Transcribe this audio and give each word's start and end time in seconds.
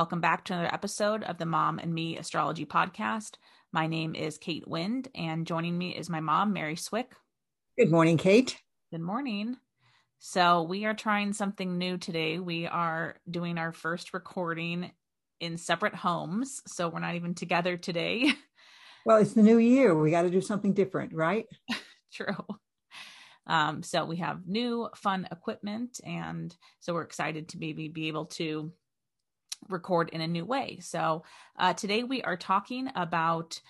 Welcome 0.00 0.22
back 0.22 0.46
to 0.46 0.54
another 0.54 0.72
episode 0.72 1.22
of 1.24 1.36
the 1.36 1.44
Mom 1.44 1.78
and 1.78 1.92
Me 1.92 2.16
Astrology 2.16 2.64
Podcast. 2.64 3.34
My 3.70 3.86
name 3.86 4.14
is 4.14 4.38
Kate 4.38 4.66
Wind, 4.66 5.08
and 5.14 5.46
joining 5.46 5.76
me 5.76 5.94
is 5.94 6.08
my 6.08 6.20
mom, 6.20 6.54
Mary 6.54 6.74
Swick. 6.74 7.12
Good 7.78 7.90
morning, 7.90 8.16
Kate. 8.16 8.58
Good 8.90 9.02
morning. 9.02 9.58
So, 10.18 10.62
we 10.62 10.86
are 10.86 10.94
trying 10.94 11.34
something 11.34 11.76
new 11.76 11.98
today. 11.98 12.38
We 12.38 12.66
are 12.66 13.16
doing 13.30 13.58
our 13.58 13.72
first 13.72 14.14
recording 14.14 14.90
in 15.38 15.58
separate 15.58 15.94
homes. 15.94 16.62
So, 16.66 16.88
we're 16.88 17.00
not 17.00 17.16
even 17.16 17.34
together 17.34 17.76
today. 17.76 18.32
Well, 19.04 19.18
it's 19.18 19.34
the 19.34 19.42
new 19.42 19.58
year. 19.58 19.94
We 19.94 20.10
got 20.10 20.22
to 20.22 20.30
do 20.30 20.40
something 20.40 20.72
different, 20.72 21.12
right? 21.12 21.44
True. 22.14 22.46
Um, 23.46 23.82
so, 23.82 24.06
we 24.06 24.16
have 24.16 24.46
new 24.46 24.88
fun 24.96 25.28
equipment. 25.30 26.00
And 26.06 26.56
so, 26.78 26.94
we're 26.94 27.02
excited 27.02 27.50
to 27.50 27.58
maybe 27.58 27.88
be 27.88 28.08
able 28.08 28.24
to 28.26 28.72
record 29.68 30.10
in 30.10 30.20
a 30.20 30.28
new 30.28 30.44
way. 30.44 30.78
So 30.80 31.24
uh, 31.58 31.74
today 31.74 32.02
we 32.02 32.22
are 32.22 32.36
talking 32.36 32.88
about 32.94 33.60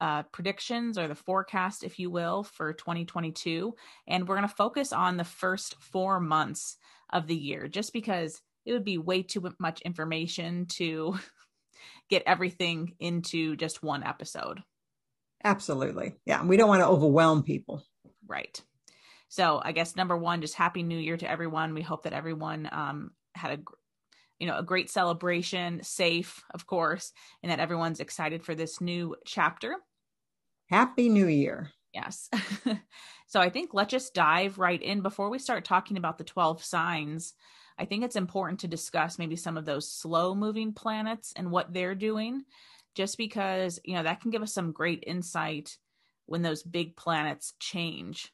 uh, 0.00 0.22
predictions 0.24 0.96
or 0.96 1.08
the 1.08 1.14
forecast, 1.14 1.84
if 1.84 1.98
you 1.98 2.10
will, 2.10 2.42
for 2.42 2.72
2022. 2.72 3.74
And 4.06 4.26
we're 4.26 4.36
going 4.36 4.48
to 4.48 4.54
focus 4.54 4.92
on 4.92 5.16
the 5.16 5.24
first 5.24 5.74
four 5.76 6.20
months 6.20 6.76
of 7.12 7.26
the 7.26 7.36
year, 7.36 7.68
just 7.68 7.92
because 7.92 8.40
it 8.64 8.72
would 8.72 8.84
be 8.84 8.98
way 8.98 9.22
too 9.22 9.52
much 9.58 9.80
information 9.82 10.66
to 10.66 11.18
get 12.10 12.22
everything 12.26 12.94
into 12.98 13.56
just 13.56 13.82
one 13.82 14.02
episode. 14.02 14.62
Absolutely. 15.42 16.14
Yeah. 16.26 16.44
We 16.44 16.56
don't 16.56 16.68
want 16.68 16.80
to 16.80 16.88
overwhelm 16.88 17.42
people. 17.42 17.82
Right. 18.26 18.60
So 19.28 19.60
I 19.62 19.72
guess 19.72 19.96
number 19.96 20.16
one, 20.16 20.40
just 20.40 20.54
happy 20.54 20.82
new 20.82 20.98
year 20.98 21.16
to 21.16 21.30
everyone. 21.30 21.74
We 21.74 21.82
hope 21.82 22.02
that 22.02 22.12
everyone 22.12 22.68
um, 22.70 23.10
had 23.34 23.52
a 23.52 23.62
you 24.40 24.46
know 24.46 24.58
a 24.58 24.62
great 24.64 24.90
celebration 24.90 25.80
safe 25.82 26.42
of 26.52 26.66
course 26.66 27.12
and 27.42 27.52
that 27.52 27.60
everyone's 27.60 28.00
excited 28.00 28.42
for 28.42 28.54
this 28.54 28.80
new 28.80 29.14
chapter. 29.24 29.76
Happy 30.68 31.08
new 31.08 31.26
year. 31.26 31.70
Yes. 31.92 32.28
So 33.30 33.40
i 33.40 33.48
think 33.48 33.70
let's 33.72 33.92
just 33.92 34.12
dive 34.12 34.58
right 34.58 34.82
in. 34.82 35.02
Before 35.02 35.30
we 35.30 35.38
start 35.38 35.64
talking 35.64 35.96
about 35.96 36.18
the 36.18 36.24
12 36.24 36.64
signs 36.64 37.34
i 37.78 37.84
think 37.84 38.02
it's 38.02 38.16
important 38.16 38.58
to 38.60 38.68
discuss 38.68 39.20
maybe 39.20 39.36
some 39.36 39.56
of 39.56 39.64
those 39.64 39.88
slow 39.88 40.34
moving 40.34 40.72
planets 40.72 41.32
and 41.36 41.52
what 41.52 41.72
they're 41.72 41.94
doing 41.94 42.42
just 42.96 43.16
because 43.16 43.78
you 43.84 43.94
know 43.94 44.02
that 44.02 44.20
can 44.20 44.32
give 44.32 44.42
us 44.42 44.52
some 44.52 44.72
great 44.72 45.04
insight 45.06 45.78
when 46.26 46.42
those 46.42 46.62
big 46.62 46.96
planets 46.96 47.54
change. 47.60 48.32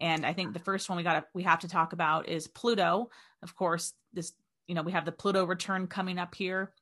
And 0.00 0.26
i 0.26 0.34
think 0.34 0.52
the 0.52 0.58
first 0.58 0.88
one 0.90 0.98
we 0.98 1.04
got 1.04 1.14
to 1.14 1.24
we 1.32 1.44
have 1.44 1.60
to 1.60 1.68
talk 1.68 1.94
about 1.94 2.28
is 2.28 2.46
pluto. 2.46 3.08
Of 3.42 3.56
course 3.56 3.94
this 4.12 4.32
you 4.72 4.74
know, 4.74 4.80
we 4.80 4.92
have 4.92 5.04
the 5.04 5.12
Pluto 5.12 5.44
return 5.44 5.86
coming 5.86 6.18
up 6.18 6.34
here 6.34 6.72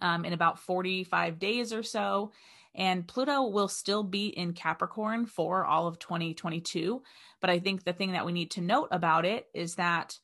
um, 0.00 0.24
in 0.24 0.32
about 0.32 0.58
45 0.58 1.38
days 1.38 1.70
or 1.70 1.82
so. 1.82 2.32
And 2.74 3.06
Pluto 3.06 3.48
will 3.48 3.68
still 3.68 4.02
be 4.02 4.28
in 4.28 4.54
Capricorn 4.54 5.26
for 5.26 5.66
all 5.66 5.86
of 5.86 5.98
2022. 5.98 7.02
But 7.42 7.50
I 7.50 7.58
think 7.58 7.84
the 7.84 7.92
thing 7.92 8.12
that 8.12 8.24
we 8.24 8.32
need 8.32 8.52
to 8.52 8.62
note 8.62 8.88
about 8.92 9.26
it 9.26 9.46
is 9.52 9.74
that 9.74 10.18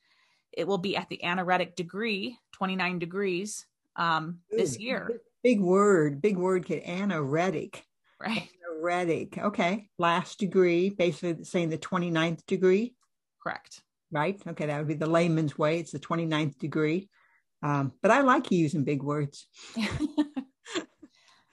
it 0.51 0.67
will 0.67 0.79
be 0.79 0.97
at 0.97 1.11
the 1.11 1.23
anaretic 1.23 1.77
degree, 1.77 2.39
29 2.53 2.99
degrees 2.99 3.67
um, 3.97 4.39
this 4.51 4.79
year. 4.79 5.21
Big 5.45 5.61
word, 5.61 6.23
big 6.23 6.39
word, 6.39 6.65
kid. 6.65 6.83
Anaretic. 6.87 7.85
Right. 8.19 8.49
Anaretic. 8.67 9.37
Okay. 9.37 9.91
Last 9.99 10.39
degree, 10.39 10.89
basically 10.89 11.45
saying 11.45 11.69
the 11.69 11.77
29th 11.77 12.47
degree. 12.47 12.95
Correct 13.43 13.83
right? 14.11 14.41
Okay, 14.47 14.67
that 14.67 14.79
would 14.79 14.89
be 14.89 14.95
the 14.95 15.07
layman's 15.07 15.59
way. 15.59 15.79
It's 15.79 15.93
the 15.93 15.99
29th 15.99 16.59
degree. 16.59 17.09
Um, 17.63 17.93
but 18.03 18.11
I 18.11 18.21
like 18.21 18.51
using 18.51 18.85
big 18.85 19.03
words. 19.03 19.47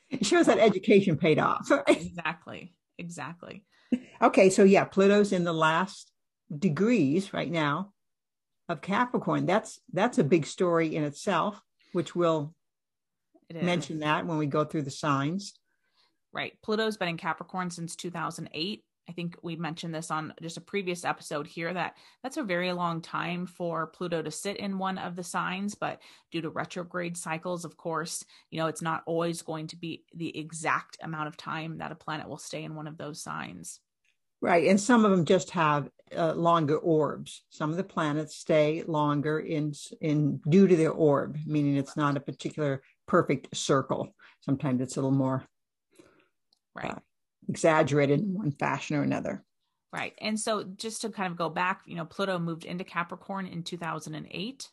it 0.09 0.25
shows 0.25 0.45
that 0.45 0.59
education 0.59 1.17
paid 1.17 1.39
off. 1.39 1.69
exactly. 1.87 2.73
Exactly. 2.97 3.63
Okay, 4.21 4.49
so 4.49 4.63
yeah, 4.63 4.85
Pluto's 4.85 5.31
in 5.31 5.43
the 5.43 5.53
last 5.53 6.11
degrees 6.57 7.33
right 7.33 7.51
now 7.51 7.91
of 8.69 8.81
Capricorn. 8.81 9.45
That's 9.45 9.79
that's 9.91 10.17
a 10.17 10.23
big 10.23 10.45
story 10.45 10.95
in 10.95 11.03
itself, 11.03 11.61
which 11.91 12.15
we'll 12.15 12.53
mention 13.53 13.99
that 13.99 14.25
when 14.25 14.37
we 14.37 14.45
go 14.47 14.63
through 14.63 14.83
the 14.83 14.91
signs. 14.91 15.53
Right. 16.33 16.53
Pluto's 16.63 16.97
been 16.97 17.07
in 17.07 17.17
Capricorn 17.17 17.69
since 17.69 17.95
2008. 17.95 18.83
I 19.07 19.11
think 19.11 19.37
we 19.43 19.55
mentioned 19.55 19.93
this 19.93 20.09
on 20.09 20.33
just 20.41 20.57
a 20.57 20.61
previous 20.61 21.05
episode 21.05 21.45
here 21.45 21.73
that 21.73 21.95
that's 22.23 22.37
a 22.37 22.43
very 22.43 22.71
long 22.73 23.01
time 23.01 23.45
for 23.45 23.87
Pluto 23.87 24.21
to 24.21 24.31
sit 24.31 24.57
in 24.57 24.77
one 24.77 24.97
of 24.97 25.15
the 25.15 25.23
signs, 25.23 25.75
but 25.75 26.01
due 26.31 26.41
to 26.41 26.49
retrograde 26.49 27.15
cycles, 27.15 27.65
of 27.65 27.77
course, 27.77 28.25
you 28.49 28.59
know, 28.59 28.67
it's 28.67 28.81
not 28.81 29.03
always 29.05 29.41
going 29.41 29.67
to 29.67 29.75
be 29.75 30.03
the 30.15 30.35
exact 30.37 30.97
amount 31.01 31.27
of 31.27 31.37
time 31.37 31.77
that 31.77 31.91
a 31.91 31.95
planet 31.95 32.27
will 32.27 32.37
stay 32.37 32.63
in 32.63 32.75
one 32.75 32.87
of 32.87 32.97
those 32.97 33.21
signs. 33.21 33.79
Right. 34.41 34.67
And 34.67 34.79
some 34.79 35.05
of 35.05 35.11
them 35.11 35.25
just 35.25 35.51
have 35.51 35.89
uh, 36.15 36.33
longer 36.33 36.77
orbs. 36.77 37.43
Some 37.49 37.71
of 37.71 37.77
the 37.77 37.83
planets 37.83 38.35
stay 38.35 38.83
longer 38.83 39.39
in 39.39 39.73
in 40.01 40.39
due 40.49 40.67
to 40.67 40.75
their 40.75 40.91
orb, 40.91 41.37
meaning 41.45 41.77
it's 41.77 41.97
not 41.97 42.17
a 42.17 42.19
particular 42.19 42.83
perfect 43.07 43.55
circle. 43.55 44.13
Sometimes 44.41 44.81
it's 44.81 44.97
a 44.97 45.01
little 45.01 45.17
more 45.17 45.43
right. 46.75 46.91
Uh, 46.91 46.99
exaggerated 47.47 48.19
in 48.19 48.33
one 48.33 48.51
fashion 48.51 48.95
or 48.95 49.03
another. 49.03 49.43
Right. 49.93 50.13
And 50.19 50.39
so 50.39 50.63
just 50.63 51.01
to 51.01 51.09
kind 51.09 51.31
of 51.31 51.37
go 51.37 51.49
back, 51.49 51.81
you 51.85 51.95
know, 51.95 52.05
Pluto 52.05 52.37
moved 52.37 52.65
into 52.65 52.83
Capricorn 52.83 53.47
in 53.47 53.63
2008. 53.63 54.69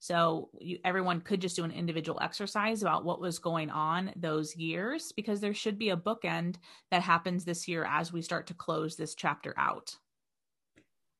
So 0.00 0.50
you, 0.60 0.78
everyone 0.84 1.22
could 1.22 1.40
just 1.40 1.56
do 1.56 1.64
an 1.64 1.70
individual 1.70 2.20
exercise 2.20 2.82
about 2.82 3.04
what 3.04 3.20
was 3.20 3.38
going 3.38 3.70
on 3.70 4.12
those 4.14 4.54
years 4.54 5.12
because 5.12 5.40
there 5.40 5.54
should 5.54 5.78
be 5.78 5.90
a 5.90 5.96
bookend 5.96 6.56
that 6.90 7.02
happens 7.02 7.44
this 7.44 7.66
year 7.66 7.84
as 7.88 8.12
we 8.12 8.22
start 8.22 8.48
to 8.48 8.54
close 8.54 8.94
this 8.94 9.14
chapter 9.14 9.54
out. 9.56 9.96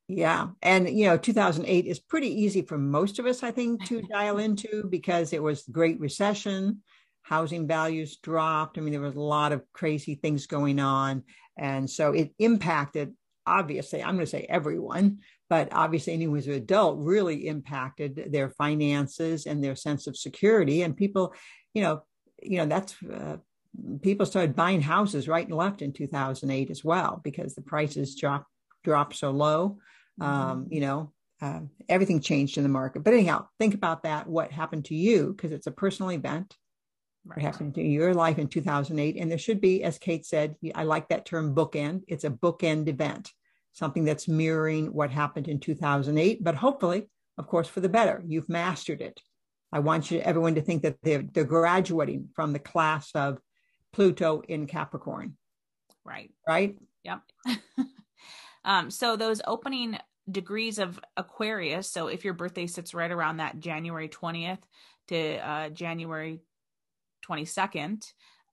Yeah. 0.08 0.48
And, 0.62 0.88
you 0.88 1.06
know, 1.06 1.18
2008 1.18 1.86
is 1.86 1.98
pretty 1.98 2.42
easy 2.42 2.62
for 2.62 2.78
most 2.78 3.18
of 3.18 3.26
us, 3.26 3.42
I 3.42 3.50
think, 3.50 3.84
to 3.86 4.02
dial 4.02 4.38
into 4.38 4.84
because 4.88 5.32
it 5.32 5.42
was 5.42 5.64
the 5.64 5.72
Great 5.72 6.00
Recession 6.00 6.82
housing 7.28 7.66
values 7.66 8.16
dropped. 8.16 8.78
I 8.78 8.80
mean, 8.80 8.92
there 8.92 9.02
was 9.02 9.14
a 9.14 9.20
lot 9.20 9.52
of 9.52 9.62
crazy 9.72 10.14
things 10.14 10.46
going 10.46 10.80
on. 10.80 11.24
And 11.58 11.88
so 11.88 12.12
it 12.12 12.32
impacted, 12.38 13.14
obviously, 13.46 14.02
I'm 14.02 14.14
going 14.14 14.24
to 14.24 14.30
say 14.30 14.46
everyone, 14.48 15.18
but 15.50 15.68
obviously 15.72 16.14
anyone 16.14 16.38
who's 16.38 16.46
an 16.46 16.54
adult 16.54 16.98
really 17.00 17.46
impacted 17.46 18.28
their 18.32 18.50
finances 18.50 19.44
and 19.44 19.62
their 19.62 19.76
sense 19.76 20.06
of 20.06 20.16
security. 20.16 20.82
And 20.82 20.96
people, 20.96 21.34
you 21.74 21.82
know, 21.82 22.02
you 22.42 22.58
know, 22.58 22.66
that's, 22.66 22.94
uh, 23.02 23.36
people 24.00 24.24
started 24.24 24.56
buying 24.56 24.80
houses 24.80 25.28
right 25.28 25.46
and 25.46 25.56
left 25.56 25.82
in 25.82 25.92
2008 25.92 26.70
as 26.70 26.82
well 26.82 27.20
because 27.22 27.54
the 27.54 27.62
prices 27.62 28.14
dropped 28.14 28.46
dropped 28.84 29.16
so 29.16 29.32
low. 29.32 29.76
Mm-hmm. 30.18 30.32
Um, 30.32 30.66
you 30.70 30.80
know, 30.80 31.12
uh, 31.42 31.60
everything 31.90 32.20
changed 32.20 32.56
in 32.56 32.62
the 32.62 32.70
market. 32.70 33.04
But 33.04 33.12
anyhow, 33.12 33.48
think 33.58 33.74
about 33.74 34.04
that. 34.04 34.26
What 34.26 34.50
happened 34.50 34.86
to 34.86 34.94
you? 34.94 35.34
Because 35.36 35.52
it's 35.52 35.66
a 35.66 35.72
personal 35.72 36.12
event 36.12 36.56
right. 37.28 37.40
happened 37.40 37.74
to 37.74 37.82
your 37.82 38.14
life 38.14 38.38
in 38.38 38.48
2008. 38.48 39.16
And 39.16 39.30
there 39.30 39.38
should 39.38 39.60
be, 39.60 39.82
as 39.82 39.98
Kate 39.98 40.26
said, 40.26 40.56
I 40.74 40.84
like 40.84 41.08
that 41.08 41.26
term 41.26 41.54
bookend. 41.54 42.02
It's 42.08 42.24
a 42.24 42.30
bookend 42.30 42.88
event, 42.88 43.32
something 43.72 44.04
that's 44.04 44.28
mirroring 44.28 44.92
what 44.92 45.10
happened 45.10 45.48
in 45.48 45.60
2008, 45.60 46.42
but 46.42 46.54
hopefully, 46.54 47.08
of 47.36 47.46
course, 47.46 47.68
for 47.68 47.80
the 47.80 47.88
better. 47.88 48.22
You've 48.26 48.48
mastered 48.48 49.00
it. 49.00 49.20
I 49.70 49.80
want 49.80 50.10
you 50.10 50.20
everyone 50.20 50.54
to 50.54 50.62
think 50.62 50.82
that 50.82 50.96
they're, 51.02 51.22
they're 51.22 51.44
graduating 51.44 52.30
from 52.34 52.52
the 52.52 52.58
class 52.58 53.10
of 53.14 53.38
Pluto 53.92 54.42
in 54.48 54.66
Capricorn. 54.66 55.36
Right. 56.04 56.30
Right. 56.46 56.76
Yep. 57.04 57.20
um, 58.64 58.90
so 58.90 59.16
those 59.16 59.42
opening 59.46 59.98
degrees 60.30 60.78
of 60.78 61.00
Aquarius. 61.16 61.90
So 61.90 62.08
if 62.08 62.24
your 62.24 62.34
birthday 62.34 62.66
sits 62.66 62.94
right 62.94 63.10
around 63.10 63.38
that 63.38 63.60
January 63.60 64.08
20th 64.08 64.58
to 65.08 65.36
uh, 65.36 65.68
January 65.70 66.40
22nd, 67.28 68.04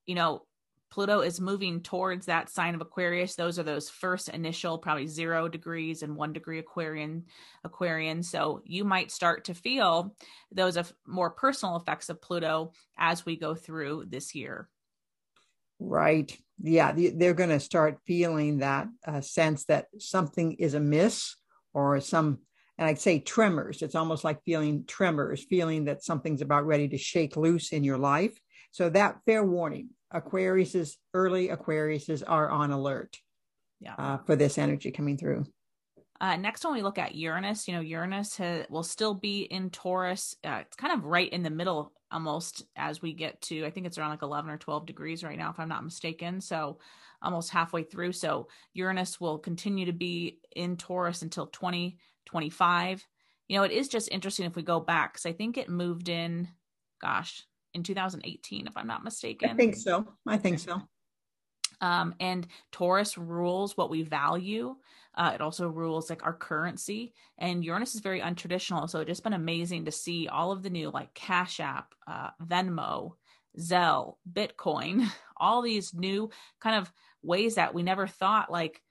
you 0.05 0.15
know, 0.15 0.43
Pluto 0.91 1.21
is 1.21 1.41
moving 1.41 1.81
towards 1.81 2.27
that 2.27 2.49
sign 2.49 2.73
of 2.73 2.79
Aquarius. 2.79 3.35
Those 3.35 3.59
are 3.59 3.63
those 3.63 3.89
first 3.89 4.29
initial, 4.29 4.77
probably 4.77 5.07
zero 5.07 5.49
degrees 5.49 6.03
and 6.03 6.15
one 6.15 6.31
degree 6.31 6.59
Aquarian. 6.59 7.25
Aquarian. 7.63 8.23
So 8.23 8.61
you 8.65 8.85
might 8.85 9.11
start 9.11 9.45
to 9.45 9.53
feel 9.53 10.15
those 10.51 10.77
of 10.77 10.93
more 11.05 11.31
personal 11.31 11.75
effects 11.75 12.09
of 12.09 12.21
Pluto 12.21 12.71
as 12.97 13.25
we 13.25 13.35
go 13.35 13.55
through 13.55 14.05
this 14.07 14.35
year. 14.35 14.69
Right. 15.79 16.33
Yeah, 16.61 16.93
they're 16.95 17.33
going 17.33 17.49
to 17.49 17.59
start 17.59 17.99
feeling 18.05 18.59
that 18.59 18.87
uh, 19.05 19.19
sense 19.19 19.65
that 19.65 19.87
something 19.99 20.53
is 20.53 20.75
amiss 20.75 21.35
or 21.73 21.99
some 21.99 22.39
and 22.77 22.87
I'd 22.87 22.99
say 22.99 23.19
tremors. 23.19 23.81
It's 23.81 23.95
almost 23.95 24.23
like 24.23 24.43
feeling 24.43 24.83
tremors, 24.85 25.45
feeling 25.45 25.85
that 25.85 26.03
something's 26.03 26.41
about 26.41 26.65
ready 26.65 26.89
to 26.89 26.97
shake 26.97 27.37
loose 27.37 27.71
in 27.71 27.83
your 27.85 27.97
life. 27.97 28.37
So 28.75 28.89
that 28.89 29.21
fair 29.25 29.41
warning, 29.41 29.91
Aquarius's 30.11 30.97
early 31.13 31.47
Aquarius's 31.47 32.23
are 32.23 32.49
on 32.49 32.71
alert 32.71 33.17
yeah. 33.79 33.95
Uh, 33.97 34.17
for 34.17 34.35
this 34.35 34.57
energy 34.57 34.91
coming 34.91 35.17
through. 35.17 35.45
Uh, 36.19 36.35
next, 36.35 36.65
when 36.65 36.73
we 36.73 36.81
look 36.81 36.97
at 36.97 37.15
Uranus, 37.15 37.69
you 37.69 37.73
know, 37.73 37.79
Uranus 37.79 38.37
will 38.69 38.83
still 38.83 39.13
be 39.13 39.43
in 39.43 39.69
Taurus. 39.69 40.35
Uh, 40.43 40.63
it's 40.65 40.75
kind 40.75 40.91
of 40.91 41.05
right 41.05 41.31
in 41.31 41.41
the 41.41 41.49
middle 41.49 41.93
almost 42.11 42.63
as 42.75 43.01
we 43.01 43.13
get 43.13 43.39
to, 43.43 43.65
I 43.65 43.69
think 43.69 43.85
it's 43.85 43.97
around 43.97 44.09
like 44.09 44.23
11 44.23 44.51
or 44.51 44.57
12 44.57 44.85
degrees 44.85 45.23
right 45.23 45.37
now, 45.37 45.51
if 45.51 45.59
I'm 45.59 45.69
not 45.69 45.85
mistaken. 45.85 46.41
So 46.41 46.79
almost 47.21 47.51
halfway 47.51 47.83
through. 47.83 48.11
So 48.11 48.49
Uranus 48.73 49.21
will 49.21 49.39
continue 49.39 49.85
to 49.85 49.93
be 49.93 50.39
in 50.53 50.75
Taurus 50.75 51.21
until 51.21 51.47
2025. 51.47 53.07
You 53.47 53.57
know, 53.57 53.63
it 53.63 53.71
is 53.71 53.87
just 53.87 54.11
interesting 54.11 54.45
if 54.45 54.57
we 54.57 54.63
go 54.63 54.81
back 54.81 55.13
because 55.13 55.25
I 55.25 55.31
think 55.31 55.57
it 55.57 55.69
moved 55.69 56.09
in, 56.09 56.49
gosh, 57.01 57.45
in 57.75 57.83
2018, 57.83 58.67
if 58.67 58.75
I'm 58.75 58.87
not 58.87 59.03
mistaken. 59.03 59.49
I 59.49 59.53
think 59.53 59.75
so. 59.75 60.07
I 60.25 60.37
think 60.37 60.59
so. 60.59 60.81
Um, 61.81 62.15
and 62.19 62.47
Taurus 62.71 63.17
rules 63.17 63.75
what 63.75 63.89
we 63.89 64.01
value. 64.01 64.75
Uh, 65.13 65.31
it 65.35 65.41
also 65.41 65.67
rules 65.67 66.09
like 66.09 66.25
our 66.25 66.33
currency. 66.33 67.13
And 67.37 67.63
Uranus 67.63 67.95
is 67.95 68.01
very 68.01 68.21
untraditional. 68.21 68.89
So 68.89 68.99
it's 68.99 69.09
just 69.09 69.23
been 69.23 69.33
amazing 69.33 69.85
to 69.85 69.91
see 69.91 70.27
all 70.27 70.51
of 70.51 70.63
the 70.63 70.69
new 70.69 70.89
like 70.89 71.13
Cash 71.13 71.59
App, 71.59 71.93
uh, 72.07 72.29
Venmo, 72.43 73.13
Zelle, 73.59 74.15
Bitcoin, 74.31 75.07
all 75.37 75.61
these 75.61 75.93
new 75.93 76.29
kind 76.59 76.77
of 76.77 76.91
ways 77.21 77.55
that 77.55 77.73
we 77.73 77.83
never 77.83 78.07
thought 78.07 78.51
like, 78.51 78.81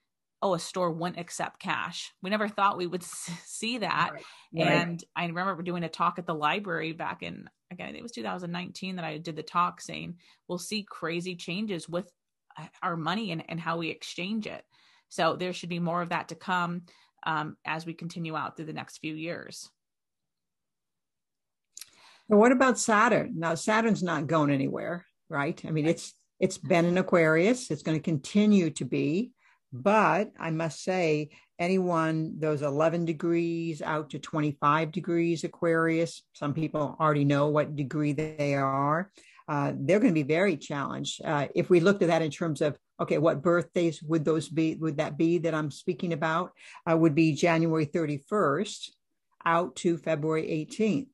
oh, 0.43 0.55
a 0.55 0.59
store 0.59 0.91
wouldn't 0.91 1.19
accept 1.19 1.61
cash. 1.61 2.13
We 2.23 2.31
never 2.31 2.49
thought 2.49 2.77
we 2.77 2.87
would 2.87 3.03
see 3.45 3.79
that. 3.79 4.13
Right. 4.13 4.67
And 4.67 5.03
I 5.17 5.27
remember 5.27 5.63
doing 5.63 5.85
a 5.85 5.89
talk 5.89 6.19
at 6.19 6.27
the 6.27 6.35
library 6.35 6.93
back 6.93 7.23
in, 7.23 7.49
again, 7.71 7.89
I 7.89 7.91
think 7.91 8.01
it 8.01 8.03
was 8.03 8.13
2019 8.13 8.97
that 8.97 9.05
I 9.05 9.19
did 9.19 9.37
the 9.37 9.43
talk 9.43 9.81
saying 9.81 10.17
we'll 10.49 10.59
see 10.59 10.87
crazy 10.89 11.35
changes 11.35 11.89
with 11.89 12.11
uh, 12.59 12.67
our 12.83 12.97
money 12.97 13.33
and, 13.33 13.43
and 13.49 13.59
how 13.59 13.79
we 13.79 13.89
exchange 13.89 14.47
it. 14.47 14.65
So 15.09 15.37
there 15.37 15.53
should 15.53 15.69
be 15.69 15.79
more 15.79 16.03
of 16.03 16.11
that 16.11 16.29
to 16.29 16.35
come 16.35 16.83
um, 17.25 17.57
as 17.65 17.87
we 17.87 17.95
continue 17.95 18.37
out 18.37 18.57
through 18.57 18.67
the 18.67 18.73
next 18.73 18.99
few 18.99 19.15
years. 19.15 19.71
Well, 22.29 22.41
what 22.41 22.53
about 22.53 22.79
Saturn? 22.79 23.35
Now 23.37 23.55
Saturn's 23.55 24.03
not 24.03 24.27
going 24.27 24.51
anywhere, 24.51 25.05
right? 25.29 25.61
I 25.67 25.71
mean, 25.71 25.87
it's 25.87 26.15
it's 26.41 26.59
been 26.59 26.85
in 26.85 26.99
Aquarius. 26.99 27.71
It's 27.71 27.83
going 27.83 27.99
to 27.99 28.03
continue 28.03 28.71
to 28.71 28.85
be. 28.85 29.31
But 29.75 30.31
I 30.39 30.53
must 30.53 30.85
say, 30.85 31.31
anyone 31.59 32.39
those 32.39 32.63
11 32.63 33.05
degrees 33.05 33.83
out 33.83 34.11
to 34.11 34.21
25 34.21 34.93
degrees 34.93 35.43
Aquarius, 35.43 36.23
some 36.33 36.55
people 36.55 36.97
already 37.01 37.25
know 37.25 37.49
what 37.49 37.75
degree 37.75 38.13
they 38.13 38.55
are. 38.55 39.11
Uh, 39.49 39.73
they're 39.75 39.99
going 39.99 40.15
to 40.15 40.23
be 40.23 40.23
very 40.23 40.57
challenged. 40.57 41.21
Uh, 41.25 41.49
if 41.57 41.71
we 41.71 41.81
looked 41.81 42.03
at 42.03 42.09
that 42.09 42.23
in 42.23 42.31
terms 42.31 42.63
of, 42.63 42.79
okay, 43.01 43.19
what 43.19 43.43
birthdays 43.43 44.01
would 44.05 44.25
those 44.25 44.49
be? 44.49 44.77
Would 44.77 44.99
that 44.99 45.19
be 45.19 45.39
that 45.39 45.55
I'm 45.55 45.73
speaking 45.73 46.13
about? 46.13 46.53
Uh, 46.89 46.97
would 46.97 47.17
be 47.17 47.35
January 47.35 47.87
31st 47.87 48.91
out 49.45 49.75
to 49.77 49.99
February 49.99 50.45
18th. 50.71 51.09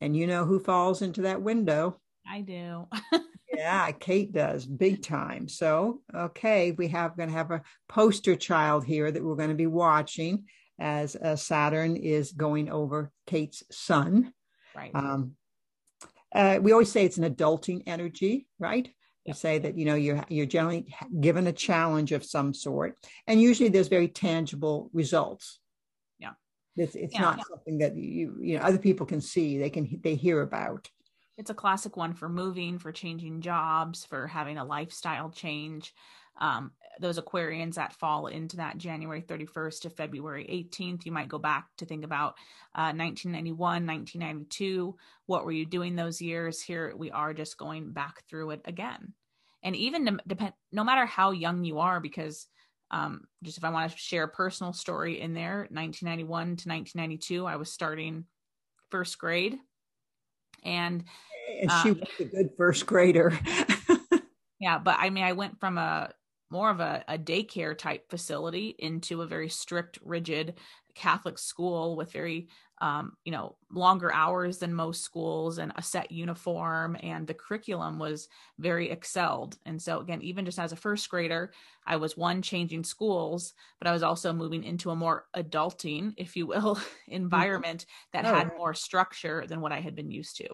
And 0.00 0.16
you 0.16 0.28
know 0.28 0.44
who 0.44 0.60
falls 0.60 1.02
into 1.02 1.22
that 1.22 1.42
window? 1.42 1.99
I 2.26 2.40
do. 2.42 2.88
yeah, 3.54 3.90
Kate 3.92 4.32
does 4.32 4.66
big 4.66 5.02
time. 5.02 5.48
So, 5.48 6.00
okay, 6.14 6.72
we 6.72 6.88
have 6.88 7.16
going 7.16 7.28
to 7.28 7.34
have 7.34 7.50
a 7.50 7.62
poster 7.88 8.36
child 8.36 8.84
here 8.84 9.10
that 9.10 9.22
we're 9.22 9.36
going 9.36 9.48
to 9.50 9.54
be 9.54 9.66
watching 9.66 10.44
as 10.78 11.14
uh, 11.16 11.36
Saturn 11.36 11.96
is 11.96 12.32
going 12.32 12.70
over 12.70 13.12
Kate's 13.26 13.62
sun. 13.70 14.32
Right. 14.74 14.90
Um, 14.94 15.32
uh, 16.34 16.58
we 16.62 16.72
always 16.72 16.90
say 16.90 17.04
it's 17.04 17.18
an 17.18 17.32
adulting 17.32 17.82
energy, 17.86 18.46
right? 18.58 18.88
We 19.26 19.34
say 19.34 19.58
that 19.58 19.76
you 19.76 19.84
know 19.84 19.96
you're 19.96 20.24
you're 20.28 20.46
generally 20.46 20.86
given 21.20 21.46
a 21.46 21.52
challenge 21.52 22.12
of 22.12 22.24
some 22.24 22.54
sort, 22.54 22.96
and 23.26 23.40
usually 23.40 23.68
there's 23.68 23.88
very 23.88 24.08
tangible 24.08 24.90
results. 24.92 25.60
Yeah, 26.18 26.32
it's 26.76 26.94
it's 26.94 27.14
yeah, 27.14 27.20
not 27.20 27.38
yeah. 27.38 27.44
something 27.48 27.78
that 27.78 27.96
you 27.96 28.38
you 28.40 28.58
know 28.58 28.64
other 28.64 28.78
people 28.78 29.06
can 29.06 29.20
see. 29.20 29.58
They 29.58 29.70
can 29.70 30.00
they 30.02 30.14
hear 30.14 30.40
about 30.40 30.88
it's 31.40 31.50
a 31.50 31.54
classic 31.54 31.96
one 31.96 32.12
for 32.12 32.28
moving, 32.28 32.78
for 32.78 32.92
changing 32.92 33.40
jobs, 33.40 34.04
for 34.04 34.26
having 34.26 34.58
a 34.58 34.64
lifestyle 34.64 35.30
change. 35.30 35.94
Um, 36.38 36.72
those 37.00 37.18
Aquarians 37.18 37.76
that 37.76 37.94
fall 37.94 38.26
into 38.26 38.58
that 38.58 38.76
January 38.76 39.22
31st 39.22 39.80
to 39.80 39.90
February 39.90 40.44
18th, 40.70 41.06
you 41.06 41.12
might 41.12 41.30
go 41.30 41.38
back 41.38 41.68
to 41.78 41.86
think 41.86 42.04
about 42.04 42.34
uh, 42.74 42.92
1991, 42.92 43.86
1992. 43.86 44.94
What 45.24 45.46
were 45.46 45.52
you 45.52 45.64
doing 45.64 45.96
those 45.96 46.20
years? 46.20 46.60
Here 46.60 46.92
we 46.94 47.10
are 47.10 47.32
just 47.32 47.56
going 47.56 47.92
back 47.92 48.22
through 48.28 48.50
it 48.50 48.60
again. 48.66 49.14
And 49.62 49.74
even 49.74 50.20
depend, 50.26 50.52
no 50.72 50.84
matter 50.84 51.06
how 51.06 51.30
young 51.30 51.64
you 51.64 51.78
are, 51.78 52.00
because 52.00 52.48
um, 52.90 53.22
just 53.42 53.56
if 53.56 53.64
I 53.64 53.70
want 53.70 53.90
to 53.90 53.96
share 53.96 54.24
a 54.24 54.28
personal 54.28 54.74
story 54.74 55.22
in 55.22 55.32
there, 55.32 55.68
1991 55.70 56.28
to 56.28 56.68
1992, 56.68 57.46
I 57.46 57.56
was 57.56 57.72
starting 57.72 58.26
first 58.90 59.16
grade 59.18 59.58
and, 60.64 61.04
and 61.60 61.70
she 61.82 61.90
um, 61.90 62.00
was 62.00 62.08
a 62.20 62.24
good 62.24 62.50
first 62.56 62.86
grader. 62.86 63.38
yeah, 64.60 64.78
but 64.78 64.96
I 64.98 65.10
mean, 65.10 65.24
I 65.24 65.32
went 65.32 65.60
from 65.60 65.78
a 65.78 66.10
more 66.50 66.70
of 66.70 66.80
a, 66.80 67.04
a 67.06 67.16
daycare 67.16 67.76
type 67.76 68.10
facility 68.10 68.74
into 68.78 69.22
a 69.22 69.26
very 69.26 69.48
strict, 69.48 69.98
rigid 70.02 70.54
Catholic 70.94 71.38
school 71.38 71.96
with 71.96 72.12
very 72.12 72.48
um, 72.80 73.12
you 73.24 73.32
know, 73.32 73.56
longer 73.70 74.12
hours 74.12 74.58
than 74.58 74.72
most 74.74 75.02
schools 75.02 75.58
and 75.58 75.72
a 75.76 75.82
set 75.82 76.10
uniform, 76.10 76.96
and 77.02 77.26
the 77.26 77.34
curriculum 77.34 77.98
was 77.98 78.28
very 78.58 78.90
excelled. 78.90 79.58
And 79.66 79.80
so, 79.80 80.00
again, 80.00 80.22
even 80.22 80.46
just 80.46 80.58
as 80.58 80.72
a 80.72 80.76
first 80.76 81.08
grader, 81.10 81.52
I 81.86 81.96
was 81.96 82.16
one 82.16 82.40
changing 82.40 82.84
schools, 82.84 83.52
but 83.78 83.86
I 83.86 83.92
was 83.92 84.02
also 84.02 84.32
moving 84.32 84.64
into 84.64 84.90
a 84.90 84.96
more 84.96 85.26
adulting, 85.36 86.14
if 86.16 86.36
you 86.36 86.46
will, 86.46 86.80
environment 87.08 87.84
that 88.12 88.24
oh. 88.24 88.34
had 88.34 88.56
more 88.56 88.72
structure 88.72 89.44
than 89.46 89.60
what 89.60 89.72
I 89.72 89.80
had 89.80 89.94
been 89.94 90.10
used 90.10 90.38
to. 90.38 90.48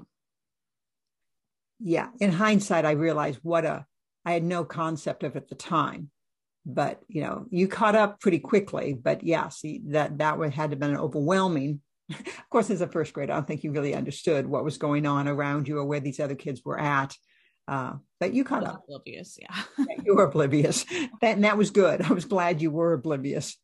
Yeah. 1.78 2.08
In 2.20 2.32
hindsight, 2.32 2.84
I 2.84 2.92
realized 2.92 3.38
what 3.42 3.64
a, 3.64 3.86
I 4.24 4.32
had 4.32 4.42
no 4.42 4.64
concept 4.64 5.22
of 5.22 5.36
at 5.36 5.48
the 5.48 5.54
time 5.54 6.10
but 6.68 7.00
you 7.06 7.22
know 7.22 7.46
you 7.50 7.68
caught 7.68 7.94
up 7.94 8.18
pretty 8.18 8.40
quickly 8.40 8.92
but 8.92 9.22
yeah 9.22 9.48
see 9.48 9.80
that 9.86 10.18
that 10.18 10.36
would 10.36 10.52
had 10.52 10.70
to 10.70 10.76
been 10.76 10.90
an 10.90 10.96
overwhelming 10.96 11.80
of 12.10 12.50
course, 12.50 12.70
as 12.70 12.80
a 12.80 12.86
first 12.86 13.12
grader, 13.12 13.32
I 13.32 13.36
don't 13.36 13.46
think 13.46 13.64
you 13.64 13.72
really 13.72 13.94
understood 13.94 14.46
what 14.46 14.64
was 14.64 14.78
going 14.78 15.06
on 15.06 15.28
around 15.28 15.68
you 15.68 15.78
or 15.78 15.84
where 15.84 16.00
these 16.00 16.20
other 16.20 16.34
kids 16.34 16.62
were 16.64 16.78
at. 16.78 17.14
Uh, 17.68 17.94
but 18.20 18.32
you 18.32 18.44
caught 18.44 18.64
up. 18.64 18.84
Oblivious, 18.84 19.38
yeah. 19.40 19.62
yeah. 19.78 19.96
You 20.04 20.14
were 20.14 20.24
oblivious. 20.24 20.84
That 21.20 21.34
and 21.34 21.44
that 21.44 21.58
was 21.58 21.70
good. 21.70 22.02
I 22.02 22.12
was 22.12 22.24
glad 22.24 22.62
you 22.62 22.70
were 22.70 22.92
oblivious. 22.92 23.56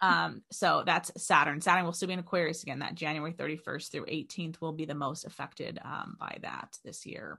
um, 0.00 0.42
so 0.50 0.82
that's 0.86 1.10
Saturn. 1.22 1.60
Saturn 1.60 1.84
will 1.84 1.92
still 1.92 2.08
be 2.08 2.14
in 2.14 2.20
Aquarius 2.20 2.62
again. 2.62 2.78
That 2.78 2.94
January 2.94 3.34
31st 3.34 3.90
through 3.90 4.06
18th 4.06 4.60
will 4.60 4.72
be 4.72 4.86
the 4.86 4.94
most 4.94 5.26
affected 5.26 5.78
um, 5.84 6.16
by 6.18 6.38
that 6.42 6.76
this 6.84 7.04
year. 7.04 7.38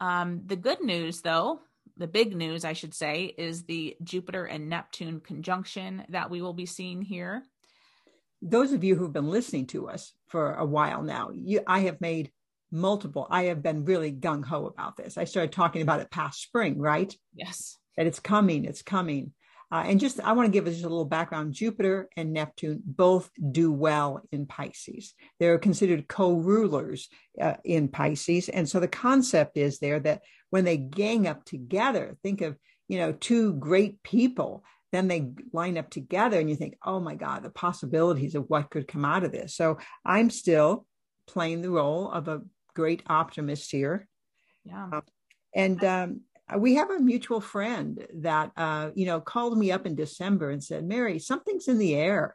Um, 0.00 0.42
the 0.46 0.56
good 0.56 0.82
news, 0.82 1.20
though, 1.20 1.60
the 1.96 2.08
big 2.08 2.34
news, 2.34 2.64
I 2.64 2.72
should 2.72 2.94
say, 2.94 3.32
is 3.38 3.62
the 3.64 3.96
Jupiter 4.02 4.44
and 4.44 4.68
Neptune 4.68 5.20
conjunction 5.20 6.04
that 6.08 6.30
we 6.30 6.42
will 6.42 6.54
be 6.54 6.66
seeing 6.66 7.02
here 7.02 7.44
those 8.42 8.72
of 8.72 8.82
you 8.82 8.96
who've 8.96 9.12
been 9.12 9.30
listening 9.30 9.66
to 9.68 9.88
us 9.88 10.12
for 10.28 10.54
a 10.54 10.66
while 10.66 11.02
now, 11.02 11.30
you, 11.32 11.60
I 11.66 11.80
have 11.80 12.00
made 12.00 12.32
multiple, 12.72 13.26
I 13.30 13.44
have 13.44 13.62
been 13.62 13.84
really 13.84 14.12
gung 14.12 14.44
ho 14.44 14.66
about 14.66 14.96
this. 14.96 15.16
I 15.16 15.24
started 15.24 15.52
talking 15.52 15.82
about 15.82 16.00
it 16.00 16.10
past 16.10 16.42
spring, 16.42 16.78
right? 16.78 17.14
Yes. 17.34 17.78
That 17.96 18.06
it's 18.06 18.20
coming, 18.20 18.64
it's 18.64 18.82
coming. 18.82 19.32
Uh, 19.70 19.84
and 19.86 20.00
just, 20.00 20.20
I 20.20 20.32
want 20.32 20.46
to 20.46 20.52
give 20.52 20.66
us 20.66 20.80
a 20.80 20.82
little 20.82 21.04
background. 21.06 21.54
Jupiter 21.54 22.08
and 22.16 22.32
Neptune 22.32 22.82
both 22.84 23.30
do 23.52 23.72
well 23.72 24.20
in 24.30 24.44
Pisces. 24.44 25.14
They're 25.38 25.58
considered 25.58 26.08
co 26.08 26.34
rulers 26.34 27.08
uh, 27.40 27.54
in 27.64 27.88
Pisces. 27.88 28.50
And 28.50 28.68
so 28.68 28.80
the 28.80 28.88
concept 28.88 29.56
is 29.56 29.78
there 29.78 30.00
that 30.00 30.22
when 30.50 30.64
they 30.64 30.76
gang 30.76 31.26
up 31.26 31.44
together, 31.44 32.18
think 32.22 32.42
of, 32.42 32.56
you 32.88 32.98
know, 32.98 33.12
two 33.12 33.54
great 33.54 34.02
people 34.02 34.62
then 34.92 35.08
they 35.08 35.30
line 35.52 35.78
up 35.78 35.90
together 35.90 36.38
and 36.38 36.48
you 36.48 36.56
think, 36.56 36.76
oh 36.84 37.00
my 37.00 37.14
God, 37.14 37.42
the 37.42 37.50
possibilities 37.50 38.34
of 38.34 38.48
what 38.48 38.70
could 38.70 38.86
come 38.86 39.04
out 39.04 39.24
of 39.24 39.32
this. 39.32 39.54
So 39.54 39.78
I'm 40.04 40.30
still 40.30 40.86
playing 41.26 41.62
the 41.62 41.70
role 41.70 42.10
of 42.10 42.28
a 42.28 42.42
great 42.74 43.02
optimist 43.06 43.70
here. 43.70 44.06
Yeah. 44.64 44.88
Uh, 44.92 45.00
And 45.54 45.82
um, 45.84 46.20
we 46.56 46.76
have 46.76 46.90
a 46.90 47.00
mutual 47.00 47.40
friend 47.40 48.06
that 48.14 48.52
uh, 48.56 48.90
you 48.94 49.06
know 49.06 49.20
called 49.20 49.58
me 49.58 49.72
up 49.72 49.86
in 49.86 49.94
December 49.94 50.50
and 50.50 50.62
said, 50.62 50.86
"Mary, 50.86 51.18
something's 51.18 51.68
in 51.68 51.78
the 51.78 51.94
air. 51.94 52.34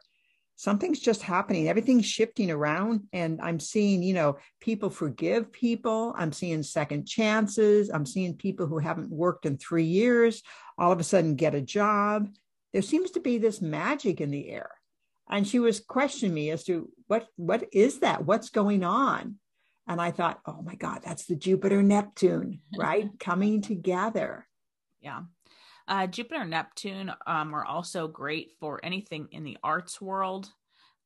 Something's 0.56 0.98
just 1.00 1.22
happening. 1.22 1.68
Everything's 1.68 2.06
shifting 2.06 2.50
around, 2.50 3.06
and 3.12 3.40
I'm 3.40 3.60
seeing 3.60 4.02
you 4.02 4.14
know 4.14 4.38
people 4.60 4.90
forgive 4.90 5.52
people. 5.52 6.14
I'm 6.16 6.32
seeing 6.32 6.62
second 6.62 7.06
chances. 7.06 7.90
I'm 7.90 8.06
seeing 8.06 8.36
people 8.36 8.66
who 8.66 8.78
haven't 8.78 9.10
worked 9.10 9.46
in 9.46 9.56
three 9.56 9.84
years 9.84 10.42
all 10.78 10.92
of 10.92 11.00
a 11.00 11.04
sudden 11.04 11.34
get 11.34 11.54
a 11.54 11.60
job. 11.60 12.28
There 12.72 12.82
seems 12.82 13.10
to 13.12 13.20
be 13.20 13.38
this 13.38 13.60
magic 13.60 14.20
in 14.20 14.30
the 14.30 14.50
air." 14.50 14.70
And 15.30 15.46
she 15.46 15.58
was 15.58 15.80
questioning 15.80 16.34
me 16.34 16.50
as 16.50 16.64
to 16.64 16.90
what 17.06 17.28
what 17.36 17.64
is 17.72 18.00
that? 18.00 18.24
What's 18.24 18.50
going 18.50 18.84
on? 18.84 19.38
And 19.86 20.02
I 20.02 20.10
thought, 20.10 20.40
oh 20.44 20.60
my 20.60 20.74
God, 20.74 21.00
that's 21.02 21.24
the 21.24 21.34
Jupiter 21.34 21.82
Neptune, 21.82 22.60
right? 22.78 23.08
Coming 23.18 23.62
together. 23.62 24.46
Yeah. 25.00 25.22
Uh, 25.88 26.06
Jupiter 26.06 26.42
and 26.42 26.50
Neptune 26.50 27.10
um, 27.26 27.54
are 27.54 27.64
also 27.64 28.06
great 28.06 28.52
for 28.60 28.78
anything 28.84 29.28
in 29.32 29.44
the 29.44 29.56
arts 29.64 30.00
world 30.00 30.50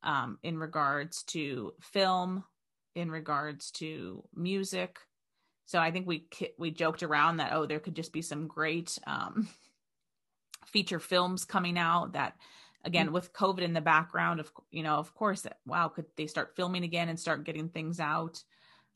um, 0.03 0.39
in 0.43 0.59
regards 0.59 1.23
to 1.25 1.73
film, 1.81 2.43
in 2.97 3.09
regards 3.09 3.71
to 3.73 4.25
music. 4.35 4.99
So 5.67 5.79
I 5.79 5.93
think 5.93 6.09
we 6.09 6.27
we 6.59 6.73
joked 6.73 7.05
around 7.05 7.37
that 7.37 7.53
oh 7.53 7.65
there 7.65 7.79
could 7.79 7.95
just 7.95 8.13
be 8.13 8.23
some 8.23 8.49
great 8.49 8.99
um, 9.07 9.49
feature 10.73 11.01
films 11.01 11.45
coming 11.45 11.79
out 11.79 12.13
that 12.13 12.37
again 12.85 13.07
mm-hmm. 13.07 13.15
with 13.15 13.33
COVID 13.33 13.61
in 13.61 13.73
the 13.73 13.81
background 13.81 14.41
of 14.41 14.51
you 14.71 14.83
know 14.83 14.97
of 14.97 15.15
course 15.15 15.47
wow 15.67 15.89
could 15.89 16.07
they 16.17 16.27
start 16.27 16.57
filming 16.57 16.85
again 16.85 17.09
and 17.09 17.19
start 17.19 17.45
getting 17.45 17.69
things 17.69 18.01
out 18.01 18.43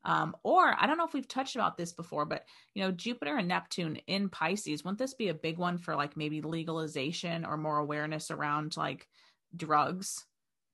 um, 0.06 0.36
or 0.44 0.72
I 0.78 0.86
don't 0.86 0.98
know 0.98 1.04
if 1.04 1.14
we've 1.14 1.26
touched 1.26 1.56
about 1.56 1.76
this 1.76 1.92
before, 1.92 2.26
but 2.26 2.44
you 2.74 2.82
know, 2.84 2.92
Jupiter 2.92 3.36
and 3.38 3.48
Neptune 3.48 3.96
in 4.06 4.28
Pisces, 4.28 4.84
wouldn't 4.84 5.00
this 5.00 5.14
be 5.14 5.28
a 5.28 5.34
big 5.34 5.58
one 5.58 5.78
for 5.78 5.96
like 5.96 6.16
maybe 6.16 6.40
legalization 6.40 7.44
or 7.44 7.56
more 7.56 7.78
awareness 7.78 8.30
around 8.30 8.76
like 8.76 9.08
drugs 9.56 10.24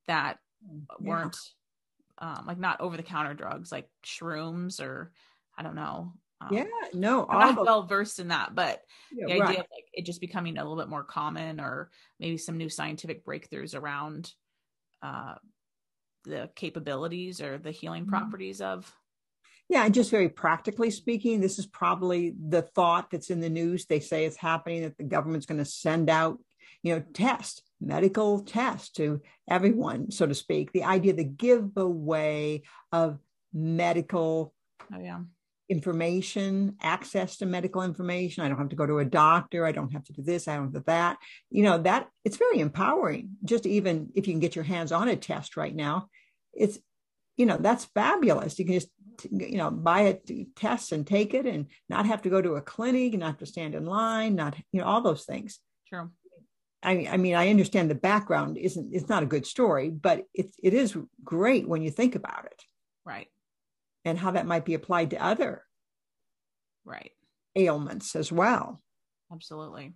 that 0.07 0.39
weren't 1.01 1.37
um, 2.19 2.45
like 2.47 2.59
not 2.59 2.83
over 2.83 2.99
the 2.99 3.03
counter 3.03 3.33
drugs 3.33 3.73
like 3.73 3.89
shrooms 4.05 4.83
or 4.83 5.13
I 5.57 5.63
don't 5.63 5.77
know. 5.77 6.13
Um, 6.43 6.57
yeah, 6.57 6.65
no, 6.93 7.27
I'm 7.29 7.55
not 7.55 7.65
well 7.65 7.87
versed 7.87 8.19
in 8.19 8.29
that, 8.29 8.55
but 8.55 8.83
yeah, 9.13 9.27
the 9.27 9.33
idea 9.33 9.45
right. 9.45 9.59
of 9.59 9.67
like 9.71 9.87
it 9.93 10.07
just 10.07 10.21
becoming 10.21 10.59
a 10.59 10.63
little 10.63 10.77
bit 10.77 10.89
more 10.89 11.05
common, 11.05 11.61
or 11.61 11.91
maybe 12.19 12.39
some 12.39 12.57
new 12.57 12.69
scientific 12.69 13.25
breakthroughs 13.25 13.79
around 13.79 14.33
uh, 15.03 15.35
the 16.25 16.51
capabilities 16.55 17.41
or 17.41 17.59
the 17.59 17.71
healing 17.71 18.03
mm-hmm. 18.03 18.11
properties 18.11 18.61
of 18.61 18.93
yeah, 19.69 19.87
and 19.87 19.95
just 19.95 20.11
very 20.11 20.29
practically 20.29 20.91
speaking, 20.91 21.41
this 21.41 21.59
is 21.59 21.67
probably 21.67 22.35
the 22.39 22.61
thought 22.61 23.11
that's 23.11 23.31
in 23.31 23.41
the 23.41 23.49
news. 23.49 23.87
They 23.87 24.01
say 24.01 24.27
it's 24.27 24.37
happening 24.37 24.83
that 24.83 24.99
the 24.99 25.05
government's 25.05 25.47
going 25.47 25.59
to 25.59 25.65
send 25.65 26.11
out, 26.11 26.39
you 26.83 26.95
know, 26.95 27.03
tests, 27.15 27.63
medical 27.81 28.41
tests 28.41 28.91
to 28.97 29.23
everyone, 29.49 30.11
so 30.11 30.27
to 30.27 30.35
speak. 30.35 30.73
The 30.73 30.85
idea, 30.85 31.15
the 31.15 31.25
giveaway 31.25 32.63
of 32.93 33.19
medical 33.55 34.53
oh, 34.95 35.01
yeah. 35.01 35.21
Information, 35.69 36.77
access 36.81 37.37
to 37.39 37.47
medical 37.47 37.83
information. 37.83 38.45
I 38.45 38.49
don't 38.49 38.59
have 38.59 38.69
to 38.71 38.77
go 38.77 38.87
to 38.87 38.99
a 38.99 39.05
doctor. 39.05 39.65
I 39.65 39.73
don't 39.73 39.93
have 39.93 40.05
to 40.05 40.13
do 40.13 40.23
this. 40.23 40.49
I 40.49 40.57
don't 40.57 40.65
have 40.65 40.75
to 40.75 40.87
that. 40.87 41.19
You 41.51 41.63
know, 41.63 41.79
that 41.79 42.09
it's 42.25 42.37
very 42.37 42.61
empowering. 42.61 43.31
Just 43.45 43.67
even 43.67 44.11
if 44.15 44.27
you 44.27 44.33
can 44.33 44.41
get 44.41 44.57
your 44.57 44.65
hands 44.65 44.93
on 44.93 45.09
a 45.09 45.17
test 45.17 45.57
right 45.57 45.75
now, 45.75 46.09
it's 46.53 46.79
you 47.37 47.47
know 47.47 47.57
that's 47.59 47.87
fabulous 47.87 48.59
you 48.59 48.65
can 48.65 48.75
just 48.75 48.89
you 49.31 49.57
know 49.57 49.71
buy 49.71 50.01
a 50.01 50.47
test 50.57 50.93
and 50.93 51.07
take 51.07 51.35
it 51.35 51.47
and 51.47 51.67
not 51.89 52.07
have 52.07 52.23
to 52.23 52.31
go 52.31 52.41
to 52.41 52.55
a 52.55 52.63
clinic 52.63 53.15
not 53.15 53.27
have 53.27 53.39
to 53.39 53.47
stand 53.47 53.75
in 53.75 53.85
line 53.85 54.35
not 54.35 54.57
you 54.73 54.81
know 54.81 54.87
all 54.87 55.01
those 55.01 55.25
things 55.25 55.59
true 55.89 56.11
I, 56.83 57.09
I 57.11 57.17
mean 57.17 57.35
i 57.35 57.49
understand 57.49 57.91
the 57.91 57.95
background 57.95 58.59
isn't 58.59 58.93
it's 58.93 59.09
not 59.09 59.23
a 59.23 59.27
good 59.27 59.47
story 59.47 59.91
but 59.91 60.25
it, 60.35 60.55
it 60.63 60.75
is 60.75 60.97
great 61.25 61.69
when 61.69 61.83
you 61.83 61.91
think 61.91 62.15
about 62.15 62.47
it 62.47 62.63
right 63.05 63.29
and 64.05 64.19
how 64.19 64.31
that 64.33 64.47
might 64.47 64.65
be 64.65 64.75
applied 64.75 65.11
to 65.11 65.23
other 65.23 65.63
right 66.85 67.13
ailments 67.57 68.17
as 68.17 68.33
well 68.33 68.81
absolutely 69.33 69.93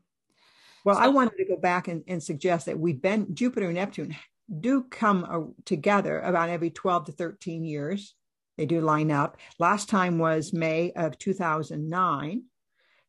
well 0.84 0.96
so, 0.96 1.02
i 1.02 1.08
wanted 1.08 1.36
to 1.36 1.44
go 1.46 1.56
back 1.56 1.88
and, 1.88 2.04
and 2.06 2.22
suggest 2.22 2.66
that 2.66 2.78
we've 2.78 3.02
been 3.02 3.34
jupiter 3.34 3.66
and 3.66 3.74
neptune 3.74 4.14
do 4.60 4.84
come 4.84 5.54
together 5.64 6.20
about 6.20 6.48
every 6.48 6.70
12 6.70 7.06
to 7.06 7.12
13 7.12 7.64
years. 7.64 8.14
They 8.56 8.66
do 8.66 8.80
line 8.80 9.10
up. 9.10 9.36
Last 9.58 9.88
time 9.88 10.18
was 10.18 10.52
May 10.52 10.92
of 10.92 11.18
2009. 11.18 12.44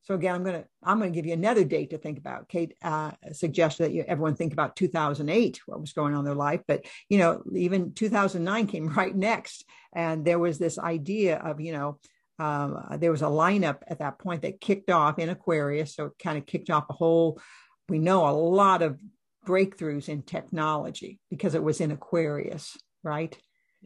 So 0.03 0.15
again, 0.15 0.35
I'm 0.35 0.43
going 0.43 0.61
to 0.61 0.67
I'm 0.81 0.99
going 0.99 1.11
to 1.11 1.15
give 1.15 1.25
you 1.25 1.33
another 1.33 1.65
date 1.65 1.89
to 1.89 1.97
think 1.97 2.17
about. 2.17 2.47
Kate 2.47 2.75
uh, 2.81 3.11
suggested 3.33 3.83
that 3.83 3.91
you, 3.91 4.05
everyone 4.07 4.35
think 4.35 4.53
about 4.53 4.75
2008, 4.75 5.61
what 5.65 5.81
was 5.81 5.93
going 5.93 6.13
on 6.13 6.19
in 6.19 6.25
their 6.25 6.33
life, 6.33 6.61
but 6.67 6.85
you 7.09 7.17
know, 7.17 7.43
even 7.53 7.93
2009 7.93 8.67
came 8.67 8.87
right 8.95 9.15
next, 9.15 9.65
and 9.93 10.23
there 10.23 10.39
was 10.39 10.57
this 10.57 10.77
idea 10.79 11.37
of 11.37 11.61
you 11.61 11.73
know. 11.73 11.99
Um, 12.39 12.99
there 12.99 13.09
was 13.09 13.23
a 13.23 13.25
lineup 13.25 13.77
at 13.87 13.97
that 13.97 14.19
point 14.19 14.43
that 14.43 14.61
kicked 14.61 14.91
off 14.91 15.17
in 15.17 15.29
Aquarius, 15.29 15.95
so 15.95 16.05
it 16.05 16.19
kind 16.21 16.37
of 16.37 16.45
kicked 16.45 16.69
off 16.69 16.85
a 16.87 16.93
whole. 16.93 17.41
We 17.89 17.97
know 17.97 18.27
a 18.27 18.29
lot 18.29 18.83
of 18.83 18.99
breakthroughs 19.47 20.07
in 20.07 20.21
technology 20.21 21.19
because 21.31 21.55
it 21.55 21.63
was 21.63 21.81
in 21.81 21.89
Aquarius, 21.89 22.77
right? 23.03 23.35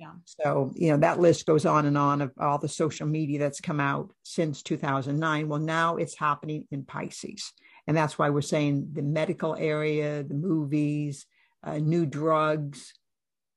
Yeah. 0.02 0.14
So, 0.26 0.72
you 0.74 0.90
know, 0.90 0.98
that 0.98 1.20
list 1.20 1.46
goes 1.46 1.64
on 1.64 1.86
and 1.86 1.96
on 1.96 2.22
of 2.22 2.32
all 2.40 2.58
the 2.58 2.68
social 2.68 3.06
media 3.06 3.38
that's 3.38 3.62
come 3.62 3.80
out 3.80 4.12
since 4.24 4.64
2009. 4.64 5.48
Well, 5.48 5.60
now 5.60 5.98
it's 5.98 6.18
happening 6.18 6.66
in 6.72 6.86
Pisces. 6.86 7.54
And 7.86 7.96
that's 7.96 8.18
why 8.18 8.32
we're 8.32 8.42
saying 8.42 8.90
the 8.94 9.04
medical 9.04 9.56
area, 9.56 10.24
the 10.24 10.34
movies, 10.34 11.28
uh, 11.64 11.78
new 11.78 12.08
drugs, 12.08 12.96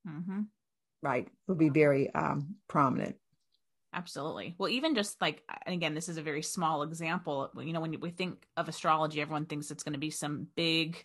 mm-hmm. 0.07 0.43
right, 1.03 1.29
will 1.49 1.55
be 1.55 1.71
very 1.71 2.15
um, 2.15 2.57
prominent. 2.69 3.17
Absolutely. 3.95 4.55
Well, 4.59 4.69
even 4.69 4.95
just 4.95 5.19
like, 5.23 5.43
and 5.65 5.75
again, 5.75 5.95
this 5.95 6.11
is 6.11 6.19
a 6.19 6.23
very 6.23 6.43
small 6.43 6.83
example. 6.83 7.51
You 7.59 7.73
know, 7.73 7.81
when 7.81 7.99
we 8.01 8.11
think 8.11 8.45
of 8.59 8.69
astrology, 8.69 9.23
everyone 9.23 9.47
thinks 9.47 9.71
it's 9.71 9.83
going 9.83 9.95
to 9.95 9.99
be 9.99 10.11
some 10.11 10.47
big 10.57 11.03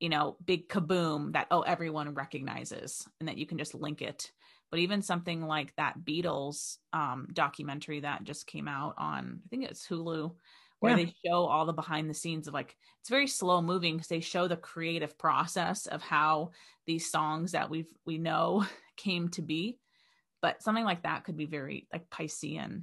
you 0.00 0.08
know, 0.08 0.36
big 0.44 0.68
kaboom 0.68 1.32
that, 1.32 1.46
oh, 1.50 1.62
everyone 1.62 2.12
recognizes 2.14 3.08
and 3.20 3.28
that 3.28 3.38
you 3.38 3.46
can 3.46 3.58
just 3.58 3.74
link 3.74 4.02
it. 4.02 4.32
But 4.74 4.80
even 4.80 5.02
something 5.02 5.46
like 5.46 5.72
that 5.76 6.00
Beatles 6.04 6.78
um, 6.92 7.28
documentary 7.32 8.00
that 8.00 8.24
just 8.24 8.48
came 8.48 8.66
out 8.66 8.96
on, 8.98 9.38
I 9.44 9.48
think 9.48 9.70
it's 9.70 9.86
Hulu, 9.86 10.34
where 10.80 10.98
yeah. 10.98 11.04
they 11.04 11.14
show 11.24 11.44
all 11.44 11.64
the 11.64 11.72
behind 11.72 12.10
the 12.10 12.14
scenes 12.14 12.48
of 12.48 12.54
like, 12.54 12.74
it's 12.98 13.08
very 13.08 13.28
slow 13.28 13.62
moving 13.62 13.94
because 13.94 14.08
they 14.08 14.18
show 14.18 14.48
the 14.48 14.56
creative 14.56 15.16
process 15.16 15.86
of 15.86 16.02
how 16.02 16.50
these 16.88 17.08
songs 17.08 17.52
that 17.52 17.70
we've, 17.70 17.86
we 18.04 18.18
know 18.18 18.66
came 18.96 19.28
to 19.28 19.42
be. 19.42 19.78
But 20.42 20.60
something 20.60 20.82
like 20.84 21.04
that 21.04 21.22
could 21.22 21.36
be 21.36 21.46
very 21.46 21.86
like 21.92 22.10
Piscean. 22.10 22.82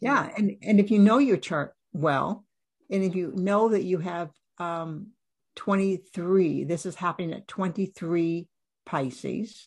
Yeah. 0.00 0.30
And, 0.36 0.54
and 0.62 0.78
if 0.78 0.92
you 0.92 1.00
know 1.00 1.18
your 1.18 1.38
chart 1.38 1.74
well, 1.92 2.44
and 2.88 3.02
if 3.02 3.16
you 3.16 3.32
know 3.34 3.70
that 3.70 3.82
you 3.82 3.98
have 3.98 4.30
um, 4.58 5.08
23. 5.56 6.62
This 6.62 6.86
is 6.86 6.94
happening 6.94 7.32
at 7.32 7.48
23 7.48 8.46
Pisces. 8.86 9.66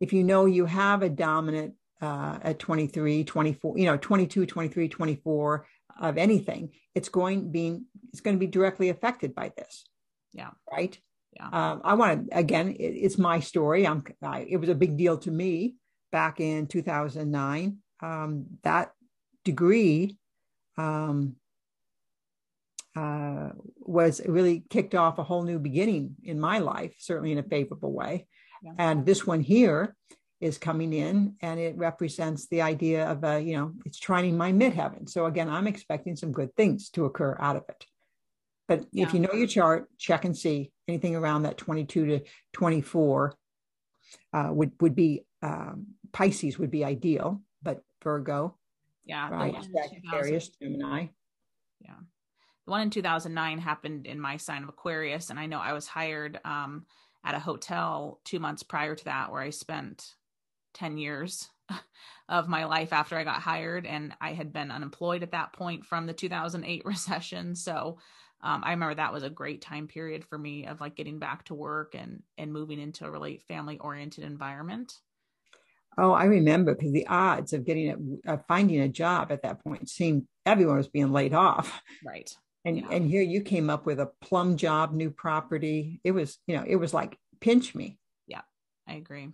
If 0.00 0.12
you 0.12 0.24
know 0.24 0.46
you 0.46 0.66
have 0.66 1.02
a 1.02 1.08
dominant 1.08 1.74
uh, 2.00 2.38
at 2.42 2.58
23, 2.58 3.24
24, 3.24 3.78
you 3.78 3.84
know, 3.84 3.96
22, 3.96 4.46
23, 4.46 4.88
24 4.88 5.66
of 6.00 6.18
anything, 6.18 6.70
it's 6.94 7.08
going 7.08 7.52
being 7.52 7.84
it's 8.10 8.20
going 8.20 8.36
to 8.36 8.40
be 8.40 8.46
directly 8.46 8.88
affected 8.88 9.34
by 9.34 9.52
this. 9.56 9.84
Yeah. 10.32 10.50
Right. 10.70 10.98
Yeah. 11.34 11.46
Um, 11.46 11.80
I 11.84 11.94
want 11.94 12.30
to 12.30 12.38
again. 12.38 12.70
It, 12.72 12.82
it's 12.82 13.18
my 13.18 13.40
story. 13.40 13.86
I'm. 13.86 14.02
I, 14.22 14.46
it 14.48 14.56
was 14.56 14.68
a 14.68 14.74
big 14.74 14.96
deal 14.96 15.18
to 15.18 15.30
me 15.30 15.76
back 16.10 16.40
in 16.40 16.66
2009. 16.66 17.76
Um, 18.02 18.46
that 18.62 18.92
degree 19.44 20.18
um, 20.76 21.36
uh, 22.96 23.50
was 23.78 24.20
really 24.26 24.64
kicked 24.70 24.94
off 24.94 25.18
a 25.18 25.22
whole 25.22 25.42
new 25.42 25.58
beginning 25.58 26.16
in 26.24 26.40
my 26.40 26.58
life, 26.58 26.94
certainly 26.98 27.32
in 27.32 27.38
a 27.38 27.42
favorable 27.42 27.92
way. 27.92 28.26
Yeah. 28.62 28.72
And 28.78 29.06
this 29.06 29.26
one 29.26 29.40
here 29.40 29.96
is 30.40 30.58
coming 30.58 30.92
in 30.92 31.34
and 31.40 31.60
it 31.60 31.76
represents 31.76 32.46
the 32.48 32.62
idea 32.62 33.06
of 33.06 33.24
a, 33.24 33.40
you 33.40 33.56
know, 33.56 33.72
it's 33.84 34.00
trining 34.00 34.34
my 34.34 34.52
midheaven. 34.52 35.08
So 35.08 35.26
again, 35.26 35.48
I'm 35.48 35.66
expecting 35.66 36.16
some 36.16 36.32
good 36.32 36.54
things 36.56 36.88
to 36.90 37.04
occur 37.04 37.36
out 37.38 37.56
of 37.56 37.64
it. 37.68 37.84
But 38.66 38.86
yeah. 38.92 39.06
if 39.06 39.14
you 39.14 39.20
know 39.20 39.32
your 39.32 39.46
chart, 39.46 39.88
check 39.98 40.24
and 40.24 40.36
see 40.36 40.70
anything 40.88 41.16
around 41.16 41.42
that 41.42 41.58
22 41.58 42.06
to 42.06 42.20
24 42.52 43.34
uh, 44.32 44.48
would 44.50 44.72
would 44.80 44.94
be 44.94 45.24
um, 45.42 45.88
Pisces 46.12 46.58
would 46.58 46.70
be 46.70 46.84
ideal, 46.84 47.42
but 47.62 47.82
Virgo, 48.02 48.56
yeah, 49.04 49.28
right, 49.30 49.54
Sagittarius, 49.72 50.48
Gemini, 50.48 51.06
yeah 51.80 51.94
the 52.70 52.70
one 52.70 52.82
in 52.82 52.90
2009 52.90 53.58
happened 53.58 54.06
in 54.06 54.20
my 54.20 54.36
sign 54.36 54.62
of 54.62 54.68
Aquarius. 54.68 55.30
And 55.30 55.40
I 55.40 55.46
know 55.46 55.58
I 55.58 55.72
was 55.72 55.88
hired 55.88 56.38
um, 56.44 56.86
at 57.24 57.34
a 57.34 57.40
hotel 57.40 58.20
two 58.24 58.38
months 58.38 58.62
prior 58.62 58.94
to 58.94 59.04
that, 59.04 59.30
where 59.30 59.42
I 59.42 59.50
spent 59.50 60.14
10 60.74 60.98
years 60.98 61.48
of 62.28 62.48
my 62.48 62.64
life 62.64 62.92
after 62.92 63.16
I 63.16 63.24
got 63.24 63.42
hired, 63.42 63.86
and 63.86 64.14
I 64.20 64.32
had 64.32 64.52
been 64.52 64.70
unemployed 64.70 65.22
at 65.22 65.32
that 65.32 65.52
point 65.52 65.84
from 65.84 66.06
the 66.06 66.12
2008 66.12 66.82
recession. 66.84 67.54
So 67.54 67.98
um, 68.42 68.62
I 68.64 68.70
remember 68.70 68.94
that 68.94 69.12
was 69.12 69.22
a 69.22 69.30
great 69.30 69.60
time 69.60 69.86
period 69.86 70.24
for 70.24 70.38
me 70.38 70.66
of 70.66 70.80
like 70.80 70.96
getting 70.96 71.18
back 71.18 71.44
to 71.46 71.54
work 71.54 71.94
and 71.94 72.22
and 72.38 72.52
moving 72.52 72.80
into 72.80 73.04
a 73.04 73.10
really 73.10 73.38
family 73.48 73.78
oriented 73.78 74.24
environment. 74.24 74.94
Oh, 75.98 76.12
I 76.12 76.24
remember 76.24 76.74
because 76.74 76.92
the 76.92 77.06
odds 77.08 77.52
of 77.52 77.66
getting 77.66 78.20
a, 78.24 78.32
uh, 78.32 78.38
finding 78.48 78.80
a 78.80 78.88
job 78.88 79.32
at 79.32 79.42
that 79.42 79.62
point 79.62 79.88
seemed 79.90 80.26
everyone 80.46 80.76
was 80.76 80.88
being 80.88 81.12
laid 81.12 81.34
off. 81.34 81.82
Right. 82.04 82.34
And 82.64 82.78
yeah. 82.78 82.88
and 82.90 83.08
here 83.08 83.22
you 83.22 83.40
came 83.40 83.70
up 83.70 83.86
with 83.86 84.00
a 84.00 84.10
plum 84.20 84.56
job, 84.56 84.92
new 84.92 85.10
property. 85.10 86.00
It 86.04 86.12
was 86.12 86.38
you 86.46 86.56
know 86.56 86.64
it 86.66 86.76
was 86.76 86.92
like 86.92 87.18
pinch 87.40 87.74
me. 87.74 87.98
Yeah, 88.26 88.42
I 88.86 88.94
agree. 88.94 89.30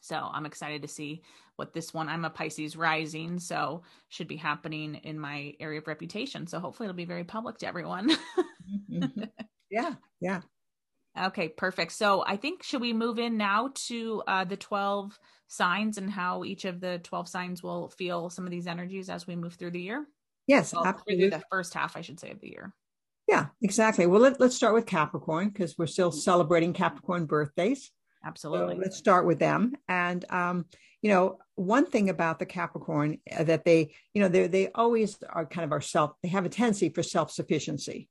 So 0.00 0.16
I'm 0.16 0.46
excited 0.46 0.82
to 0.82 0.88
see 0.88 1.22
what 1.56 1.72
this 1.72 1.92
one. 1.94 2.08
I'm 2.08 2.24
a 2.24 2.30
Pisces 2.30 2.76
rising, 2.76 3.38
so 3.38 3.82
should 4.08 4.28
be 4.28 4.36
happening 4.36 4.96
in 4.96 5.18
my 5.18 5.54
area 5.60 5.80
of 5.80 5.86
reputation. 5.86 6.46
So 6.46 6.60
hopefully 6.60 6.86
it'll 6.86 6.96
be 6.96 7.04
very 7.04 7.24
public 7.24 7.58
to 7.58 7.66
everyone. 7.66 8.10
mm-hmm. 8.90 9.24
Yeah, 9.68 9.94
yeah. 10.20 10.42
Okay, 11.18 11.48
perfect. 11.48 11.92
So 11.92 12.22
I 12.24 12.36
think 12.36 12.62
should 12.62 12.80
we 12.80 12.92
move 12.92 13.18
in 13.18 13.36
now 13.36 13.70
to 13.86 14.22
uh, 14.26 14.44
the 14.44 14.56
12 14.56 15.18
signs 15.48 15.98
and 15.98 16.10
how 16.10 16.44
each 16.44 16.64
of 16.64 16.80
the 16.80 17.00
12 17.02 17.28
signs 17.28 17.62
will 17.62 17.88
feel 17.88 18.30
some 18.30 18.44
of 18.44 18.50
these 18.50 18.66
energies 18.66 19.08
as 19.08 19.26
we 19.26 19.34
move 19.34 19.54
through 19.54 19.72
the 19.72 19.80
year? 19.80 20.06
Yes, 20.46 20.72
well, 20.72 20.86
absolutely. 20.86 21.28
The 21.28 21.42
first 21.50 21.74
half, 21.74 21.96
I 21.96 22.00
should 22.00 22.20
say, 22.20 22.30
of 22.30 22.40
the 22.40 22.48
year. 22.48 22.72
Yeah, 23.26 23.46
exactly. 23.60 24.06
Well, 24.06 24.20
let, 24.20 24.40
us 24.40 24.54
start 24.54 24.74
with 24.74 24.86
Capricorn 24.86 25.48
because 25.48 25.76
we're 25.76 25.86
still 25.86 26.12
celebrating 26.12 26.72
Capricorn 26.72 27.26
birthdays. 27.26 27.90
Absolutely. 28.24 28.76
So 28.76 28.80
let's 28.80 28.96
start 28.96 29.26
with 29.26 29.38
them. 29.38 29.74
And, 29.88 30.24
um, 30.30 30.66
you 31.02 31.10
know, 31.10 31.38
one 31.56 31.86
thing 31.86 32.08
about 32.08 32.38
the 32.38 32.46
Capricorn 32.46 33.18
uh, 33.36 33.44
that 33.44 33.64
they, 33.64 33.94
you 34.14 34.22
know, 34.22 34.28
they 34.28 34.46
they 34.46 34.68
always 34.74 35.18
are 35.28 35.46
kind 35.46 35.64
of 35.64 35.72
our 35.72 35.80
self. 35.80 36.12
They 36.22 36.28
have 36.28 36.46
a 36.46 36.48
tendency 36.48 36.88
for 36.88 37.02
self 37.02 37.30
sufficiency, 37.30 38.08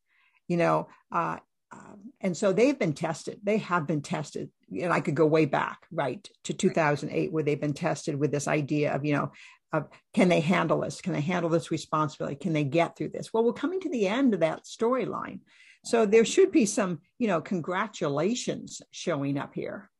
you 0.48 0.58
know, 0.58 0.88
uh, 1.12 1.38
um, 1.72 2.12
and 2.22 2.38
so 2.38 2.54
they've 2.54 2.78
been 2.78 2.94
tested. 2.94 3.40
They 3.44 3.58
have 3.58 3.88
been 3.88 4.02
tested, 4.02 4.50
and 4.72 4.94
I 4.94 5.02
could 5.02 5.16
go 5.16 5.26
way 5.26 5.46
back, 5.46 5.86
right, 5.92 6.28
to 6.46 6.54
2008, 6.54 7.32
where 7.32 7.44
they've 7.44 7.60
been 7.60 7.74
tested 7.74 8.16
with 8.16 8.32
this 8.32 8.48
idea 8.48 8.94
of, 8.94 9.04
you 9.04 9.14
know, 9.14 9.32
of 9.78 9.88
can 10.14 10.30
they 10.30 10.40
handle 10.40 10.82
this? 10.82 11.02
Can 11.02 11.14
they 11.14 11.22
handle 11.22 11.50
this 11.50 11.72
responsibility? 11.72 12.36
Can 12.36 12.54
they 12.54 12.64
get 12.64 12.96
through 12.96 13.10
this? 13.10 13.34
Well, 13.34 13.44
we're 13.44 13.54
coming 13.54 13.80
to 13.82 13.90
the 13.90 14.08
end 14.08 14.34
of 14.34 14.40
that 14.42 14.64
storyline. 14.64 15.40
So 15.84 16.06
there 16.06 16.26
should 16.26 16.52
be 16.52 16.66
some, 16.66 17.02
you 17.20 17.28
know, 17.28 17.42
congratulations 17.42 18.82
showing 18.92 19.38
up 19.38 19.54
here 19.54 19.92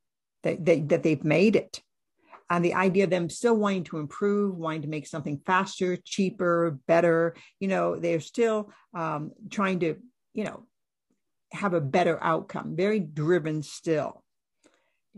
that, 0.42 0.64
that, 0.64 0.88
that 0.88 1.02
they've 1.02 1.22
made 1.22 1.56
it. 1.56 1.80
And 2.48 2.64
the 2.64 2.74
idea 2.74 3.04
of 3.04 3.10
them 3.10 3.28
still 3.28 3.56
wanting 3.56 3.84
to 3.84 3.98
improve, 3.98 4.56
wanting 4.56 4.82
to 4.82 4.88
make 4.88 5.06
something 5.06 5.40
faster, 5.44 5.96
cheaper, 5.96 6.78
better, 6.86 7.34
you 7.60 7.68
know, 7.68 7.96
they're 7.96 8.20
still 8.20 8.72
um, 8.94 9.32
trying 9.50 9.80
to, 9.80 9.96
you 10.32 10.44
know, 10.44 10.64
have 11.52 11.74
a 11.74 11.80
better 11.80 12.22
outcome, 12.22 12.76
very 12.76 13.00
driven 13.00 13.62
still. 13.62 14.22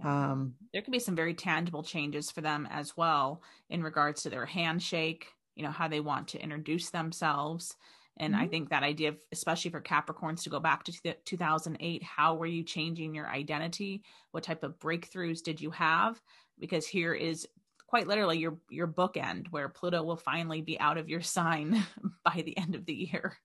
Um, 0.04 0.54
there 0.72 0.82
could 0.82 0.92
be 0.92 0.98
some 0.98 1.16
very 1.16 1.34
tangible 1.34 1.82
changes 1.82 2.30
for 2.30 2.40
them 2.40 2.68
as 2.70 2.96
well 2.96 3.42
in 3.68 3.82
regards 3.82 4.22
to 4.22 4.30
their 4.30 4.46
handshake, 4.46 5.26
you 5.56 5.62
know, 5.62 5.70
how 5.70 5.88
they 5.88 6.00
want 6.00 6.28
to 6.28 6.42
introduce 6.42 6.90
themselves. 6.90 7.76
And 8.18 8.34
mm-hmm. 8.34 8.42
I 8.42 8.48
think 8.48 8.70
that 8.70 8.82
idea, 8.82 9.10
of, 9.10 9.16
especially 9.32 9.70
for 9.70 9.80
Capricorns, 9.80 10.42
to 10.42 10.50
go 10.50 10.60
back 10.60 10.84
to 10.84 11.14
2008, 11.24 12.02
how 12.02 12.34
were 12.34 12.46
you 12.46 12.62
changing 12.62 13.14
your 13.14 13.28
identity? 13.28 14.02
What 14.32 14.44
type 14.44 14.62
of 14.62 14.78
breakthroughs 14.78 15.42
did 15.42 15.60
you 15.60 15.70
have? 15.70 16.20
Because 16.58 16.86
here 16.86 17.14
is 17.14 17.46
quite 17.86 18.06
literally 18.06 18.38
your 18.38 18.58
your 18.68 18.86
bookend 18.86 19.46
where 19.50 19.68
Pluto 19.68 20.02
will 20.02 20.16
finally 20.16 20.60
be 20.60 20.78
out 20.78 20.98
of 20.98 21.08
your 21.08 21.22
sign 21.22 21.84
by 22.24 22.42
the 22.44 22.56
end 22.58 22.74
of 22.74 22.84
the 22.86 22.94
year. 22.94 23.38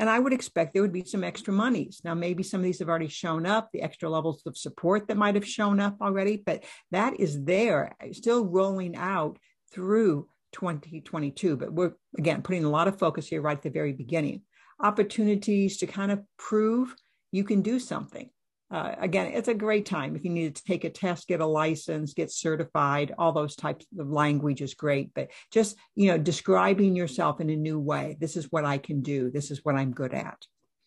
And 0.00 0.08
I 0.08 0.18
would 0.18 0.32
expect 0.32 0.72
there 0.72 0.80
would 0.80 0.94
be 0.94 1.04
some 1.04 1.22
extra 1.22 1.52
monies. 1.52 2.00
Now, 2.02 2.14
maybe 2.14 2.42
some 2.42 2.60
of 2.60 2.64
these 2.64 2.78
have 2.78 2.88
already 2.88 3.06
shown 3.06 3.44
up, 3.44 3.68
the 3.70 3.82
extra 3.82 4.08
levels 4.08 4.42
of 4.46 4.56
support 4.56 5.06
that 5.06 5.18
might 5.18 5.34
have 5.34 5.46
shown 5.46 5.78
up 5.78 5.98
already, 6.00 6.42
but 6.44 6.64
that 6.90 7.20
is 7.20 7.44
there, 7.44 7.94
still 8.12 8.46
rolling 8.46 8.96
out 8.96 9.38
through 9.70 10.26
2022. 10.52 11.58
But 11.58 11.74
we're, 11.74 11.92
again, 12.16 12.40
putting 12.40 12.64
a 12.64 12.70
lot 12.70 12.88
of 12.88 12.98
focus 12.98 13.28
here 13.28 13.42
right 13.42 13.58
at 13.58 13.62
the 13.62 13.68
very 13.68 13.92
beginning. 13.92 14.40
Opportunities 14.82 15.76
to 15.76 15.86
kind 15.86 16.10
of 16.10 16.22
prove 16.38 16.94
you 17.30 17.44
can 17.44 17.60
do 17.60 17.78
something 17.78 18.30
uh, 18.70 18.94
again, 18.98 19.32
it's 19.34 19.48
a 19.48 19.54
great 19.54 19.84
time 19.84 20.14
if 20.14 20.24
you 20.24 20.30
need 20.30 20.54
to 20.54 20.64
take 20.64 20.84
a 20.84 20.90
test, 20.90 21.26
get 21.26 21.40
a 21.40 21.46
license, 21.46 22.14
get 22.14 22.30
certified. 22.30 23.12
All 23.18 23.32
those 23.32 23.56
types 23.56 23.84
of 23.98 24.08
language 24.10 24.62
is 24.62 24.74
great, 24.74 25.12
but 25.12 25.30
just 25.50 25.76
you 25.96 26.08
know, 26.08 26.18
describing 26.18 26.94
yourself 26.94 27.40
in 27.40 27.50
a 27.50 27.56
new 27.56 27.80
way. 27.80 28.16
This 28.20 28.36
is 28.36 28.46
what 28.50 28.64
I 28.64 28.78
can 28.78 29.02
do. 29.02 29.30
This 29.30 29.50
is 29.50 29.64
what 29.64 29.74
I'm 29.74 29.92
good 29.92 30.14
at. 30.14 30.46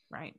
Right. 0.10 0.36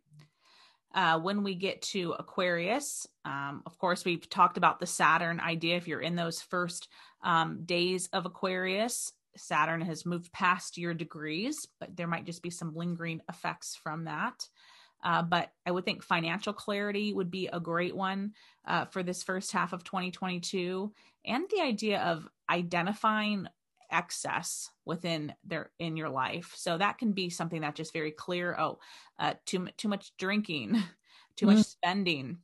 Uh, 0.95 1.19
when 1.19 1.43
we 1.43 1.57
get 1.57 1.83
to 1.83 2.15
Aquarius, 2.19 3.07
um, 3.25 3.63
of 3.67 3.77
course, 3.79 4.05
we've 4.05 4.29
talked 4.31 4.57
about 4.57 4.79
the 4.79 4.87
Saturn 4.87 5.41
idea. 5.41 5.77
If 5.77 5.89
you're 5.89 6.01
in 6.01 6.15
those 6.15 6.41
first 6.41 6.89
um, 7.23 7.65
days 7.65 8.09
of 8.13 8.27
Aquarius, 8.27 9.13
Saturn 9.37 9.81
has 9.81 10.07
moved 10.07 10.33
past 10.33 10.79
your 10.79 10.95
degrees, 10.95 11.67
but 11.81 11.97
there 11.97 12.07
might 12.07 12.27
just 12.27 12.43
be 12.43 12.51
some 12.51 12.75
lingering 12.75 13.21
effects 13.29 13.77
from 13.83 14.05
that. 14.05 14.47
Uh, 15.05 15.23
but 15.23 15.53
I 15.67 15.71
would 15.71 15.85
think 15.85 16.03
financial 16.03 16.55
clarity 16.55 17.13
would 17.13 17.31
be 17.31 17.49
a 17.53 17.61
great 17.61 17.95
one 17.95 18.33
uh, 18.67 18.87
for 18.87 19.03
this 19.03 19.23
first 19.23 19.53
half 19.53 19.75
of 19.75 19.85
2022. 19.85 20.93
And 21.27 21.45
the 21.51 21.61
idea 21.61 22.01
of 22.01 22.27
identifying 22.51 23.47
excess 23.91 24.71
within 24.85 25.35
their 25.45 25.71
in 25.79 25.97
your 25.97 26.09
life. 26.09 26.53
So 26.57 26.79
that 26.79 26.99
can 26.99 27.13
be 27.13 27.31
something 27.31 27.61
that 27.61 27.75
just 27.75 27.93
very 27.93 28.11
clear. 28.11 28.57
Oh, 28.59 28.79
uh, 29.19 29.35
too 29.47 29.69
too 29.77 29.89
much 29.89 30.13
drinking, 30.19 30.83
too 31.37 31.47
mm-hmm. 31.47 31.57
much 31.57 31.67
spending. 31.67 32.39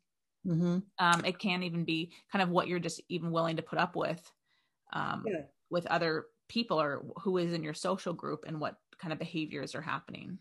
Mm-hmm. 0.47 0.79
Um, 0.99 1.25
it 1.25 1.39
can 1.39 1.63
even 1.63 1.85
be 1.85 2.13
kind 2.31 2.43
of 2.43 2.51
what 2.51 2.69
you're 2.69 2.79
just 2.79 3.01
even 3.09 3.31
willing 3.31 3.57
to 3.57 3.63
put 3.63 3.79
up 3.79 3.97
with 3.97 4.31
um, 4.93 5.25
yeah. 5.27 5.43
with 5.71 5.87
other 5.87 6.27
people 6.49 6.81
or 6.81 7.05
who 7.23 7.39
is 7.39 7.53
in 7.53 7.63
your 7.63 7.75
social 7.75 8.13
group 8.13 8.45
and 8.47 8.61
what 8.61 8.77
kind 8.99 9.13
of 9.13 9.19
behaviors 9.19 9.75
are 9.75 9.83
happening 9.83 10.39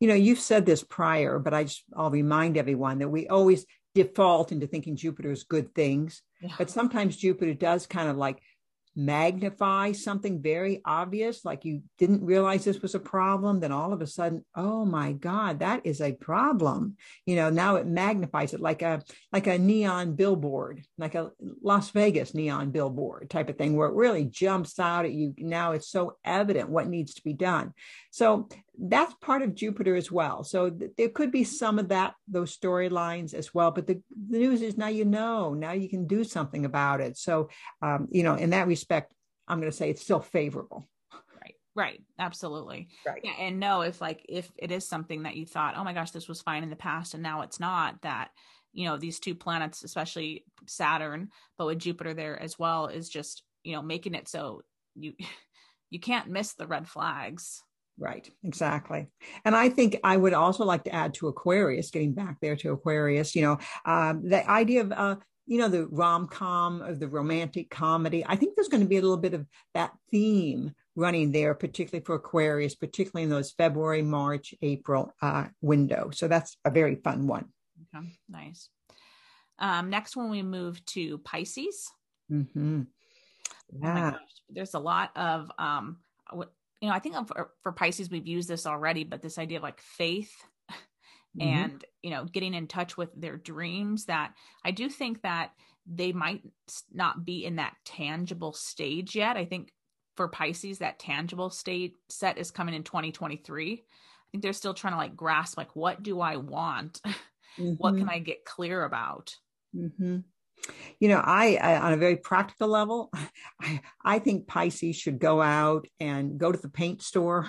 you 0.00 0.08
know, 0.08 0.14
you've 0.14 0.40
said 0.40 0.66
this 0.66 0.82
prior, 0.82 1.38
but 1.38 1.54
I 1.54 1.64
just, 1.64 1.84
I'll 1.96 2.10
remind 2.10 2.56
everyone 2.56 2.98
that 2.98 3.08
we 3.08 3.28
always 3.28 3.64
default 3.94 4.52
into 4.52 4.66
thinking 4.66 4.96
Jupiter 4.96 5.30
is 5.30 5.44
good 5.44 5.74
things. 5.74 6.22
Yeah. 6.40 6.54
But 6.58 6.70
sometimes 6.70 7.16
Jupiter 7.16 7.54
does 7.54 7.86
kind 7.86 8.08
of 8.08 8.16
like 8.16 8.42
magnify 8.96 9.92
something 9.92 10.40
very 10.40 10.80
obvious, 10.84 11.44
like 11.44 11.64
you 11.64 11.82
didn't 11.98 12.24
realize 12.24 12.64
this 12.64 12.80
was 12.80 12.94
a 12.94 13.00
problem, 13.00 13.60
then 13.60 13.72
all 13.72 13.92
of 13.92 14.00
a 14.00 14.06
sudden, 14.06 14.44
oh 14.54 14.84
my 14.84 15.12
God, 15.12 15.60
that 15.60 15.84
is 15.84 16.00
a 16.00 16.12
problem. 16.12 16.96
You 17.26 17.36
know, 17.36 17.50
now 17.50 17.76
it 17.76 17.86
magnifies 17.86 18.54
it 18.54 18.60
like 18.60 18.82
a 18.82 19.02
like 19.32 19.46
a 19.46 19.58
neon 19.58 20.14
billboard, 20.14 20.82
like 20.96 21.14
a 21.14 21.32
Las 21.62 21.90
Vegas 21.90 22.34
neon 22.34 22.70
billboard 22.70 23.30
type 23.30 23.48
of 23.48 23.58
thing, 23.58 23.76
where 23.76 23.88
it 23.88 23.96
really 23.96 24.24
jumps 24.24 24.78
out 24.78 25.04
at 25.04 25.12
you. 25.12 25.34
Now 25.38 25.72
it's 25.72 25.88
so 25.88 26.16
evident 26.24 26.70
what 26.70 26.88
needs 26.88 27.14
to 27.14 27.24
be 27.24 27.32
done. 27.32 27.72
So 28.10 28.48
that's 28.78 29.14
part 29.14 29.42
of 29.42 29.54
Jupiter 29.54 29.94
as 29.94 30.10
well. 30.10 30.42
So 30.42 30.70
th- 30.70 30.92
there 30.96 31.08
could 31.08 31.30
be 31.30 31.44
some 31.44 31.78
of 31.78 31.88
that, 31.88 32.14
those 32.26 32.56
storylines 32.56 33.34
as 33.34 33.54
well. 33.54 33.70
But 33.70 33.86
the, 33.86 34.02
the, 34.30 34.38
news 34.38 34.62
is 34.62 34.76
now 34.76 34.88
you 34.88 35.04
know, 35.04 35.54
now 35.54 35.72
you 35.72 35.88
can 35.88 36.06
do 36.06 36.24
something 36.24 36.64
about 36.64 37.00
it. 37.00 37.16
So, 37.16 37.48
um, 37.82 38.08
you 38.10 38.22
know, 38.22 38.34
in 38.34 38.50
that 38.50 38.66
respect, 38.66 39.12
I'm 39.46 39.60
going 39.60 39.70
to 39.70 39.76
say 39.76 39.90
it's 39.90 40.02
still 40.02 40.20
favorable. 40.20 40.84
Right. 41.40 41.54
Right. 41.74 42.02
Absolutely. 42.18 42.88
Right. 43.06 43.20
Yeah. 43.22 43.34
And 43.38 43.60
know 43.60 43.82
if 43.82 44.00
like, 44.00 44.24
if 44.28 44.50
it 44.56 44.72
is 44.72 44.88
something 44.88 45.22
that 45.22 45.36
you 45.36 45.46
thought, 45.46 45.74
oh 45.76 45.84
my 45.84 45.92
gosh, 45.92 46.10
this 46.10 46.28
was 46.28 46.42
fine 46.42 46.62
in 46.62 46.70
the 46.70 46.76
past 46.76 47.14
and 47.14 47.22
now 47.22 47.42
it's 47.42 47.60
not, 47.60 48.02
that, 48.02 48.30
you 48.72 48.86
know, 48.86 48.96
these 48.96 49.20
two 49.20 49.36
planets, 49.36 49.84
especially 49.84 50.44
Saturn, 50.66 51.28
but 51.58 51.66
with 51.66 51.78
Jupiter 51.78 52.12
there 52.12 52.40
as 52.40 52.58
well, 52.58 52.88
is 52.88 53.08
just, 53.08 53.44
you 53.62 53.74
know, 53.74 53.82
making 53.82 54.14
it 54.14 54.28
so 54.28 54.62
you, 54.96 55.12
you 55.90 56.00
can't 56.00 56.28
miss 56.28 56.54
the 56.54 56.66
red 56.66 56.88
flags 56.88 57.62
Right, 57.98 58.28
exactly. 58.42 59.06
And 59.44 59.54
I 59.54 59.68
think 59.68 59.98
I 60.02 60.16
would 60.16 60.34
also 60.34 60.64
like 60.64 60.84
to 60.84 60.94
add 60.94 61.14
to 61.14 61.28
Aquarius, 61.28 61.90
getting 61.90 62.12
back 62.12 62.38
there 62.40 62.56
to 62.56 62.72
Aquarius, 62.72 63.36
you 63.36 63.42
know, 63.42 63.58
um, 63.84 64.28
the 64.28 64.48
idea 64.50 64.80
of, 64.80 64.92
uh, 64.92 65.16
you 65.46 65.58
know, 65.58 65.68
the 65.68 65.86
rom 65.86 66.26
com 66.26 66.82
of 66.82 66.98
the 66.98 67.06
romantic 67.06 67.70
comedy. 67.70 68.24
I 68.26 68.34
think 68.34 68.56
there's 68.56 68.68
going 68.68 68.82
to 68.82 68.88
be 68.88 68.96
a 68.96 69.02
little 69.02 69.16
bit 69.16 69.34
of 69.34 69.46
that 69.74 69.92
theme 70.10 70.72
running 70.96 71.30
there, 71.30 71.54
particularly 71.54 72.04
for 72.04 72.16
Aquarius, 72.16 72.74
particularly 72.74 73.24
in 73.24 73.30
those 73.30 73.52
February, 73.52 74.02
March, 74.02 74.54
April 74.60 75.12
uh, 75.22 75.46
window. 75.60 76.10
So 76.12 76.26
that's 76.26 76.56
a 76.64 76.70
very 76.70 76.96
fun 76.96 77.26
one. 77.26 77.46
Okay, 77.94 78.06
nice. 78.28 78.70
Um, 79.58 79.90
next 79.90 80.16
one, 80.16 80.30
we 80.30 80.42
move 80.42 80.84
to 80.86 81.18
Pisces. 81.18 81.90
Mm-hmm. 82.30 82.82
Yeah. 83.80 84.12
Oh 84.14 84.18
there's 84.50 84.74
a 84.74 84.78
lot 84.78 85.10
of 85.16 85.50
um, 85.58 85.98
you 86.84 86.90
know, 86.90 86.94
I 86.94 86.98
think 86.98 87.16
for, 87.26 87.50
for 87.62 87.72
Pisces, 87.72 88.10
we've 88.10 88.26
used 88.26 88.48
this 88.48 88.66
already, 88.66 89.04
but 89.04 89.22
this 89.22 89.38
idea 89.38 89.58
of 89.58 89.62
like 89.62 89.80
faith 89.80 90.32
mm-hmm. 91.38 91.48
and 91.48 91.84
you 92.02 92.10
know 92.10 92.24
getting 92.24 92.54
in 92.54 92.66
touch 92.66 92.96
with 92.96 93.10
their 93.16 93.36
dreams 93.36 94.06
that 94.06 94.32
i 94.64 94.70
do 94.70 94.88
think 94.88 95.22
that 95.22 95.50
they 95.86 96.12
might 96.12 96.42
not 96.92 97.24
be 97.24 97.44
in 97.44 97.56
that 97.56 97.74
tangible 97.84 98.52
stage 98.52 99.14
yet 99.14 99.36
i 99.36 99.44
think 99.44 99.72
for 100.16 100.28
pisces 100.28 100.78
that 100.78 100.98
tangible 100.98 101.50
state 101.50 101.94
set 102.08 102.38
is 102.38 102.50
coming 102.50 102.74
in 102.74 102.82
2023 102.84 103.72
i 103.72 103.76
think 104.30 104.42
they're 104.42 104.52
still 104.52 104.74
trying 104.74 104.92
to 104.92 104.98
like 104.98 105.16
grasp 105.16 105.58
like 105.58 105.74
what 105.74 106.02
do 106.02 106.20
i 106.20 106.36
want 106.36 107.00
mm-hmm. 107.04 107.72
what 107.78 107.96
can 107.96 108.08
i 108.08 108.18
get 108.18 108.44
clear 108.44 108.84
about 108.84 109.36
mm-hmm. 109.74 110.18
You 111.00 111.08
know, 111.08 111.22
I, 111.22 111.56
I, 111.56 111.78
on 111.80 111.92
a 111.92 111.98
very 111.98 112.16
practical 112.16 112.68
level, 112.68 113.10
I, 113.60 113.80
I 114.04 114.18
think 114.18 114.46
Pisces 114.46 114.96
should 114.96 115.18
go 115.18 115.42
out 115.42 115.86
and 116.00 116.38
go 116.38 116.52
to 116.52 116.58
the 116.58 116.68
paint 116.68 117.02
store 117.02 117.48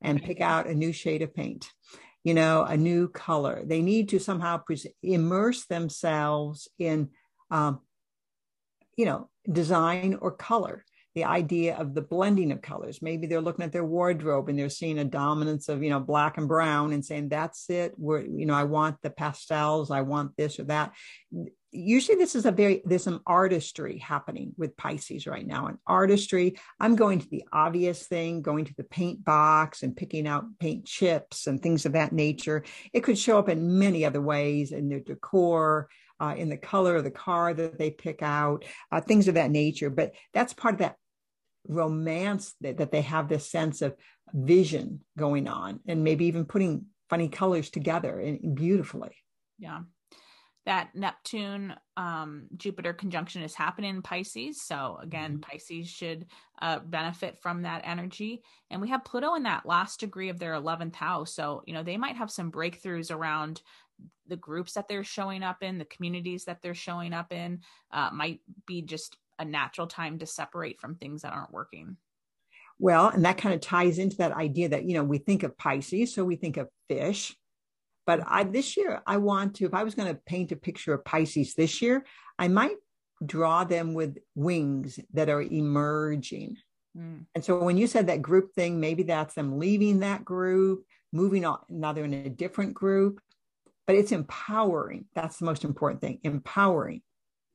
and 0.00 0.22
pick 0.22 0.40
out 0.40 0.66
a 0.66 0.74
new 0.74 0.92
shade 0.92 1.22
of 1.22 1.34
paint 1.34 1.70
you 2.26 2.34
know, 2.34 2.64
a 2.64 2.76
new 2.76 3.06
color. 3.06 3.62
They 3.64 3.82
need 3.82 4.08
to 4.08 4.18
somehow 4.18 4.60
immerse 5.00 5.66
themselves 5.66 6.66
in, 6.76 7.10
um, 7.52 7.78
you 8.96 9.04
know, 9.04 9.30
design 9.50 10.18
or 10.20 10.32
color. 10.32 10.84
The 11.14 11.22
idea 11.22 11.76
of 11.76 11.94
the 11.94 12.02
blending 12.02 12.50
of 12.50 12.62
colors. 12.62 13.00
Maybe 13.00 13.28
they're 13.28 13.40
looking 13.40 13.64
at 13.64 13.70
their 13.70 13.84
wardrobe 13.84 14.48
and 14.48 14.58
they're 14.58 14.68
seeing 14.68 14.98
a 14.98 15.04
dominance 15.04 15.68
of, 15.68 15.84
you 15.84 15.88
know, 15.88 16.00
black 16.00 16.36
and 16.36 16.48
brown 16.48 16.92
and 16.92 17.04
saying, 17.04 17.28
that's 17.28 17.70
it. 17.70 17.94
We're, 17.96 18.22
you 18.22 18.44
know, 18.44 18.54
I 18.54 18.64
want 18.64 19.00
the 19.02 19.10
pastels. 19.10 19.92
I 19.92 20.00
want 20.00 20.36
this 20.36 20.58
or 20.58 20.64
that 20.64 20.94
usually 21.76 22.16
this 22.16 22.34
is 22.34 22.46
a 22.46 22.50
very 22.50 22.82
there's 22.84 23.04
some 23.04 23.20
artistry 23.26 23.98
happening 23.98 24.52
with 24.56 24.76
pisces 24.76 25.26
right 25.26 25.46
now 25.46 25.66
and 25.66 25.78
artistry. 25.86 26.56
I'm 26.80 26.96
going 26.96 27.20
to 27.20 27.28
the 27.28 27.44
obvious 27.52 28.06
thing 28.06 28.42
going 28.42 28.64
to 28.64 28.74
the 28.76 28.84
paint 28.84 29.24
box 29.24 29.82
and 29.82 29.96
picking 29.96 30.26
out 30.26 30.44
paint 30.58 30.86
chips 30.86 31.46
and 31.46 31.62
things 31.62 31.86
of 31.86 31.92
that 31.92 32.12
nature. 32.12 32.64
It 32.92 33.00
could 33.00 33.18
show 33.18 33.38
up 33.38 33.48
in 33.48 33.78
many 33.78 34.04
other 34.04 34.20
ways 34.20 34.72
in 34.72 34.88
their 34.88 35.00
decor 35.00 35.88
uh, 36.18 36.34
in 36.36 36.48
the 36.48 36.56
color 36.56 36.96
of 36.96 37.04
the 37.04 37.10
car 37.10 37.52
that 37.52 37.78
they 37.78 37.90
pick 37.90 38.22
out 38.22 38.64
uh, 38.90 39.00
things 39.00 39.28
of 39.28 39.34
that 39.34 39.50
nature. 39.50 39.90
But 39.90 40.12
that's 40.32 40.54
part 40.54 40.74
of 40.74 40.80
that 40.80 40.96
romance 41.68 42.54
that, 42.60 42.78
that 42.78 42.92
they 42.92 43.02
have 43.02 43.28
this 43.28 43.50
sense 43.50 43.82
of 43.82 43.94
vision 44.32 45.00
going 45.18 45.48
on 45.48 45.80
and 45.86 46.04
maybe 46.04 46.26
even 46.26 46.44
putting 46.44 46.86
funny 47.10 47.28
colors 47.28 47.70
together 47.70 48.18
and 48.18 48.54
beautifully. 48.54 49.16
Yeah 49.58 49.80
that 50.66 50.94
Neptune 50.94 51.74
um, 51.96 52.48
Jupiter 52.56 52.92
conjunction 52.92 53.42
is 53.42 53.54
happening 53.54 53.90
in 53.90 54.02
Pisces. 54.02 54.60
So 54.60 54.98
again, 55.00 55.38
mm-hmm. 55.38 55.50
Pisces 55.50 55.88
should 55.88 56.26
uh, 56.60 56.80
benefit 56.80 57.38
from 57.38 57.62
that 57.62 57.82
energy. 57.84 58.42
And 58.70 58.82
we 58.82 58.88
have 58.88 59.04
Pluto 59.04 59.34
in 59.36 59.44
that 59.44 59.64
last 59.64 60.00
degree 60.00 60.28
of 60.28 60.38
their 60.38 60.54
11th 60.54 60.96
house. 60.96 61.32
So, 61.32 61.62
you 61.66 61.72
know, 61.72 61.84
they 61.84 61.96
might 61.96 62.16
have 62.16 62.30
some 62.30 62.50
breakthroughs 62.50 63.14
around 63.14 63.62
the 64.26 64.36
groups 64.36 64.72
that 64.74 64.88
they're 64.88 65.04
showing 65.04 65.44
up 65.44 65.62
in, 65.62 65.78
the 65.78 65.84
communities 65.84 66.44
that 66.44 66.60
they're 66.60 66.74
showing 66.74 67.12
up 67.12 67.32
in, 67.32 67.60
uh, 67.92 68.10
might 68.12 68.40
be 68.66 68.82
just 68.82 69.16
a 69.38 69.44
natural 69.44 69.86
time 69.86 70.18
to 70.18 70.26
separate 70.26 70.80
from 70.80 70.96
things 70.96 71.22
that 71.22 71.32
aren't 71.32 71.52
working. 71.52 71.96
Well, 72.78 73.08
and 73.08 73.24
that 73.24 73.38
kind 73.38 73.54
of 73.54 73.60
ties 73.60 73.98
into 73.98 74.16
that 74.16 74.32
idea 74.32 74.68
that, 74.70 74.84
you 74.84 74.94
know, 74.94 75.04
we 75.04 75.18
think 75.18 75.44
of 75.44 75.56
Pisces, 75.56 76.12
so 76.12 76.24
we 76.24 76.36
think 76.36 76.56
of 76.56 76.68
fish 76.88 77.36
but 78.06 78.20
I, 78.26 78.44
this 78.44 78.76
year, 78.76 79.02
I 79.06 79.16
want 79.16 79.56
to, 79.56 79.66
if 79.66 79.74
I 79.74 79.82
was 79.82 79.94
going 79.94 80.08
to 80.08 80.20
paint 80.26 80.52
a 80.52 80.56
picture 80.56 80.94
of 80.94 81.04
Pisces 81.04 81.54
this 81.54 81.82
year, 81.82 82.04
I 82.38 82.48
might 82.48 82.76
draw 83.24 83.64
them 83.64 83.94
with 83.94 84.18
wings 84.34 85.00
that 85.12 85.28
are 85.28 85.42
emerging. 85.42 86.56
Mm. 86.96 87.26
And 87.34 87.44
so 87.44 87.58
when 87.62 87.76
you 87.76 87.86
said 87.86 88.06
that 88.06 88.22
group 88.22 88.52
thing, 88.52 88.78
maybe 88.78 89.02
that's 89.02 89.34
them 89.34 89.58
leaving 89.58 90.00
that 90.00 90.24
group, 90.24 90.84
moving 91.12 91.44
on, 91.44 91.58
now 91.68 91.92
they're 91.92 92.04
in 92.04 92.14
a 92.14 92.28
different 92.28 92.74
group, 92.74 93.20
but 93.86 93.96
it's 93.96 94.12
empowering. 94.12 95.06
That's 95.14 95.38
the 95.38 95.44
most 95.44 95.64
important 95.64 96.00
thing 96.00 96.20
empowering. 96.22 97.02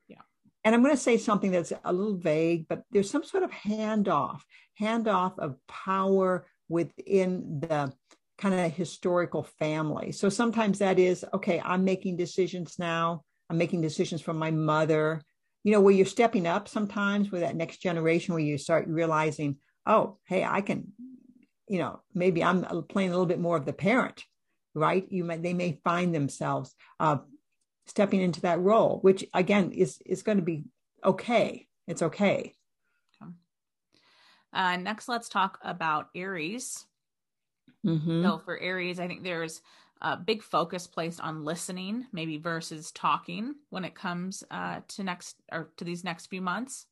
Yeah. 0.07 0.21
And 0.63 0.75
I'm 0.75 0.83
going 0.83 0.95
to 0.95 1.01
say 1.01 1.17
something 1.17 1.51
that's 1.51 1.71
a 1.83 1.93
little 1.93 2.17
vague, 2.17 2.67
but 2.67 2.83
there's 2.91 3.09
some 3.09 3.23
sort 3.23 3.43
of 3.43 3.51
handoff, 3.51 4.41
handoff 4.79 5.39
of 5.39 5.55
power 5.67 6.45
within 6.67 7.59
the 7.61 7.93
kind 8.41 8.55
of 8.55 8.73
historical 8.73 9.43
family. 9.43 10.11
So 10.11 10.27
sometimes 10.27 10.79
that 10.79 10.97
is, 10.97 11.23
okay, 11.31 11.61
I'm 11.63 11.85
making 11.85 12.17
decisions 12.17 12.79
now. 12.79 13.23
I'm 13.49 13.57
making 13.57 13.81
decisions 13.81 14.21
from 14.21 14.37
my 14.37 14.49
mother. 14.49 15.21
You 15.63 15.73
know, 15.73 15.81
where 15.81 15.93
you're 15.93 16.07
stepping 16.07 16.47
up 16.47 16.67
sometimes 16.67 17.31
with 17.31 17.41
that 17.41 17.55
next 17.55 17.77
generation 17.83 18.33
where 18.33 18.43
you 18.43 18.57
start 18.57 18.87
realizing, 18.87 19.57
oh, 19.85 20.17
hey, 20.25 20.43
I 20.43 20.61
can, 20.61 20.91
you 21.67 21.77
know, 21.77 22.01
maybe 22.15 22.43
I'm 22.43 22.65
playing 22.89 23.09
a 23.09 23.13
little 23.13 23.27
bit 23.27 23.39
more 23.39 23.57
of 23.57 23.65
the 23.65 23.73
parent, 23.73 24.23
right? 24.73 25.05
You 25.11 25.23
may, 25.23 25.37
they 25.37 25.53
may 25.53 25.79
find 25.83 26.15
themselves 26.15 26.73
uh, 26.99 27.17
stepping 27.85 28.21
into 28.21 28.41
that 28.41 28.59
role, 28.59 28.97
which 29.03 29.23
again 29.35 29.71
is 29.71 30.01
is 30.03 30.23
going 30.23 30.39
to 30.39 30.43
be 30.43 30.63
okay. 31.05 31.67
It's 31.87 32.01
okay. 32.01 32.55
Uh, 34.53 34.77
next, 34.77 35.07
let's 35.07 35.29
talk 35.29 35.59
about 35.63 36.07
Aries. 36.15 36.85
Mm-hmm. 37.85 38.23
So 38.23 38.39
for 38.39 38.59
Aries, 38.59 38.99
I 38.99 39.07
think 39.07 39.23
there's 39.23 39.61
a 40.01 40.17
big 40.17 40.41
focus 40.41 40.87
placed 40.87 41.19
on 41.19 41.45
listening, 41.45 42.05
maybe 42.11 42.37
versus 42.37 42.91
talking 42.91 43.55
when 43.69 43.85
it 43.85 43.95
comes 43.95 44.43
uh, 44.49 44.81
to 44.89 45.03
next 45.03 45.35
or 45.51 45.71
to 45.77 45.83
these 45.83 46.03
next 46.03 46.27
few 46.27 46.41
months. 46.41 46.87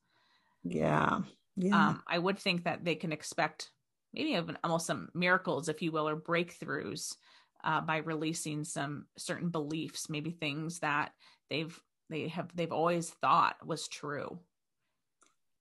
Yeah. 0.64 1.22
Yeah. 1.56 1.90
Um, 1.90 2.04
I 2.08 2.20
would 2.20 2.40
think 2.40 2.64
that 2.64 2.86
they 2.86 2.96
can 2.96 3.12
expect 3.12 3.72
maybe 4.14 4.30
even 4.30 4.58
almost 4.64 4.86
some 4.86 5.10
miracles, 5.14 5.70
if 5.70 5.82
you 5.82 5.92
will, 5.92 6.08
or 6.08 6.16
breakthroughs 6.16 7.16
uh, 7.64 7.82
by 7.82 7.98
releasing 7.98 8.64
some 8.64 9.06
certain 9.18 9.50
beliefs, 9.50 10.10
maybe 10.10 10.32
things 10.32 10.80
that 10.80 11.12
they've 11.50 11.78
they 12.10 12.28
have 12.30 12.50
they've 12.56 12.72
always 12.72 13.10
thought 13.10 13.56
was 13.66 13.88
true. 13.88 14.40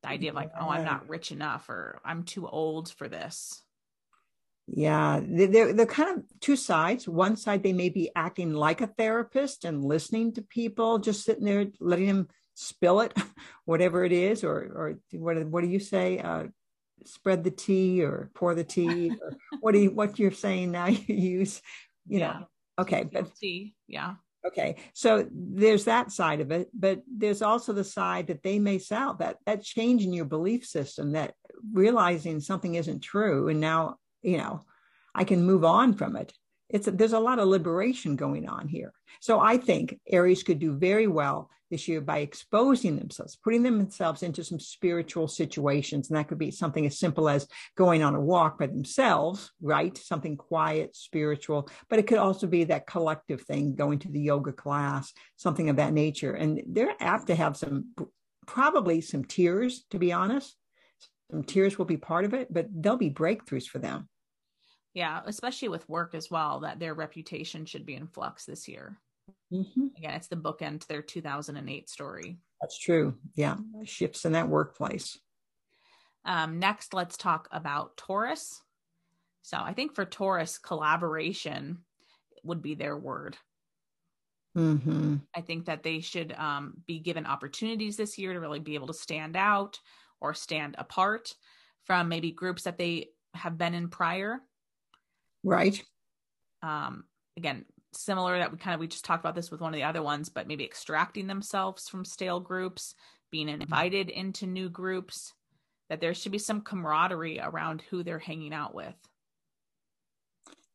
The 0.02 0.08
idea 0.08 0.30
of 0.30 0.36
like, 0.36 0.52
oh, 0.58 0.68
I'm 0.68 0.84
not 0.84 1.08
rich 1.08 1.32
enough, 1.32 1.68
or 1.68 2.00
I'm 2.04 2.22
too 2.22 2.46
old 2.46 2.88
for 2.90 3.08
this. 3.08 3.62
Yeah, 4.70 5.20
they're 5.22 5.72
they're 5.72 5.86
kind 5.86 6.18
of 6.18 6.24
two 6.40 6.56
sides. 6.56 7.08
One 7.08 7.36
side, 7.36 7.62
they 7.62 7.72
may 7.72 7.88
be 7.88 8.10
acting 8.14 8.52
like 8.52 8.80
a 8.80 8.86
therapist 8.86 9.64
and 9.64 9.84
listening 9.84 10.32
to 10.34 10.42
people, 10.42 10.98
just 10.98 11.24
sitting 11.24 11.44
there 11.44 11.66
letting 11.80 12.06
them 12.06 12.28
spill 12.54 13.00
it, 13.00 13.16
whatever 13.64 14.04
it 14.04 14.12
is, 14.12 14.44
or 14.44 14.56
or 14.56 14.98
what 15.12 15.42
what 15.46 15.62
do 15.62 15.68
you 15.68 15.80
say? 15.80 16.18
Uh, 16.18 16.48
spread 17.06 17.44
the 17.44 17.50
tea 17.50 18.02
or 18.02 18.30
pour 18.34 18.54
the 18.54 18.64
tea. 18.64 19.10
or 19.22 19.32
what 19.60 19.72
do 19.72 19.80
you 19.80 19.90
what 19.90 20.18
you're 20.18 20.30
saying 20.30 20.72
now? 20.72 20.86
You 20.86 21.14
use, 21.14 21.62
you 22.06 22.20
yeah. 22.20 22.32
know. 22.32 22.48
Okay, 22.80 23.04
but 23.10 23.34
tea, 23.36 23.74
yeah. 23.86 24.14
Okay, 24.46 24.76
so 24.92 25.26
there's 25.32 25.84
that 25.84 26.12
side 26.12 26.40
of 26.40 26.52
it, 26.52 26.68
but 26.72 27.02
there's 27.10 27.42
also 27.42 27.72
the 27.72 27.84
side 27.84 28.28
that 28.28 28.42
they 28.42 28.58
may 28.58 28.78
sound 28.78 29.18
that 29.18 29.38
that 29.46 29.62
change 29.62 30.04
in 30.04 30.12
your 30.12 30.26
belief 30.26 30.64
system, 30.64 31.12
that 31.12 31.34
realizing 31.72 32.38
something 32.40 32.74
isn't 32.74 33.00
true, 33.00 33.48
and 33.48 33.60
now 33.60 33.96
you 34.22 34.38
know, 34.38 34.64
I 35.14 35.24
can 35.24 35.44
move 35.44 35.64
on 35.64 35.94
from 35.94 36.16
it. 36.16 36.32
It's 36.68 36.86
a, 36.86 36.90
there's 36.90 37.14
a 37.14 37.18
lot 37.18 37.38
of 37.38 37.48
liberation 37.48 38.16
going 38.16 38.48
on 38.48 38.68
here. 38.68 38.92
So 39.20 39.40
I 39.40 39.56
think 39.56 39.98
Aries 40.06 40.42
could 40.42 40.58
do 40.58 40.76
very 40.76 41.06
well 41.06 41.50
this 41.70 41.88
year 41.88 42.00
by 42.00 42.18
exposing 42.18 42.96
themselves, 42.96 43.36
putting 43.36 43.62
themselves 43.62 44.22
into 44.22 44.42
some 44.42 44.60
spiritual 44.60 45.28
situations. 45.28 46.08
And 46.08 46.18
that 46.18 46.28
could 46.28 46.38
be 46.38 46.50
something 46.50 46.86
as 46.86 46.98
simple 46.98 47.28
as 47.28 47.46
going 47.76 48.02
on 48.02 48.14
a 48.14 48.20
walk 48.20 48.58
by 48.58 48.66
themselves, 48.66 49.50
right? 49.60 49.96
Something 49.96 50.36
quiet, 50.36 50.96
spiritual, 50.96 51.68
but 51.88 51.98
it 51.98 52.06
could 52.06 52.18
also 52.18 52.46
be 52.46 52.64
that 52.64 52.86
collective 52.86 53.42
thing, 53.42 53.74
going 53.74 53.98
to 54.00 54.08
the 54.08 54.20
yoga 54.20 54.52
class, 54.52 55.12
something 55.36 55.68
of 55.68 55.76
that 55.76 55.92
nature. 55.92 56.32
And 56.32 56.62
they're 56.66 56.94
apt 57.00 57.26
to 57.26 57.34
have 57.34 57.56
some, 57.56 57.94
probably 58.46 59.00
some 59.00 59.24
tears, 59.24 59.84
to 59.90 59.98
be 59.98 60.12
honest. 60.12 60.56
Tears 61.46 61.76
will 61.78 61.84
be 61.84 61.96
part 61.96 62.24
of 62.24 62.34
it, 62.34 62.52
but 62.52 62.68
there'll 62.70 62.98
be 62.98 63.10
breakthroughs 63.10 63.66
for 63.66 63.78
them. 63.78 64.08
Yeah, 64.94 65.20
especially 65.26 65.68
with 65.68 65.88
work 65.88 66.14
as 66.14 66.30
well, 66.30 66.60
that 66.60 66.80
their 66.80 66.94
reputation 66.94 67.66
should 67.66 67.84
be 67.84 67.94
in 67.94 68.06
flux 68.06 68.44
this 68.44 68.66
year. 68.66 68.98
Mm-hmm. 69.52 69.88
Again, 69.96 70.14
it's 70.14 70.28
the 70.28 70.36
bookend 70.36 70.80
to 70.80 70.88
their 70.88 71.02
2008 71.02 71.88
story. 71.88 72.38
That's 72.60 72.78
true. 72.78 73.14
Yeah, 73.34 73.56
shifts 73.84 74.24
in 74.24 74.32
that 74.32 74.48
workplace. 74.48 75.18
Um, 76.24 76.58
next, 76.58 76.94
let's 76.94 77.16
talk 77.16 77.48
about 77.52 77.96
Taurus. 77.96 78.60
So 79.42 79.58
I 79.58 79.72
think 79.72 79.94
for 79.94 80.04
Taurus, 80.04 80.58
collaboration 80.58 81.78
would 82.42 82.62
be 82.62 82.74
their 82.74 82.96
word. 82.96 83.36
Mm-hmm. 84.56 85.16
I 85.34 85.40
think 85.42 85.66
that 85.66 85.82
they 85.82 86.00
should 86.00 86.32
um, 86.32 86.74
be 86.86 86.98
given 86.98 87.26
opportunities 87.26 87.96
this 87.96 88.18
year 88.18 88.32
to 88.32 88.40
really 88.40 88.58
be 88.58 88.74
able 88.74 88.88
to 88.88 88.94
stand 88.94 89.36
out 89.36 89.78
or 90.20 90.34
stand 90.34 90.74
apart 90.78 91.34
from 91.84 92.08
maybe 92.08 92.30
groups 92.30 92.64
that 92.64 92.78
they 92.78 93.08
have 93.34 93.56
been 93.58 93.74
in 93.74 93.88
prior. 93.88 94.40
Right. 95.44 95.82
Um, 96.62 97.04
again, 97.36 97.64
similar 97.92 98.38
that 98.38 98.52
we 98.52 98.58
kind 98.58 98.74
of 98.74 98.80
we 98.80 98.88
just 98.88 99.04
talked 99.04 99.22
about 99.22 99.34
this 99.34 99.50
with 99.50 99.60
one 99.60 99.72
of 99.72 99.78
the 99.78 99.84
other 99.84 100.02
ones, 100.02 100.28
but 100.28 100.46
maybe 100.46 100.64
extracting 100.64 101.26
themselves 101.26 101.88
from 101.88 102.04
stale 102.04 102.40
groups, 102.40 102.94
being 103.30 103.48
invited 103.48 104.10
into 104.10 104.46
new 104.46 104.68
groups, 104.68 105.32
that 105.88 106.00
there 106.00 106.14
should 106.14 106.32
be 106.32 106.38
some 106.38 106.60
camaraderie 106.60 107.40
around 107.40 107.82
who 107.82 108.02
they're 108.02 108.18
hanging 108.18 108.52
out 108.52 108.74
with. 108.74 108.94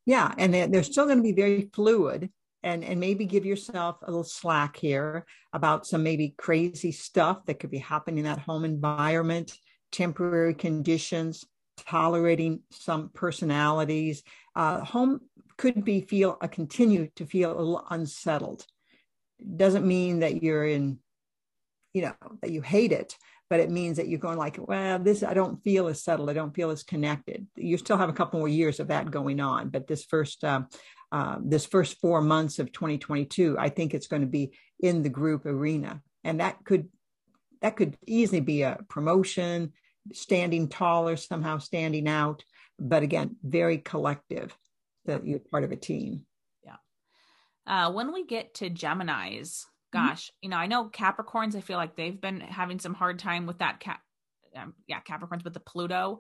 Yeah, 0.06 0.34
and 0.38 0.53
they're, 0.53 0.67
they're 0.67 0.84
still 0.84 1.06
going 1.06 1.17
to 1.17 1.23
be 1.23 1.34
very 1.34 1.69
fluid 1.73 2.29
and 2.63 2.84
and 2.84 2.99
maybe 2.99 3.26
give 3.26 3.45
yourself 3.45 3.97
a 4.04 4.08
little 4.08 4.23
slack 4.23 4.78
here 4.78 5.26
about 5.54 5.86
some 5.86 6.04
maybe 6.04 6.34
crazy 6.38 6.91
stuff 6.91 7.45
that 7.45 7.60
could 7.60 7.71
be 7.71 7.78
happening 7.78 8.19
in 8.19 8.26
that 8.26 8.39
home 8.39 8.65
environment 8.65 9.58
temporary 9.91 10.54
conditions 10.54 11.45
tolerating 11.78 12.62
some 12.71 13.10
personalities. 13.10 14.23
Uh, 14.56 14.84
home 14.84 15.21
could 15.58 15.84
be 15.84 16.02
feel 16.02 16.38
a 16.41 16.45
uh, 16.45 16.47
continue 16.47 17.08
to 17.15 17.26
feel 17.26 17.52
a 17.52 17.58
little 17.58 17.86
unsettled. 17.89 18.65
Doesn't 19.56 19.86
mean 19.86 20.19
that 20.19 20.41
you're 20.41 20.65
in 20.65 20.99
you 21.93 22.02
know 22.02 22.13
that 22.41 22.52
you 22.52 22.62
hate 22.62 22.91
it 22.91 23.17
but 23.54 23.60
it 23.60 23.70
means 23.70 23.98
that 23.98 24.08
you're 24.08 24.18
going 24.18 24.38
like 24.39 24.58
well 24.68 24.98
this 24.98 25.22
i 25.22 25.32
don't 25.32 25.63
feel 25.63 25.88
as 25.88 26.04
settled 26.04 26.28
i 26.28 26.34
don't 26.34 26.56
feel 26.56 26.72
as 26.72 26.82
connected 26.82 27.46
you 27.56 27.78
still 27.78 27.98
have 27.98 28.10
a 28.10 28.13
couple 28.13 28.39
more 28.39 28.48
years 28.48 28.80
of 28.80 28.88
that 28.88 29.12
going 29.12 29.39
on 29.39 29.70
but 29.70 29.86
this 29.86 30.04
first 30.06 30.44
uh, 30.44 30.62
uh, 31.13 31.38
this 31.44 31.63
first 31.63 32.02
four 32.02 32.22
months 32.22 32.58
of 32.58 32.72
2022, 32.72 33.56
I 33.60 33.70
think 33.70 33.94
it's 33.94 34.08
going 34.08 34.24
to 34.24 34.28
be 34.28 34.54
in 34.80 35.04
the 35.04 35.10
group 35.10 35.46
arena, 35.46 36.02
and 36.24 36.39
that 36.39 36.58
could 36.66 36.89
that 37.62 37.76
could 37.76 37.96
easily 38.08 38.39
be 38.42 38.63
a 38.63 38.80
promotion, 38.89 39.74
standing 40.12 40.70
taller, 40.70 41.16
somehow 41.16 41.60
standing 41.60 42.08
out. 42.08 42.44
But 42.80 43.04
again, 43.04 43.36
very 43.44 43.78
collective 43.78 44.58
that 45.06 45.26
you're 45.26 45.38
part 45.38 45.63
of 45.63 45.72
a 45.72 45.76
team. 45.76 46.26
Yeah. 46.66 46.78
Uh, 47.68 47.92
when 47.92 48.12
we 48.12 48.26
get 48.26 48.56
to 48.56 48.72
Gemini's. 48.72 49.68
Gosh, 49.93 50.25
mm-hmm. 50.25 50.38
you 50.41 50.49
know, 50.49 50.58
I 50.58 50.67
know 50.67 50.89
Capricorns. 50.89 51.56
I 51.56 51.62
feel 51.62 51.77
like 51.77 51.95
they've 51.95 52.19
been 52.19 52.41
having 52.41 52.79
some 52.79 52.93
hard 52.93 53.19
time 53.19 53.45
with 53.45 53.60
that. 53.60 53.79
Cap, 53.79 54.01
um, 54.56 54.73
yeah, 54.88 54.99
Capricorns 55.01 55.43
with 55.43 55.53
the 55.53 55.60
Pluto, 55.60 56.19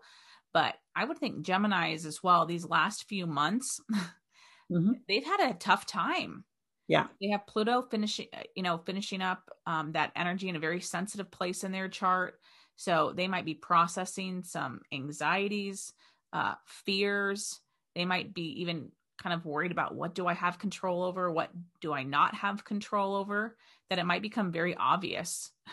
but 0.53 0.75
I 0.95 1.03
would 1.03 1.17
think 1.17 1.45
Gemini's 1.45 2.05
as 2.05 2.21
well. 2.23 2.45
These 2.45 2.65
last 2.65 3.09
few 3.09 3.25
months. 3.25 3.81
mm-hmm. 4.71 4.93
they've 5.07 5.25
had 5.25 5.49
a 5.49 5.55
tough 5.55 5.85
time. 5.85 6.45
Yeah. 6.87 7.07
They 7.21 7.29
have 7.29 7.47
Pluto 7.47 7.81
finishing, 7.89 8.27
you 8.55 8.63
know, 8.63 8.77
finishing 8.77 9.21
up 9.21 9.49
um, 9.65 9.93
that 9.93 10.11
energy 10.15 10.49
in 10.49 10.55
a 10.55 10.59
very 10.59 10.81
sensitive 10.81 11.31
place 11.31 11.63
in 11.63 11.71
their 11.71 11.89
chart. 11.89 12.39
So 12.75 13.13
they 13.15 13.27
might 13.27 13.45
be 13.45 13.53
processing 13.53 14.43
some 14.43 14.81
anxieties, 14.91 15.93
uh, 16.33 16.55
fears. 16.67 17.61
They 17.95 18.05
might 18.05 18.33
be 18.33 18.61
even 18.61 18.91
kind 19.21 19.33
of 19.33 19.45
worried 19.45 19.71
about 19.71 19.95
what 19.95 20.15
do 20.15 20.27
I 20.27 20.33
have 20.33 20.59
control 20.59 21.03
over? 21.03 21.31
What 21.31 21.51
do 21.81 21.93
I 21.93 22.03
not 22.03 22.35
have 22.35 22.65
control 22.65 23.15
over? 23.15 23.55
That 23.89 23.99
it 23.99 24.05
might 24.05 24.21
become 24.21 24.51
very 24.51 24.75
obvious. 24.75 25.51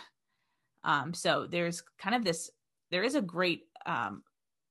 Um, 0.83 1.13
so 1.13 1.47
there's 1.47 1.83
kind 1.99 2.17
of 2.17 2.25
this, 2.25 2.51
there 2.91 3.03
is 3.03 3.15
a 3.15 3.21
great, 3.21 3.65
um, 3.85 4.23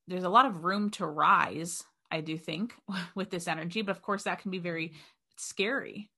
there's 0.07 0.23
a 0.23 0.29
lot 0.29 0.47
of 0.47 0.63
room 0.63 0.89
to 0.89 1.05
rise 1.05 1.83
I 2.11 2.21
do 2.21 2.37
think, 2.37 2.73
with 3.15 3.29
this 3.29 3.47
energy. 3.47 3.81
But 3.81 3.95
of 3.95 4.01
course, 4.01 4.23
that 4.23 4.41
can 4.41 4.51
be 4.51 4.59
very 4.59 4.93
scary. 5.37 6.09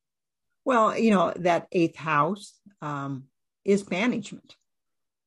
Well, 0.63 0.97
you 0.97 1.11
know, 1.11 1.33
that 1.37 1.67
eighth 1.71 1.95
house 1.95 2.59
um, 2.81 3.25
is 3.65 3.89
management. 3.89 4.55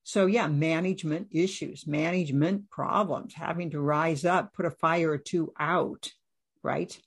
So, 0.04 0.26
yeah, 0.26 0.46
management 0.48 1.28
issues, 1.30 1.87
management 1.87 2.70
problems, 2.70 3.34
having 3.34 3.70
to 3.70 3.80
rise 3.80 4.24
up, 4.24 4.52
put 4.52 4.66
a 4.66 4.70
fire 4.70 5.10
or 5.10 5.18
two 5.18 5.52
out, 5.58 6.12
right? 6.64 6.98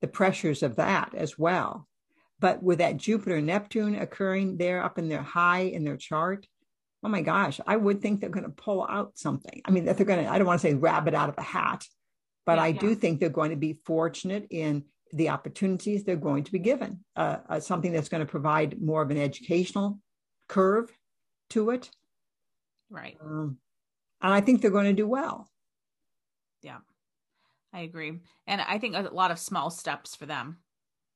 The 0.00 0.08
pressures 0.08 0.62
of 0.62 0.76
that 0.76 1.14
as 1.14 1.38
well. 1.38 1.86
But 2.40 2.62
with 2.62 2.78
that 2.78 2.96
Jupiter 2.96 3.40
Neptune 3.40 3.94
occurring 3.94 4.56
there 4.56 4.82
up 4.82 4.98
in 4.98 5.08
their 5.08 5.22
high 5.22 5.60
in 5.60 5.84
their 5.84 5.96
chart, 5.96 6.46
oh 7.02 7.08
my 7.08 7.22
gosh, 7.22 7.60
I 7.66 7.76
would 7.76 8.02
think 8.02 8.20
they're 8.20 8.30
going 8.30 8.44
to 8.44 8.50
pull 8.50 8.84
out 8.88 9.16
something. 9.16 9.62
I 9.64 9.70
mean, 9.70 9.84
that 9.84 9.96
they're 9.96 10.06
going 10.06 10.24
to, 10.24 10.30
I 10.30 10.38
don't 10.38 10.46
want 10.46 10.60
to 10.60 10.66
say 10.66 10.74
rabbit 10.74 11.14
out 11.14 11.28
of 11.28 11.38
a 11.38 11.42
hat, 11.42 11.86
but 12.44 12.56
yeah, 12.56 12.64
I 12.64 12.66
yeah. 12.68 12.80
do 12.80 12.94
think 12.94 13.20
they're 13.20 13.28
going 13.28 13.50
to 13.50 13.56
be 13.56 13.78
fortunate 13.84 14.48
in 14.50 14.84
the 15.12 15.28
opportunities 15.28 16.02
they're 16.02 16.16
going 16.16 16.44
to 16.44 16.52
be 16.52 16.58
given, 16.58 17.04
uh, 17.14 17.38
uh, 17.48 17.60
something 17.60 17.92
that's 17.92 18.08
going 18.08 18.24
to 18.24 18.30
provide 18.30 18.82
more 18.82 19.02
of 19.02 19.10
an 19.10 19.18
educational 19.18 20.00
curve 20.48 20.90
to 21.50 21.70
it. 21.70 21.90
Right. 22.90 23.16
Um, 23.20 23.58
and 24.20 24.32
I 24.32 24.40
think 24.40 24.60
they're 24.60 24.70
going 24.70 24.86
to 24.86 24.92
do 24.92 25.06
well. 25.06 25.48
Yeah, 26.62 26.78
I 27.76 27.80
agree. 27.80 28.20
And 28.46 28.60
I 28.60 28.78
think 28.78 28.96
a 28.96 29.02
lot 29.12 29.30
of 29.30 29.38
small 29.38 29.70
steps 29.70 30.16
for 30.16 30.26
them 30.26 30.58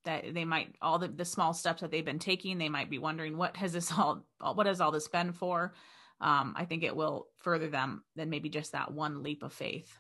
that 0.05 0.35
they 0.35 0.45
might 0.45 0.77
all 0.81 0.99
the, 0.99 1.09
the 1.09 1.25
small 1.25 1.53
steps 1.53 1.81
that 1.81 1.91
they've 1.91 2.05
been 2.05 2.19
taking 2.19 2.57
they 2.57 2.71
might 2.71 2.89
be 2.89 2.99
wondering 2.99 3.37
what 3.37 3.57
has 3.57 3.73
this 3.75 3.93
all 3.93 4.25
what 4.55 4.67
has 4.67 4.81
all 4.81 4.91
this 4.91 5.09
been 5.09 5.31
for 5.31 5.75
um, 6.23 6.55
i 6.57 6.65
think 6.65 6.83
it 6.83 6.97
will 6.97 7.27
further 7.41 7.69
them 7.69 8.03
than 8.17 8.31
maybe 8.31 8.49
just 8.49 8.73
that 8.73 8.91
one 8.91 9.23
leap 9.23 9.43
of 9.43 9.53
faith 9.53 9.95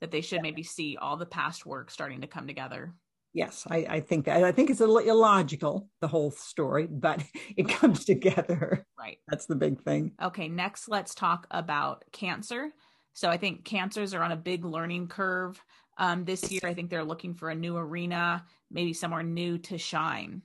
that 0.00 0.10
they 0.10 0.20
should 0.20 0.42
maybe 0.42 0.62
see 0.62 0.96
all 0.96 1.16
the 1.16 1.26
past 1.26 1.64
work 1.64 1.90
starting 1.90 2.20
to 2.20 2.26
come 2.26 2.46
together. 2.46 2.94
Yes, 3.32 3.66
I, 3.68 3.86
I 3.88 4.00
think 4.00 4.24
that. 4.26 4.42
I 4.44 4.52
think 4.52 4.70
it's 4.70 4.80
a 4.80 4.86
little 4.86 5.10
illogical, 5.10 5.88
the 6.00 6.08
whole 6.08 6.30
story, 6.30 6.86
but 6.86 7.22
it 7.56 7.68
comes 7.68 8.04
together. 8.04 8.86
Right. 8.98 9.18
That's 9.28 9.46
the 9.46 9.56
big 9.56 9.82
thing. 9.82 10.12
Okay, 10.22 10.48
next 10.48 10.88
let's 10.88 11.14
talk 11.14 11.46
about 11.50 12.04
cancer. 12.12 12.72
So 13.16 13.30
I 13.30 13.38
think 13.38 13.64
cancers 13.64 14.12
are 14.12 14.22
on 14.22 14.32
a 14.32 14.36
big 14.36 14.66
learning 14.66 15.08
curve. 15.08 15.58
Um, 15.96 16.26
this 16.26 16.52
year, 16.52 16.60
I 16.64 16.74
think 16.74 16.90
they're 16.90 17.02
looking 17.02 17.32
for 17.32 17.48
a 17.48 17.54
new 17.54 17.74
arena, 17.78 18.44
maybe 18.70 18.92
somewhere 18.92 19.22
new 19.22 19.56
to 19.56 19.78
shine. 19.78 20.42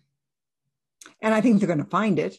And 1.21 1.33
I 1.33 1.41
think 1.41 1.59
they're 1.59 1.67
going 1.67 1.83
to 1.83 1.89
find 1.89 2.17
it. 2.17 2.37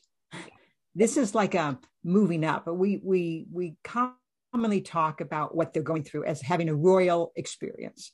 This 0.94 1.18
is 1.18 1.34
like 1.34 1.54
a 1.54 1.78
moving 2.02 2.46
up. 2.46 2.64
But 2.64 2.76
we 2.76 2.98
we 3.04 3.46
we 3.52 3.76
commonly 3.84 4.80
talk 4.80 5.20
about 5.20 5.54
what 5.54 5.74
they're 5.74 5.82
going 5.82 6.02
through 6.02 6.24
as 6.24 6.40
having 6.40 6.70
a 6.70 6.74
royal 6.74 7.32
experience. 7.36 8.12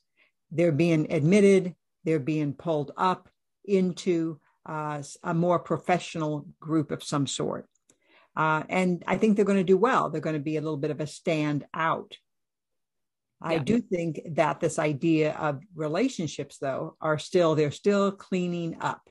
They're 0.50 0.72
being 0.72 1.12
admitted, 1.12 1.76
they're 2.02 2.18
being 2.18 2.52
pulled 2.52 2.90
up 2.96 3.28
into 3.64 4.40
uh, 4.66 5.04
a 5.22 5.34
more 5.34 5.60
professional 5.60 6.48
group 6.58 6.90
of 6.90 7.04
some 7.04 7.28
sort. 7.28 7.68
Uh, 8.38 8.62
and 8.68 9.02
I 9.04 9.16
think 9.18 9.34
they're 9.34 9.44
going 9.44 9.58
to 9.58 9.64
do 9.64 9.76
well. 9.76 10.08
They're 10.08 10.20
going 10.20 10.34
to 10.36 10.40
be 10.40 10.56
a 10.56 10.60
little 10.60 10.76
bit 10.76 10.92
of 10.92 11.00
a 11.00 11.08
stand 11.08 11.66
out. 11.74 12.16
Yeah. 13.42 13.48
I 13.48 13.58
do 13.58 13.80
think 13.80 14.20
that 14.36 14.60
this 14.60 14.78
idea 14.78 15.32
of 15.32 15.60
relationships, 15.74 16.58
though, 16.58 16.96
are 17.00 17.18
still 17.18 17.56
they're 17.56 17.72
still 17.72 18.12
cleaning 18.12 18.78
up. 18.80 19.02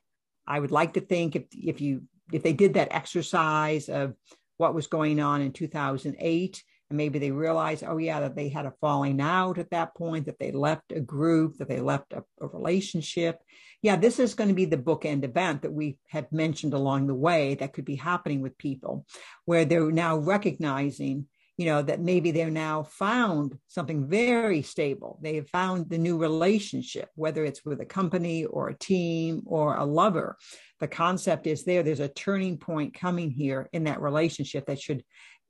I 0.48 0.60
would 0.60 0.72
like 0.72 0.94
to 0.94 1.02
think 1.02 1.36
if 1.36 1.44
if 1.52 1.82
you 1.82 2.04
if 2.32 2.42
they 2.42 2.54
did 2.54 2.76
that 2.76 2.94
exercise 2.94 3.90
of 3.90 4.16
what 4.56 4.74
was 4.74 4.88
going 4.88 5.20
on 5.20 5.42
in 5.42 5.52
2008 5.52 6.64
and 6.90 6.98
maybe 6.98 7.20
they 7.20 7.32
realize, 7.32 7.84
oh 7.84 7.98
yeah, 7.98 8.22
that 8.22 8.36
they 8.36 8.50
had 8.50 8.66
a 8.66 8.74
falling 8.80 9.20
out 9.20 9.58
at 9.58 9.72
that 9.72 9.96
point, 9.96 10.26
that 10.26 10.40
they 10.40 10.52
left 10.52 10.92
a 10.92 11.00
group, 11.00 11.58
that 11.58 11.68
they 11.68 11.80
left 11.80 12.14
a, 12.14 12.24
a 12.42 12.48
relationship. 12.48 13.42
Yeah, 13.82 13.96
this 13.96 14.20
is 14.20 14.34
going 14.34 14.50
to 14.50 14.56
be 14.56 14.66
the 14.66 14.78
bookend 14.78 15.24
event 15.24 15.62
that 15.62 15.74
we 15.74 15.98
have 16.10 16.32
mentioned 16.32 16.74
along 16.74 17.08
the 17.08 17.16
way 17.16 17.56
that 17.56 17.74
could 17.74 17.86
be 17.86 17.96
happening 17.96 18.42
with 18.42 18.58
people, 18.58 19.06
where 19.46 19.66
they're 19.66 19.92
now 19.92 20.18
recognizing 20.18 21.28
you 21.58 21.66
know 21.66 21.82
that 21.82 22.00
maybe 22.00 22.30
they're 22.30 22.52
now 22.52 22.84
found 22.84 23.58
something 23.68 24.08
very 24.08 24.62
stable. 24.62 25.20
They 25.24 25.36
have 25.38 25.50
found 25.50 25.90
the 25.90 25.98
new 25.98 26.18
relationship 26.18 27.10
whether 27.16 27.44
it's 27.44 27.66
with 27.66 27.82
a 27.82 27.86
company 27.86 28.46
or 28.46 28.70
a 28.70 28.78
team 28.78 29.42
or 29.46 29.76
a 29.76 29.84
lover. 29.84 30.38
The 30.80 30.88
concept 30.88 31.48
is 31.48 31.66
there. 31.66 31.82
There's 31.82 32.00
a 32.00 32.08
turning 32.08 32.58
point 32.58 32.94
coming 32.94 33.32
here 33.32 33.68
in 33.74 33.86
that 33.86 34.02
relationship 34.02 34.68
that 34.68 34.80
should 34.80 35.04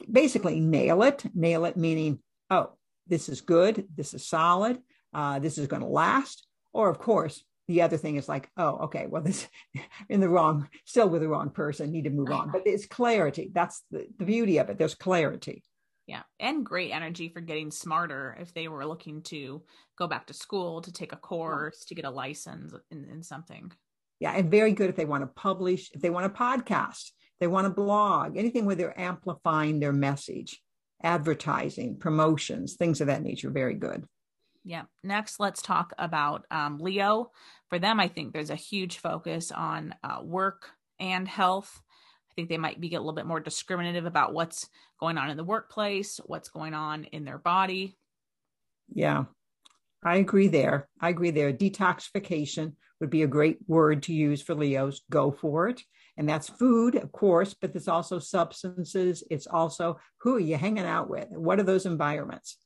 basically 0.10 0.60
nail 0.60 1.04
it. 1.04 1.24
Nail 1.34 1.66
it 1.66 1.78
meaning, 1.78 2.20
oh, 2.50 2.72
this 3.08 3.30
is 3.30 3.42
good, 3.42 3.88
this 3.96 4.14
is 4.14 4.28
solid, 4.28 4.80
uh, 5.14 5.40
this 5.40 5.58
is 5.58 5.68
going 5.68 5.82
to 5.82 5.88
last. 5.88 6.46
Or, 6.74 6.90
of 6.90 7.00
course, 7.00 7.44
the 7.68 7.82
other 7.82 7.98
thing 7.98 8.16
is 8.16 8.30
like, 8.30 8.50
oh, 8.58 8.78
okay, 8.86 9.08
well, 9.08 9.22
this 9.22 9.48
in 10.10 10.20
the 10.20 10.30
wrong, 10.30 10.70
still 10.86 11.10
with 11.10 11.22
the 11.22 11.28
wrong 11.28 11.50
person, 11.50 11.92
need 11.92 12.06
to 12.06 12.10
move 12.10 12.32
on. 12.32 12.52
But 12.52 12.64
it's 12.66 12.86
clarity. 12.86 13.52
That's 13.54 13.84
the, 13.92 14.08
the 14.18 14.26
beauty 14.26 14.58
of 14.58 14.70
it. 14.70 14.78
There's 14.78 14.96
clarity. 14.96 15.64
Yeah. 16.08 16.22
And 16.40 16.66
great 16.66 16.92
energy 16.92 17.28
for 17.28 17.42
getting 17.42 17.70
smarter 17.70 18.38
if 18.40 18.54
they 18.54 18.70
were 18.70 18.86
looking 18.86 19.24
to 19.24 19.62
go 19.98 20.08
back 20.08 20.28
to 20.28 20.34
school, 20.34 20.82
to 20.82 20.94
take 20.94 21.12
a 21.12 21.18
course, 21.18 21.84
to 21.86 21.96
get 21.96 22.06
a 22.06 22.10
license 22.10 22.74
in, 22.90 23.06
in 23.12 23.24
something. 23.24 23.72
Yeah. 24.22 24.32
And 24.32 24.50
very 24.50 24.72
good 24.72 24.90
if 24.90 24.96
they 24.96 25.06
want 25.06 25.24
to 25.24 25.28
publish, 25.28 25.92
if 25.94 26.02
they 26.02 26.10
want 26.10 26.26
a 26.26 26.30
podcast, 26.30 27.12
they 27.40 27.48
want 27.48 27.66
to 27.66 27.70
blog, 27.74 28.38
anything 28.38 28.66
where 28.66 28.76
they're 28.76 29.00
amplifying 29.00 29.80
their 29.80 29.94
message, 29.94 30.62
advertising, 31.04 31.98
promotions, 31.98 32.76
things 32.76 33.02
of 33.02 33.08
that 33.08 33.24
nature. 33.24 33.50
Very 33.50 33.76
good. 33.76 34.06
Yeah. 34.64 34.84
Next, 35.04 35.40
let's 35.40 35.62
talk 35.62 35.94
about 35.98 36.46
um, 36.52 36.80
Leo. 36.80 37.32
For 37.70 37.80
them, 37.80 38.00
I 38.00 38.08
think 38.08 38.34
there's 38.34 38.50
a 38.50 38.56
huge 38.56 38.98
focus 38.98 39.52
on 39.52 39.96
uh, 40.04 40.20
work 40.24 40.72
and 41.00 41.28
health. 41.28 41.82
I 42.32 42.34
think 42.36 42.50
they 42.50 42.58
might 42.58 42.82
be 42.82 42.94
a 42.94 43.00
little 43.00 43.14
bit 43.14 43.26
more 43.26 43.40
discriminative 43.40 44.06
about 44.06 44.34
what's 44.34 44.68
going 45.00 45.18
on 45.18 45.30
in 45.30 45.38
the 45.38 45.44
workplace, 45.44 46.20
what's 46.26 46.50
going 46.50 46.74
on 46.74 47.06
in 47.06 47.24
their 47.24 47.38
body. 47.38 47.98
Yeah, 48.94 49.26
I 50.04 50.18
agree 50.18 50.48
there. 50.48 50.88
I 51.00 51.10
agree 51.10 51.32
there. 51.32 51.54
Detoxification 51.54 52.74
would 53.00 53.10
be 53.10 53.24
a 53.24 53.28
great 53.28 53.58
word 53.68 54.04
to 54.04 54.14
use 54.14 54.42
for 54.42 54.56
Leos. 54.56 55.02
Go 55.10 55.32
for 55.32 55.68
it. 55.70 55.82
And 56.18 56.28
that's 56.28 56.50
food, 56.50 56.96
of 56.96 57.12
course, 57.12 57.54
but 57.54 57.74
there's 57.74 57.88
also 57.88 58.20
substances. 58.20 59.24
It's 59.30 59.48
also 59.48 60.00
who 60.22 60.36
are 60.36 60.40
you 60.40 60.58
hanging 60.58 60.86
out 60.86 61.10
with? 61.10 61.28
What 61.30 61.60
are 61.60 61.64
those 61.64 61.86
environments? 61.86 62.58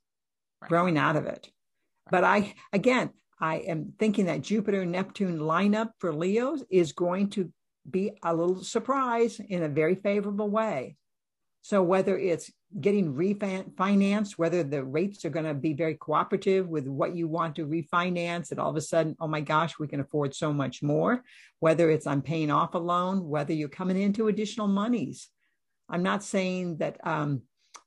Right. 0.61 0.69
Growing 0.69 0.97
out 0.97 1.17
of 1.17 1.25
it. 1.25 1.49
Right. 2.05 2.11
But 2.11 2.23
I, 2.23 2.53
again, 2.71 3.11
I 3.39 3.57
am 3.57 3.93
thinking 3.99 4.25
that 4.25 4.41
Jupiter 4.41 4.85
Neptune 4.85 5.39
lineup 5.39 5.89
for 5.99 6.13
Leos 6.13 6.63
is 6.69 6.93
going 6.93 7.29
to 7.31 7.51
be 7.89 8.11
a 8.23 8.33
little 8.33 8.63
surprise 8.63 9.39
in 9.39 9.63
a 9.63 9.69
very 9.69 9.95
favorable 9.95 10.49
way. 10.49 10.95
So 11.61 11.81
whether 11.83 12.17
it's 12.17 12.51
getting 12.79 13.13
refinanced, 13.13 14.33
whether 14.33 14.63
the 14.63 14.83
rates 14.83 15.25
are 15.25 15.29
going 15.29 15.45
to 15.45 15.53
be 15.53 15.73
very 15.73 15.95
cooperative 15.95 16.67
with 16.67 16.87
what 16.87 17.15
you 17.15 17.27
want 17.27 17.55
to 17.55 17.65
refinance, 17.65 18.51
and 18.51 18.59
all 18.59 18.69
of 18.69 18.75
a 18.75 18.81
sudden, 18.81 19.15
oh 19.19 19.27
my 19.27 19.41
gosh, 19.41 19.77
we 19.77 19.87
can 19.87 19.99
afford 19.99 20.33
so 20.33 20.53
much 20.53 20.81
more. 20.81 21.23
Whether 21.59 21.89
it's 21.89 22.07
I'm 22.07 22.21
paying 22.21 22.51
off 22.51 22.73
a 22.73 22.79
loan, 22.79 23.27
whether 23.27 23.53
you're 23.53 23.69
coming 23.69 23.99
into 23.99 24.27
additional 24.27 24.67
monies. 24.67 25.29
I'm 25.89 26.03
not 26.03 26.23
saying 26.23 26.77
that 26.77 27.05
um, 27.05 27.41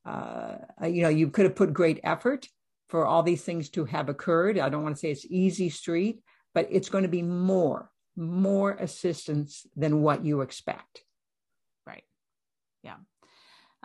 uh, 0.05 0.57
you 0.83 1.01
know 1.01 1.09
you 1.09 1.29
could 1.29 1.45
have 1.45 1.55
put 1.55 1.73
great 1.73 1.99
effort 2.03 2.47
for 2.87 3.05
all 3.05 3.23
these 3.23 3.43
things 3.43 3.69
to 3.71 3.85
have 3.85 4.09
occurred. 4.09 4.59
I 4.59 4.69
don't 4.69 4.83
want 4.83 4.95
to 4.95 4.99
say 4.99 5.11
it's 5.11 5.25
easy 5.25 5.69
street, 5.69 6.21
but 6.53 6.67
it's 6.69 6.89
going 6.89 7.03
to 7.03 7.09
be 7.09 7.23
more, 7.23 7.89
more 8.15 8.71
assistance 8.71 9.65
than 9.75 10.01
what 10.01 10.23
you 10.23 10.41
expect. 10.41 11.03
Right. 11.87 12.03
Yeah. 12.83 12.97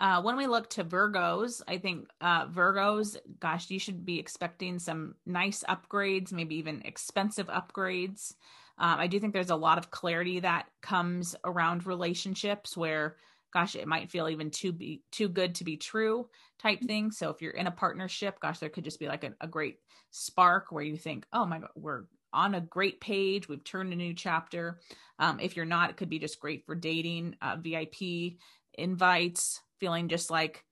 Uh, 0.00 0.22
when 0.22 0.34
we 0.34 0.46
look 0.46 0.70
to 0.70 0.82
Virgos, 0.82 1.60
I 1.68 1.76
think 1.76 2.08
uh, 2.22 2.46
Virgos, 2.46 3.18
gosh, 3.38 3.68
you 3.68 3.78
should 3.78 4.06
be 4.06 4.18
expecting 4.18 4.78
some 4.78 5.14
nice 5.26 5.62
upgrades, 5.68 6.32
maybe 6.32 6.54
even 6.54 6.80
expensive 6.86 7.48
upgrades. 7.48 8.32
Um, 8.78 8.98
I 8.98 9.08
do 9.08 9.20
think 9.20 9.34
there's 9.34 9.50
a 9.50 9.56
lot 9.56 9.76
of 9.76 9.90
clarity 9.90 10.40
that 10.40 10.68
comes 10.80 11.36
around 11.44 11.84
relationships 11.84 12.78
where, 12.78 13.16
gosh, 13.52 13.76
it 13.76 13.86
might 13.86 14.10
feel 14.10 14.26
even 14.30 14.50
too 14.50 14.72
be 14.72 15.02
too 15.12 15.28
good 15.28 15.54
to 15.56 15.64
be 15.64 15.76
true 15.76 16.30
type 16.58 16.80
thing. 16.80 17.10
So 17.10 17.28
if 17.28 17.42
you're 17.42 17.52
in 17.52 17.66
a 17.66 17.70
partnership, 17.70 18.40
gosh, 18.40 18.58
there 18.58 18.70
could 18.70 18.84
just 18.84 19.00
be 19.00 19.06
like 19.06 19.24
a, 19.24 19.34
a 19.42 19.46
great 19.46 19.80
spark 20.12 20.72
where 20.72 20.82
you 20.82 20.96
think, 20.96 21.26
oh 21.34 21.44
my 21.44 21.58
God, 21.58 21.68
we're 21.74 22.04
on 22.32 22.54
a 22.54 22.62
great 22.62 23.02
page. 23.02 23.50
We've 23.50 23.64
turned 23.64 23.92
a 23.92 23.96
new 23.96 24.14
chapter. 24.14 24.80
Um, 25.18 25.40
if 25.40 25.56
you're 25.56 25.66
not, 25.66 25.90
it 25.90 25.98
could 25.98 26.08
be 26.08 26.18
just 26.18 26.40
great 26.40 26.64
for 26.64 26.74
dating, 26.74 27.36
uh, 27.42 27.56
VIP 27.60 28.38
invites, 28.78 29.60
feeling 29.80 30.08
just 30.08 30.30
like 30.30 30.64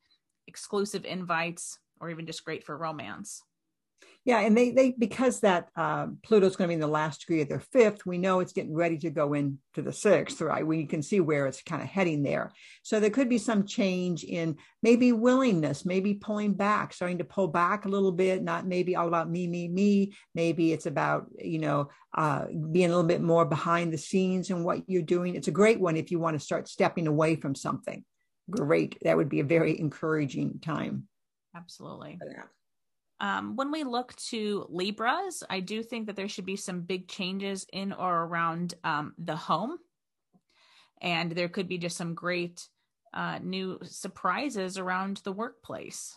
exclusive 0.47 1.05
invites 1.05 1.79
or 2.01 2.11
even 2.11 2.27
just 2.27 2.45
great 2.45 2.65
for 2.65 2.77
romance. 2.77 3.43
Yeah, 4.25 4.41
and 4.41 4.55
they 4.55 4.73
they 4.73 4.91
because 4.91 5.41
that 5.41 5.69
uh, 5.75 6.09
Pluto's 6.23 6.55
going 6.55 6.67
to 6.67 6.73
be 6.73 6.75
in 6.75 6.81
the 6.81 6.87
last 6.87 7.21
degree 7.21 7.41
of 7.41 7.49
their 7.49 7.61
fifth, 7.73 8.05
we 8.05 8.19
know 8.19 8.41
it's 8.41 8.53
getting 8.53 8.75
ready 8.75 8.99
to 8.99 9.11
go 9.11 9.33
into 9.33 9.57
the 9.77 9.93
sixth, 9.93 10.43
right? 10.43 10.67
We 10.67 10.85
can 10.85 11.03
see 11.03 11.21
where 11.21 11.47
it's 11.47 11.63
kind 11.63 11.81
of 11.81 11.89
heading 11.89 12.23
there. 12.23 12.53
So 12.83 13.01
there 13.01 13.09
could 13.09 13.31
be 13.31 13.39
some 13.39 13.65
change 13.65 14.25
in 14.25 14.57
maybe 14.83 15.13
willingness, 15.13 15.87
maybe 15.87 16.13
pulling 16.13 16.53
back, 16.55 16.93
starting 16.93 17.19
to 17.19 17.25
pull 17.25 17.49
back 17.49 17.87
a 17.87 17.89
little 17.89 18.13
bit. 18.13 18.43
Not 18.43 18.67
maybe 18.67 18.97
all 18.97 19.09
about 19.09 19.31
me, 19.31 19.47
me, 19.47 19.67
me. 19.67 20.13
Maybe 20.35 20.73
it's 20.75 20.87
about 20.87 21.29
you 21.39 21.61
know 21.61 21.89
uh, 22.15 22.47
being 22.71 22.87
a 22.87 22.95
little 22.95 23.05
bit 23.05 23.23
more 23.23 23.47
behind 23.47 23.95
the 23.95 23.99
scenes 23.99 24.51
and 24.51 24.63
what 24.63 24.83
you're 24.89 25.01
doing. 25.01 25.37
It's 25.37 25.49
a 25.49 25.53
great 25.53 25.81
one 25.81 25.97
if 25.97 26.11
you 26.11 26.19
want 26.19 26.39
to 26.39 26.45
start 26.45 26.69
stepping 26.69 27.07
away 27.07 27.37
from 27.37 27.55
something 27.55 28.05
great. 28.51 28.99
That 29.03 29.17
would 29.17 29.29
be 29.29 29.41
a 29.41 29.45
very 29.45 29.79
encouraging 29.79 30.61
time. 30.61 31.09
Absolutely. 31.55 32.19
Um, 33.21 33.57
when 33.57 33.73
we 33.73 33.85
look 33.85 34.15
to 34.31 34.67
Libras, 34.69 35.43
I 35.51 35.61
do 35.61 35.83
think 35.83 36.07
that 36.07 36.17
there 36.17 36.29
should 36.29 36.47
be 36.47 36.57
some 36.57 36.83
big 36.83 37.09
changes 37.09 37.67
in 37.73 37.93
or 37.93 38.25
around 38.25 38.75
um, 38.85 39.15
the 39.19 39.37
home. 39.37 39.79
And 41.01 41.33
there 41.33 41.49
could 41.49 41.69
be 41.69 41.79
just 41.79 41.97
some 41.97 42.15
great 42.15 42.69
uh, 43.13 43.39
new 43.43 43.79
surprises 43.83 44.79
around 44.79 45.21
the 45.25 45.33
workplace 45.33 46.17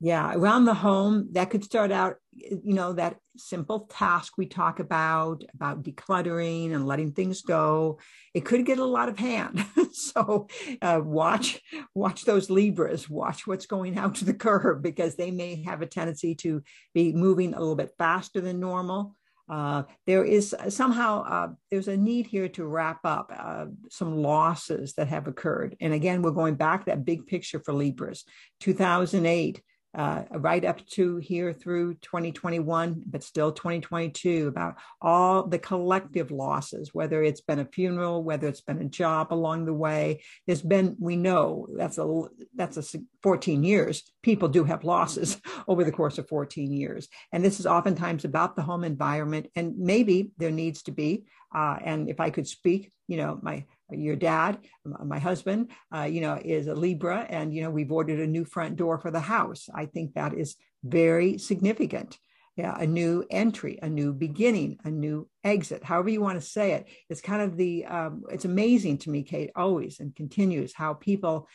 yeah 0.00 0.32
around 0.34 0.64
the 0.64 0.74
home 0.74 1.28
that 1.32 1.50
could 1.50 1.64
start 1.64 1.92
out 1.92 2.16
you 2.32 2.74
know 2.74 2.92
that 2.92 3.16
simple 3.40 3.80
task 3.90 4.34
we 4.36 4.46
talk 4.46 4.80
about 4.80 5.42
about 5.54 5.82
decluttering 5.82 6.74
and 6.74 6.86
letting 6.86 7.12
things 7.12 7.42
go. 7.42 7.98
It 8.34 8.44
could 8.44 8.66
get 8.66 8.78
a 8.78 8.84
lot 8.84 9.08
of 9.08 9.18
hand. 9.18 9.64
So 9.92 10.46
uh, 10.82 11.00
watch 11.02 11.60
watch 11.94 12.24
those 12.24 12.48
libras. 12.48 13.10
Watch 13.10 13.44
what's 13.46 13.66
going 13.66 13.98
out 13.98 14.14
to 14.16 14.24
the 14.24 14.32
curb 14.32 14.82
because 14.82 15.16
they 15.16 15.32
may 15.32 15.62
have 15.64 15.82
a 15.82 15.86
tendency 15.86 16.36
to 16.36 16.62
be 16.94 17.12
moving 17.12 17.54
a 17.54 17.58
little 17.58 17.74
bit 17.74 17.90
faster 17.98 18.40
than 18.40 18.60
normal. 18.60 19.16
Uh, 19.48 19.82
there 20.06 20.24
is 20.24 20.54
somehow 20.68 21.24
uh, 21.24 21.48
there's 21.72 21.88
a 21.88 21.96
need 21.96 22.28
here 22.28 22.48
to 22.50 22.64
wrap 22.64 23.00
up 23.04 23.32
uh, 23.36 23.66
some 23.90 24.16
losses 24.16 24.94
that 24.94 25.08
have 25.08 25.26
occurred. 25.26 25.76
And 25.80 25.92
again 25.92 26.22
we're 26.22 26.30
going 26.30 26.54
back 26.54 26.84
that 26.84 27.04
big 27.04 27.26
picture 27.26 27.60
for 27.64 27.74
libras. 27.74 28.24
2008 28.60 29.60
uh, 29.94 30.22
right 30.32 30.64
up 30.64 30.86
to 30.86 31.16
here 31.16 31.52
through 31.52 31.94
2021, 31.94 33.02
but 33.06 33.24
still 33.24 33.50
2022, 33.50 34.46
about 34.48 34.76
all 35.00 35.46
the 35.46 35.58
collective 35.58 36.30
losses, 36.30 36.94
whether 36.94 37.22
it's 37.22 37.40
been 37.40 37.58
a 37.58 37.64
funeral, 37.64 38.22
whether 38.22 38.46
it's 38.46 38.60
been 38.60 38.80
a 38.80 38.84
job 38.84 39.32
along 39.32 39.64
the 39.64 39.74
way. 39.74 40.22
There's 40.46 40.62
been, 40.62 40.96
we 41.00 41.16
know 41.16 41.66
that's 41.76 41.98
a 41.98 42.22
that's 42.54 42.76
a 42.76 43.00
14 43.22 43.64
years. 43.64 44.10
People 44.22 44.48
do 44.48 44.64
have 44.64 44.84
losses 44.84 45.40
over 45.68 45.82
the 45.82 45.92
course 45.92 46.18
of 46.18 46.28
14 46.28 46.72
years, 46.72 47.08
and 47.32 47.44
this 47.44 47.58
is 47.58 47.66
oftentimes 47.66 48.24
about 48.24 48.54
the 48.54 48.62
home 48.62 48.84
environment. 48.84 49.48
And 49.56 49.76
maybe 49.78 50.30
there 50.38 50.52
needs 50.52 50.82
to 50.84 50.92
be, 50.92 51.24
uh, 51.54 51.78
and 51.84 52.08
if 52.08 52.20
I 52.20 52.30
could 52.30 52.46
speak, 52.46 52.92
you 53.08 53.16
know, 53.16 53.40
my 53.42 53.64
your 53.92 54.16
dad, 54.16 54.58
my 54.84 55.18
husband, 55.18 55.70
uh, 55.94 56.02
you 56.02 56.20
know, 56.20 56.40
is 56.42 56.66
a 56.66 56.74
Libra, 56.74 57.26
and 57.28 57.54
you 57.54 57.62
know, 57.62 57.70
we've 57.70 57.92
ordered 57.92 58.20
a 58.20 58.26
new 58.26 58.44
front 58.44 58.76
door 58.76 58.98
for 58.98 59.10
the 59.10 59.20
house. 59.20 59.68
I 59.74 59.86
think 59.86 60.14
that 60.14 60.34
is 60.34 60.56
very 60.84 61.38
significant. 61.38 62.18
Yeah, 62.56 62.76
a 62.78 62.86
new 62.86 63.24
entry, 63.30 63.78
a 63.80 63.88
new 63.88 64.12
beginning, 64.12 64.78
a 64.84 64.90
new 64.90 65.28
exit, 65.44 65.84
however 65.84 66.10
you 66.10 66.20
want 66.20 66.38
to 66.38 66.46
say 66.46 66.72
it. 66.72 66.88
It's 67.08 67.20
kind 67.20 67.42
of 67.42 67.56
the. 67.56 67.86
Um, 67.86 68.24
it's 68.30 68.44
amazing 68.44 68.98
to 68.98 69.10
me, 69.10 69.22
Kate, 69.22 69.50
always 69.56 70.00
and 70.00 70.14
continues 70.14 70.74
how 70.74 70.94
people 70.94 71.48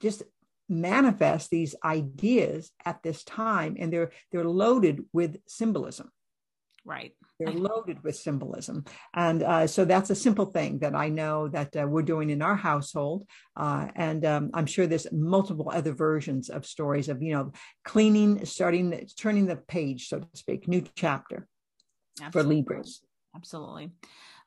just 0.00 0.22
manifest 0.68 1.50
these 1.50 1.74
ideas 1.84 2.70
at 2.84 3.02
this 3.02 3.22
time, 3.24 3.76
and 3.78 3.92
they're 3.92 4.10
they're 4.32 4.44
loaded 4.44 5.04
with 5.12 5.36
symbolism. 5.46 6.10
Right. 6.84 7.12
They're 7.38 7.52
loaded 7.52 8.02
with 8.02 8.16
symbolism. 8.16 8.84
And 9.14 9.42
uh, 9.42 9.66
so 9.66 9.84
that's 9.84 10.10
a 10.10 10.16
simple 10.16 10.46
thing 10.46 10.80
that 10.80 10.94
I 10.94 11.08
know 11.08 11.48
that 11.48 11.76
uh, 11.76 11.86
we're 11.86 12.02
doing 12.02 12.30
in 12.30 12.42
our 12.42 12.56
household. 12.56 13.26
Uh, 13.56 13.86
and 13.94 14.24
um, 14.24 14.50
I'm 14.52 14.66
sure 14.66 14.86
there's 14.86 15.06
multiple 15.12 15.70
other 15.72 15.92
versions 15.92 16.48
of 16.50 16.66
stories 16.66 17.08
of, 17.08 17.22
you 17.22 17.34
know, 17.34 17.52
cleaning, 17.84 18.44
starting, 18.44 19.06
turning 19.16 19.46
the 19.46 19.56
page, 19.56 20.08
so 20.08 20.20
to 20.20 20.26
speak, 20.34 20.66
new 20.66 20.82
chapter 20.96 21.46
Absolutely. 22.20 22.32
for 22.32 22.48
Libras. 22.48 23.02
Absolutely. 23.34 23.90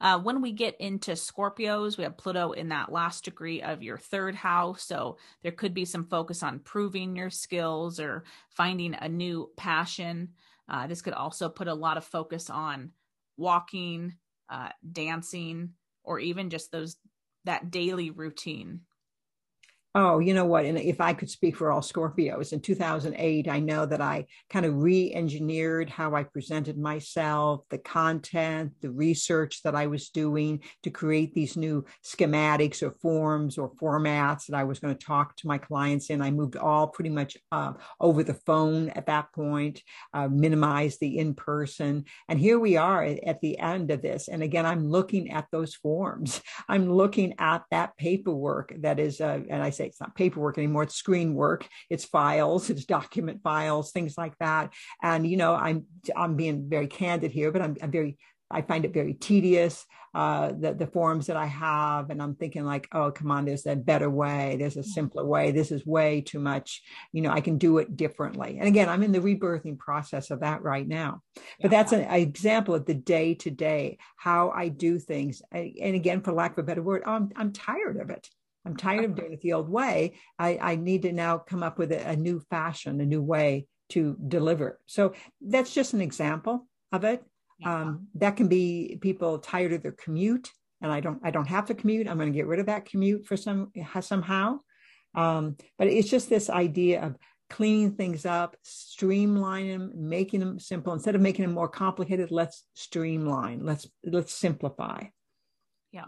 Uh, 0.01 0.19
when 0.19 0.41
we 0.41 0.51
get 0.51 0.79
into 0.79 1.11
Scorpios, 1.11 1.97
we 1.97 2.03
have 2.03 2.17
Pluto 2.17 2.51
in 2.51 2.69
that 2.69 2.91
last 2.91 3.23
degree 3.23 3.61
of 3.61 3.81
your 3.81 3.97
third 3.97 4.35
house. 4.35 4.83
So 4.83 5.17
there 5.41 5.53
could 5.53 5.73
be 5.73 5.85
some 5.85 6.05
focus 6.05 6.43
on 6.43 6.59
proving 6.59 7.15
your 7.15 7.29
skills 7.29 7.99
or 7.99 8.25
finding 8.49 8.93
a 8.93 9.07
new 9.07 9.49
passion. 9.55 10.29
Uh, 10.69 10.87
this 10.87 11.01
could 11.01 11.13
also 11.13 11.49
put 11.49 11.67
a 11.67 11.73
lot 11.73 11.97
of 11.97 12.03
focus 12.03 12.49
on 12.49 12.91
walking, 13.37 14.15
uh, 14.49 14.69
dancing, 14.91 15.73
or 16.03 16.19
even 16.19 16.49
just 16.49 16.71
those 16.71 16.97
that 17.45 17.69
daily 17.69 18.09
routine 18.09 18.81
Oh, 19.97 20.19
you 20.19 20.33
know 20.33 20.43
what? 20.43 20.65
And 20.65 20.77
if 20.77 20.99
I 20.99 21.13
could 21.13 21.29
speak 21.29 21.55
for 21.55 21.71
all 21.71 21.79
Scorpios, 21.79 22.51
in 22.51 22.59
2008, 22.59 23.47
I 23.47 23.59
know 23.61 23.85
that 23.85 24.01
I 24.01 24.25
kind 24.49 24.65
of 24.65 24.83
re 24.83 25.13
engineered 25.13 25.89
how 25.89 26.13
I 26.15 26.23
presented 26.23 26.77
myself, 26.77 27.61
the 27.69 27.77
content, 27.77 28.73
the 28.81 28.91
research 28.91 29.63
that 29.63 29.73
I 29.73 29.87
was 29.87 30.09
doing 30.09 30.59
to 30.83 30.89
create 30.89 31.33
these 31.33 31.55
new 31.55 31.85
schematics 32.03 32.83
or 32.83 32.91
forms 32.91 33.57
or 33.57 33.71
formats 33.75 34.47
that 34.47 34.57
I 34.57 34.65
was 34.65 34.79
going 34.79 34.97
to 34.97 35.05
talk 35.05 35.37
to 35.37 35.47
my 35.47 35.57
clients 35.57 36.09
in. 36.09 36.21
I 36.21 36.29
moved 36.29 36.57
all 36.57 36.87
pretty 36.87 37.09
much 37.09 37.37
uh, 37.53 37.71
over 38.01 38.21
the 38.21 38.33
phone 38.45 38.89
at 38.89 39.05
that 39.05 39.31
point, 39.31 39.81
uh, 40.13 40.27
minimized 40.27 40.99
the 40.99 41.19
in 41.19 41.35
person. 41.35 42.03
And 42.27 42.37
here 42.37 42.59
we 42.59 42.75
are 42.75 43.01
at 43.01 43.39
the 43.39 43.57
end 43.59 43.91
of 43.91 44.01
this. 44.01 44.27
And 44.27 44.43
again, 44.43 44.65
I'm 44.65 44.89
looking 44.89 45.31
at 45.31 45.47
those 45.53 45.73
forms, 45.73 46.41
I'm 46.67 46.91
looking 46.91 47.35
at 47.39 47.63
that 47.71 47.95
paperwork 47.95 48.73
that 48.79 48.99
is, 48.99 49.21
uh, 49.21 49.39
and 49.49 49.63
I 49.63 49.69
say, 49.69 49.84
it's 49.87 50.01
not 50.01 50.15
paperwork 50.15 50.57
anymore 50.57 50.83
it's 50.83 50.95
screen 50.95 51.33
work 51.33 51.67
it's 51.89 52.05
files 52.05 52.69
it's 52.69 52.85
document 52.85 53.41
files 53.43 53.91
things 53.91 54.17
like 54.17 54.37
that 54.39 54.73
and 55.01 55.27
you 55.27 55.37
know 55.37 55.53
i'm 55.53 55.85
i'm 56.15 56.35
being 56.35 56.69
very 56.69 56.87
candid 56.87 57.31
here 57.31 57.51
but 57.51 57.61
i'm, 57.61 57.75
I'm 57.81 57.91
very 57.91 58.17
I 58.51 58.61
find 58.61 58.85
it 58.85 58.93
very 58.93 59.13
tedious, 59.13 59.85
uh, 60.13 60.51
the, 60.57 60.73
the 60.73 60.87
forms 60.87 61.27
that 61.27 61.35
I 61.35 61.47
have. 61.47 62.09
And 62.09 62.21
I'm 62.21 62.35
thinking 62.35 62.63
like, 62.63 62.87
oh, 62.91 63.11
come 63.11 63.31
on, 63.31 63.45
there's 63.45 63.65
a 63.65 63.75
better 63.75 64.09
way. 64.09 64.55
There's 64.57 64.77
a 64.77 64.83
simpler 64.83 65.25
way. 65.25 65.51
This 65.51 65.71
is 65.71 65.85
way 65.85 66.21
too 66.21 66.39
much. 66.39 66.83
You 67.11 67.23
know, 67.23 67.31
I 67.31 67.41
can 67.41 67.57
do 67.57 67.79
it 67.79 67.97
differently. 67.97 68.57
And 68.59 68.67
again, 68.67 68.87
I'm 68.87 69.03
in 69.03 69.11
the 69.11 69.19
rebirthing 69.19 69.79
process 69.79 70.29
of 70.29 70.41
that 70.41 70.61
right 70.61 70.87
now. 70.87 71.21
But 71.59 71.71
yeah. 71.71 71.77
that's 71.77 71.91
an, 71.91 72.01
an, 72.01 72.19
example 72.21 72.75
of 72.75 72.85
the 72.85 72.93
day 72.93 73.33
to 73.35 73.51
day, 73.51 73.97
how 74.15 74.51
I 74.51 74.67
do 74.69 74.99
things. 74.99 75.41
And 75.51 75.95
again, 75.95 76.21
for 76.21 76.31
lack 76.31 76.53
of 76.53 76.59
a 76.59 76.63
better 76.63 76.83
word, 76.83 77.03
I'm, 77.05 77.31
I'm 77.35 77.51
tired 77.51 77.97
of 77.97 78.09
it. 78.09 78.29
I'm 78.65 78.75
tired 78.75 79.05
of 79.05 79.15
doing 79.15 79.33
it 79.33 79.41
the 79.41 79.53
old 79.53 79.69
way. 79.69 80.15
I, 80.39 80.57
I 80.61 80.75
need 80.75 81.03
to 81.03 81.11
now 81.11 81.37
come 81.37 81.63
up 81.63 81.77
with 81.77 81.91
a, 81.91 82.09
a, 82.09 82.15
new 82.15 82.39
fashion, 82.49 82.99
a 82.99 83.05
new 83.05 83.21
way 83.21 83.67
to 83.89 84.17
deliver. 84.27 84.79
So 84.85 85.13
that's 85.39 85.73
just 85.73 85.93
an 85.93 86.01
example. 86.01 86.67
of 86.91 87.03
it. 87.03 87.23
Yeah. 87.59 87.81
Um, 87.81 88.07
that 88.15 88.35
can 88.35 88.47
be 88.47 88.97
people 89.01 89.39
tired 89.39 89.73
of 89.73 89.83
their 89.83 89.93
commute, 89.93 90.51
and 90.81 90.91
I 90.91 90.99
don't 90.99 91.19
I 91.23 91.31
don't 91.31 91.47
have 91.47 91.67
to 91.67 91.73
commute. 91.73 92.07
I'm 92.07 92.17
going 92.17 92.31
to 92.31 92.37
get 92.37 92.47
rid 92.47 92.59
of 92.59 92.65
that 92.65 92.85
commute 92.85 93.25
for 93.25 93.37
some 93.37 93.71
somehow. 94.01 94.59
Um, 95.13 95.55
but 95.77 95.87
it's 95.87 96.09
just 96.09 96.29
this 96.29 96.49
idea 96.49 97.01
of 97.01 97.15
cleaning 97.49 97.91
things 97.93 98.25
up, 98.25 98.57
streamlining 98.65 99.77
them, 99.77 99.91
making 99.95 100.41
them 100.41 100.59
simple. 100.59 100.93
Instead 100.93 101.15
of 101.15 101.21
making 101.21 101.45
them 101.45 101.53
more 101.53 101.69
complicated, 101.69 102.31
let's 102.31 102.63
streamline. 102.73 103.65
Let's 103.65 103.87
let's 104.03 104.33
simplify. 104.33 105.05
Yeah. 105.91 106.05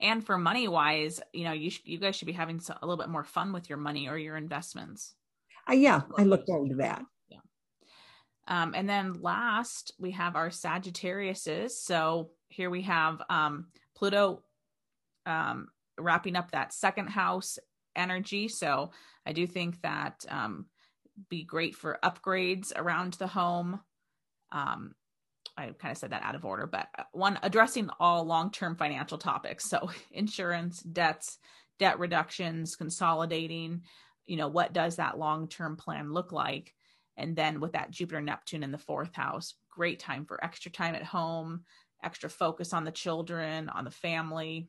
And 0.00 0.24
for 0.24 0.38
money 0.38 0.66
wise, 0.68 1.20
you 1.32 1.44
know, 1.44 1.52
you 1.52 1.70
sh- 1.70 1.82
you 1.84 1.98
guys 1.98 2.16
should 2.16 2.26
be 2.26 2.32
having 2.32 2.60
a 2.68 2.86
little 2.86 3.02
bit 3.02 3.10
more 3.10 3.24
fun 3.24 3.52
with 3.52 3.68
your 3.68 3.78
money 3.78 4.08
or 4.08 4.16
your 4.16 4.36
investments. 4.36 5.14
Uh, 5.68 5.74
yeah, 5.74 6.02
I 6.16 6.24
look 6.24 6.46
forward 6.46 6.70
to 6.70 6.76
that. 6.76 7.04
Yeah. 7.28 7.38
Um, 8.48 8.74
and 8.74 8.88
then 8.88 9.20
last 9.20 9.92
we 9.98 10.12
have 10.12 10.36
our 10.36 10.48
Sagittariuses. 10.48 11.70
So 11.72 12.30
here 12.48 12.70
we 12.70 12.82
have 12.82 13.20
um, 13.28 13.66
Pluto 13.94 14.42
um, 15.26 15.68
wrapping 15.98 16.36
up 16.36 16.50
that 16.50 16.72
second 16.72 17.08
house 17.08 17.58
energy. 17.94 18.48
So 18.48 18.90
I 19.26 19.32
do 19.32 19.46
think 19.46 19.80
that 19.82 20.24
um, 20.28 20.66
be 21.28 21.44
great 21.44 21.76
for 21.76 21.98
upgrades 22.02 22.72
around 22.74 23.14
the 23.14 23.26
home. 23.26 23.80
Um, 24.52 24.94
I 25.60 25.72
kind 25.78 25.92
of 25.92 25.98
said 25.98 26.10
that 26.12 26.22
out 26.22 26.34
of 26.34 26.44
order, 26.44 26.66
but 26.66 26.88
uh, 26.98 27.02
one 27.12 27.38
addressing 27.42 27.90
all 28.00 28.24
long-term 28.24 28.76
financial 28.76 29.18
topics. 29.18 29.68
So 29.68 29.90
insurance, 30.12 30.80
debts, 30.80 31.38
debt 31.78 31.98
reductions, 31.98 32.76
consolidating, 32.76 33.82
you 34.26 34.36
know, 34.36 34.48
what 34.48 34.72
does 34.72 34.96
that 34.96 35.18
long-term 35.18 35.76
plan 35.76 36.12
look 36.12 36.32
like? 36.32 36.72
And 37.16 37.36
then 37.36 37.60
with 37.60 37.72
that 37.72 37.90
Jupiter 37.90 38.20
Neptune 38.20 38.62
in 38.62 38.72
the 38.72 38.78
fourth 38.78 39.14
house, 39.14 39.54
great 39.70 39.98
time 39.98 40.24
for 40.24 40.42
extra 40.42 40.70
time 40.70 40.94
at 40.94 41.04
home, 41.04 41.64
extra 42.02 42.30
focus 42.30 42.72
on 42.72 42.84
the 42.84 42.90
children, 42.90 43.68
on 43.68 43.84
the 43.84 43.90
family. 43.90 44.68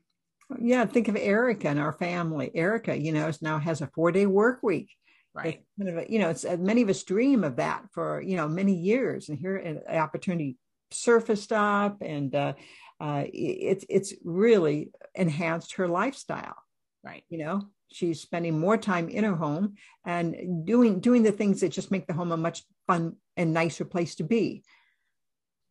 Yeah, 0.59 0.85
think 0.85 1.07
of 1.07 1.15
Erica 1.15 1.69
and 1.69 1.79
our 1.79 1.93
family. 1.93 2.51
Erica, 2.53 2.97
you 2.97 3.13
know, 3.13 3.31
now 3.41 3.57
has 3.57 3.81
a 3.81 3.87
four-day 3.87 4.25
work 4.25 4.61
week. 4.61 4.89
Right. 5.33 5.63
kind 5.79 5.89
of 5.89 5.97
a, 6.03 6.11
you 6.11 6.19
know, 6.19 6.29
it's 6.29 6.43
uh, 6.43 6.57
many 6.59 6.81
of 6.81 6.89
us 6.89 7.03
dream 7.03 7.45
of 7.45 7.55
that 7.55 7.85
for 7.93 8.21
you 8.21 8.35
know 8.35 8.49
many 8.49 8.73
years, 8.73 9.29
and 9.29 9.39
here 9.39 9.55
an 9.55 9.81
opportunity 9.87 10.57
surfaced 10.93 11.51
up, 11.51 12.01
and 12.01 12.33
uh, 12.35 12.53
uh, 12.99 13.25
it's 13.33 13.83
it's 13.89 14.13
really 14.23 14.91
enhanced 15.15 15.73
her 15.73 15.87
lifestyle. 15.87 16.55
Right. 17.03 17.23
You 17.29 17.39
know, 17.39 17.61
she's 17.91 18.21
spending 18.21 18.59
more 18.59 18.77
time 18.77 19.09
in 19.09 19.23
her 19.23 19.35
home 19.35 19.75
and 20.05 20.65
doing 20.65 20.99
doing 20.99 21.23
the 21.23 21.31
things 21.31 21.61
that 21.61 21.69
just 21.69 21.91
make 21.91 22.05
the 22.05 22.13
home 22.13 22.31
a 22.31 22.37
much 22.37 22.63
fun 22.85 23.15
and 23.35 23.53
nicer 23.53 23.85
place 23.85 24.15
to 24.15 24.23
be. 24.23 24.63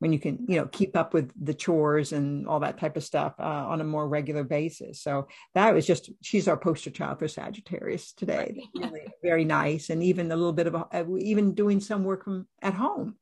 When 0.01 0.12
you 0.14 0.18
can 0.18 0.47
you 0.49 0.57
know 0.57 0.66
keep 0.66 0.97
up 0.97 1.12
with 1.14 1.31
the 1.41 1.55
chores 1.55 2.12
and 2.12 2.49
all 2.49 2.61
that 2.61 2.79
type 2.79 2.97
of 2.97 3.05
stuff 3.05 3.35
uh, 3.39 3.43
on 3.43 3.81
a 3.81 3.85
more 3.85 4.09
regular 4.09 4.43
basis. 4.43 5.01
So 5.03 5.29
that 5.55 5.73
was 5.73 5.87
just 5.87 6.11
she's 6.23 6.49
our 6.49 6.57
poster 6.57 6.91
child 6.91 7.18
for 7.18 7.29
sagittarius 7.29 8.12
today. 8.12 8.64
Really 8.75 9.07
very 9.23 9.45
nice 9.45 9.91
and 9.91 10.03
even 10.03 10.33
a 10.33 10.37
little 10.37 10.55
bit 10.55 10.66
of 10.66 10.75
a, 10.75 10.87
uh, 10.93 11.05
even 11.18 11.55
doing 11.55 11.79
some 11.79 12.03
work 12.03 12.25
from 12.25 12.49
at 12.62 12.75
home 12.75 13.16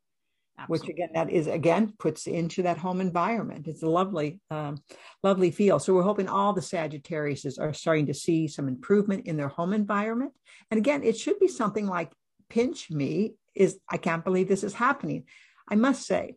Absolutely. 0.58 0.86
which 0.86 0.90
again 0.90 1.08
that 1.14 1.30
is 1.30 1.46
again 1.46 1.92
puts 1.98 2.26
into 2.26 2.62
that 2.62 2.78
home 2.78 3.00
environment 3.00 3.68
it's 3.68 3.82
a 3.82 3.88
lovely 3.88 4.40
um, 4.50 4.78
lovely 5.22 5.50
feel 5.52 5.78
so 5.78 5.94
we're 5.94 6.02
hoping 6.02 6.28
all 6.28 6.52
the 6.52 6.60
sagittariuses 6.60 7.60
are 7.60 7.72
starting 7.72 8.06
to 8.06 8.14
see 8.14 8.48
some 8.48 8.66
improvement 8.66 9.26
in 9.26 9.36
their 9.36 9.48
home 9.48 9.72
environment 9.72 10.32
and 10.70 10.78
again 10.78 11.04
it 11.04 11.16
should 11.16 11.38
be 11.38 11.48
something 11.48 11.86
like 11.86 12.10
pinch 12.50 12.90
me 12.90 13.34
is 13.54 13.78
i 13.88 13.96
can't 13.96 14.24
believe 14.24 14.48
this 14.48 14.64
is 14.64 14.74
happening 14.74 15.24
i 15.70 15.76
must 15.76 16.04
say 16.04 16.34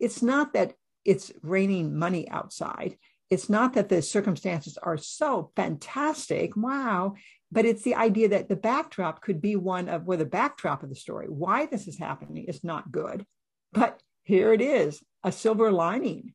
it's 0.00 0.22
not 0.22 0.52
that 0.54 0.74
it's 1.04 1.32
raining 1.42 1.98
money 1.98 2.28
outside. 2.28 2.96
It's 3.30 3.48
not 3.48 3.74
that 3.74 3.88
the 3.88 4.02
circumstances 4.02 4.78
are 4.82 4.96
so 4.96 5.52
fantastic. 5.56 6.56
Wow. 6.56 7.14
But 7.50 7.64
it's 7.64 7.82
the 7.82 7.94
idea 7.94 8.28
that 8.28 8.48
the 8.48 8.56
backdrop 8.56 9.22
could 9.22 9.40
be 9.40 9.56
one 9.56 9.88
of 9.88 10.04
where 10.04 10.18
the 10.18 10.26
backdrop 10.26 10.82
of 10.82 10.90
the 10.90 10.94
story, 10.94 11.26
why 11.28 11.64
this 11.64 11.88
is 11.88 11.98
happening 11.98 12.44
is 12.44 12.62
not 12.62 12.92
good. 12.92 13.24
But 13.72 14.00
here 14.22 14.52
it 14.52 14.60
is, 14.60 15.02
a 15.24 15.32
silver 15.32 15.70
lining. 15.70 16.34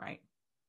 Right. 0.00 0.20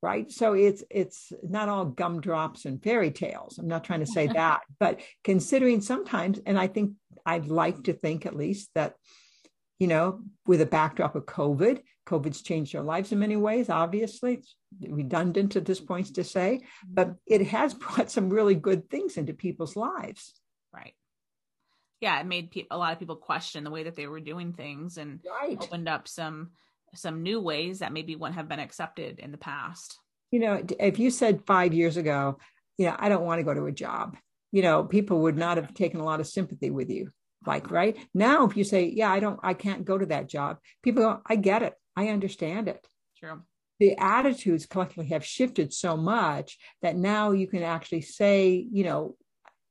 Right. 0.01 0.31
So 0.31 0.53
it's 0.53 0.83
it's 0.89 1.31
not 1.43 1.69
all 1.69 1.85
gumdrops 1.85 2.65
and 2.65 2.81
fairy 2.81 3.11
tales. 3.11 3.57
I'm 3.57 3.67
not 3.67 3.83
trying 3.83 3.99
to 3.99 4.07
say 4.07 4.27
that, 4.33 4.61
but 4.79 4.99
considering 5.23 5.81
sometimes, 5.81 6.39
and 6.45 6.57
I 6.57 6.67
think 6.67 6.93
I'd 7.25 7.47
like 7.47 7.83
to 7.83 7.93
think 7.93 8.25
at 8.25 8.35
least 8.35 8.69
that 8.75 8.95
you 9.81 9.87
know, 9.87 10.19
with 10.45 10.61
a 10.61 10.65
backdrop 10.67 11.15
of 11.15 11.25
COVID. 11.25 11.81
COVID's 12.05 12.43
changed 12.43 12.75
our 12.75 12.83
lives 12.83 13.11
in 13.11 13.17
many 13.17 13.35
ways, 13.35 13.67
obviously. 13.67 14.35
It's 14.35 14.55
redundant 14.79 15.55
at 15.55 15.65
this 15.65 15.79
point 15.79 16.13
to 16.13 16.23
say, 16.23 16.61
but 16.87 17.15
it 17.25 17.47
has 17.47 17.73
brought 17.83 18.11
some 18.11 18.29
really 18.29 18.53
good 18.53 18.91
things 18.91 19.17
into 19.17 19.33
people's 19.33 19.75
lives. 19.75 20.39
Right. 20.71 20.93
Yeah, 22.01 22.19
it 22.19 22.25
made 22.25 22.51
pe- 22.51 22.65
a 22.69 22.77
lot 22.77 22.93
of 22.93 22.99
people 22.99 23.15
question 23.15 23.63
the 23.63 23.71
way 23.71 23.83
that 23.83 23.95
they 23.95 24.07
were 24.07 24.19
doing 24.19 24.53
things 24.53 24.97
and 24.97 25.19
right. 25.41 25.57
opened 25.61 25.87
up 25.87 26.07
some 26.07 26.51
some 26.93 27.23
new 27.23 27.39
ways 27.39 27.79
that 27.79 27.93
maybe 27.93 28.17
wouldn't 28.17 28.35
have 28.35 28.49
been 28.49 28.59
accepted 28.59 29.19
in 29.19 29.31
the 29.31 29.37
past. 29.37 29.97
You 30.31 30.39
know, 30.39 30.63
if 30.79 30.99
you 30.99 31.09
said 31.09 31.45
5 31.45 31.73
years 31.73 31.95
ago, 31.95 32.37
you 32.77 32.87
know, 32.87 32.95
I 32.99 33.07
don't 33.07 33.23
want 33.23 33.39
to 33.39 33.45
go 33.45 33.53
to 33.53 33.65
a 33.65 33.71
job, 33.71 34.17
you 34.51 34.61
know, 34.61 34.83
people 34.83 35.21
would 35.21 35.37
not 35.37 35.55
have 35.55 35.73
taken 35.73 36.01
a 36.01 36.03
lot 36.03 36.19
of 36.19 36.27
sympathy 36.27 36.69
with 36.69 36.89
you 36.89 37.11
like 37.45 37.71
right 37.71 37.97
now 38.13 38.45
if 38.45 38.55
you 38.55 38.63
say 38.63 38.85
yeah 38.85 39.11
i 39.11 39.19
don't 39.19 39.39
i 39.43 39.53
can't 39.53 39.85
go 39.85 39.97
to 39.97 40.05
that 40.05 40.29
job 40.29 40.57
people 40.83 41.03
go 41.03 41.21
i 41.25 41.35
get 41.35 41.63
it 41.63 41.73
i 41.95 42.09
understand 42.09 42.67
it 42.67 42.85
true 43.17 43.41
the 43.79 43.97
attitudes 43.97 44.67
collectively 44.67 45.07
have 45.07 45.25
shifted 45.25 45.73
so 45.73 45.97
much 45.97 46.57
that 46.83 46.95
now 46.95 47.31
you 47.31 47.47
can 47.47 47.63
actually 47.63 48.01
say 48.01 48.65
you 48.71 48.83
know 48.83 49.15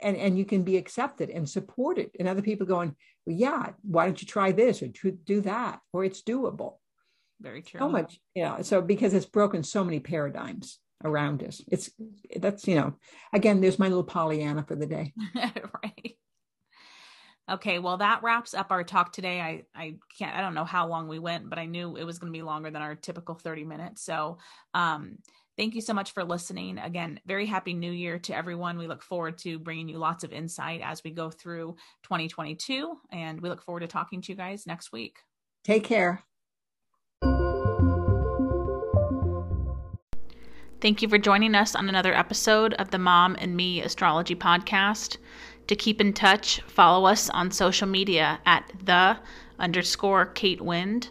and 0.03 0.17
and 0.17 0.39
you 0.39 0.45
can 0.45 0.63
be 0.63 0.77
accepted 0.77 1.31
and 1.31 1.49
supported. 1.49 2.11
And 2.19 2.29
other 2.29 2.43
people 2.43 2.67
going 2.67 2.95
well 3.27 3.37
yeah 3.37 3.71
why 3.83 4.07
don't 4.07 4.21
you 4.21 4.27
try 4.27 4.53
this 4.53 4.83
or 4.83 4.89
do 4.89 5.41
that? 5.43 5.81
Or 5.93 6.05
it's 6.05 6.23
doable. 6.23 6.77
Very 7.41 7.63
true. 7.63 7.81
So 7.81 7.89
much 7.89 8.21
yeah 8.35 8.53
you 8.53 8.57
know, 8.59 8.63
so 8.63 8.83
because 8.83 9.15
it's 9.15 9.27
broken 9.27 9.63
so 9.63 9.85
many 9.85 10.01
paradigms 10.01 10.79
around 11.05 11.43
us. 11.43 11.63
It's 11.69 11.91
that's 12.37 12.67
you 12.67 12.75
know 12.77 12.95
again 13.33 13.61
there's 13.61 13.79
my 13.79 13.89
little 13.89 14.05
pollyanna 14.05 14.65
for 14.65 14.77
the 14.77 14.87
day. 14.87 15.13
Right. 15.83 16.17
Okay, 17.51 17.81
well 17.81 17.97
that 17.97 18.23
wraps 18.23 18.55
up 18.55 18.71
our 18.71 18.85
talk 18.85 19.13
today. 19.13 19.41
I 19.41 19.65
I 19.75 19.97
can't 20.17 20.37
I 20.37 20.41
don't 20.41 20.55
know 20.55 20.65
how 20.65 20.87
long 20.87 21.09
we 21.09 21.19
went, 21.19 21.51
but 21.51 21.59
I 21.59 21.67
knew 21.67 21.97
it 21.97 22.05
was 22.05 22.19
going 22.19 22.33
to 22.33 22.37
be 22.37 22.43
longer 22.43 22.71
than 22.71 22.83
our 22.83 22.95
typical 22.95 23.35
30 23.35 23.65
minutes. 23.65 24.05
So, 24.05 24.39
um 24.73 25.19
thank 25.61 25.75
you 25.75 25.83
so 25.83 25.93
much 25.93 26.13
for 26.13 26.25
listening. 26.25 26.79
Again, 26.79 27.21
very 27.27 27.45
happy 27.45 27.75
new 27.75 27.93
year 27.93 28.19
to 28.21 28.35
everyone. 28.35 28.79
We 28.79 28.87
look 28.87 29.03
forward 29.03 29.37
to 29.41 29.59
bringing 29.59 29.91
you 29.91 29.99
lots 29.99 30.25
of 30.25 30.33
insight 30.33 30.81
as 30.83 31.05
we 31.05 31.11
go 31.11 31.29
through 31.29 31.77
2022 32.03 32.97
and 33.13 33.39
we 33.43 33.51
look 33.51 33.61
forward 33.61 33.81
to 33.81 33.87
talking 33.87 34.23
to 34.23 34.33
you 34.33 34.37
guys 34.37 34.67
next 34.67 34.91
week. 34.91 35.19
Take 35.63 35.85
care. 35.85 36.23
Thank 40.81 41.03
you 41.03 41.11
for 41.11 41.19
joining 41.19 41.55
us 41.55 41.75
on 41.75 41.91
another 41.91 42.15
episode 42.15 42.73
of 42.75 42.91
the 42.91 42.99
Mom 42.99 43.37
and 43.39 43.55
Me 43.55 43.83
Astrology 43.83 44.35
Podcast. 44.35 45.19
To 45.67 45.77
keep 45.77 46.01
in 46.01 46.15
touch, 46.15 46.63
follow 46.63 47.05
us 47.05 47.29
on 47.29 47.51
social 47.51 47.87
media 47.87 48.41
at 48.47 48.73
the 48.83 49.19
underscore 49.59 50.25
Kate 50.25 50.63
Wind. 50.63 51.11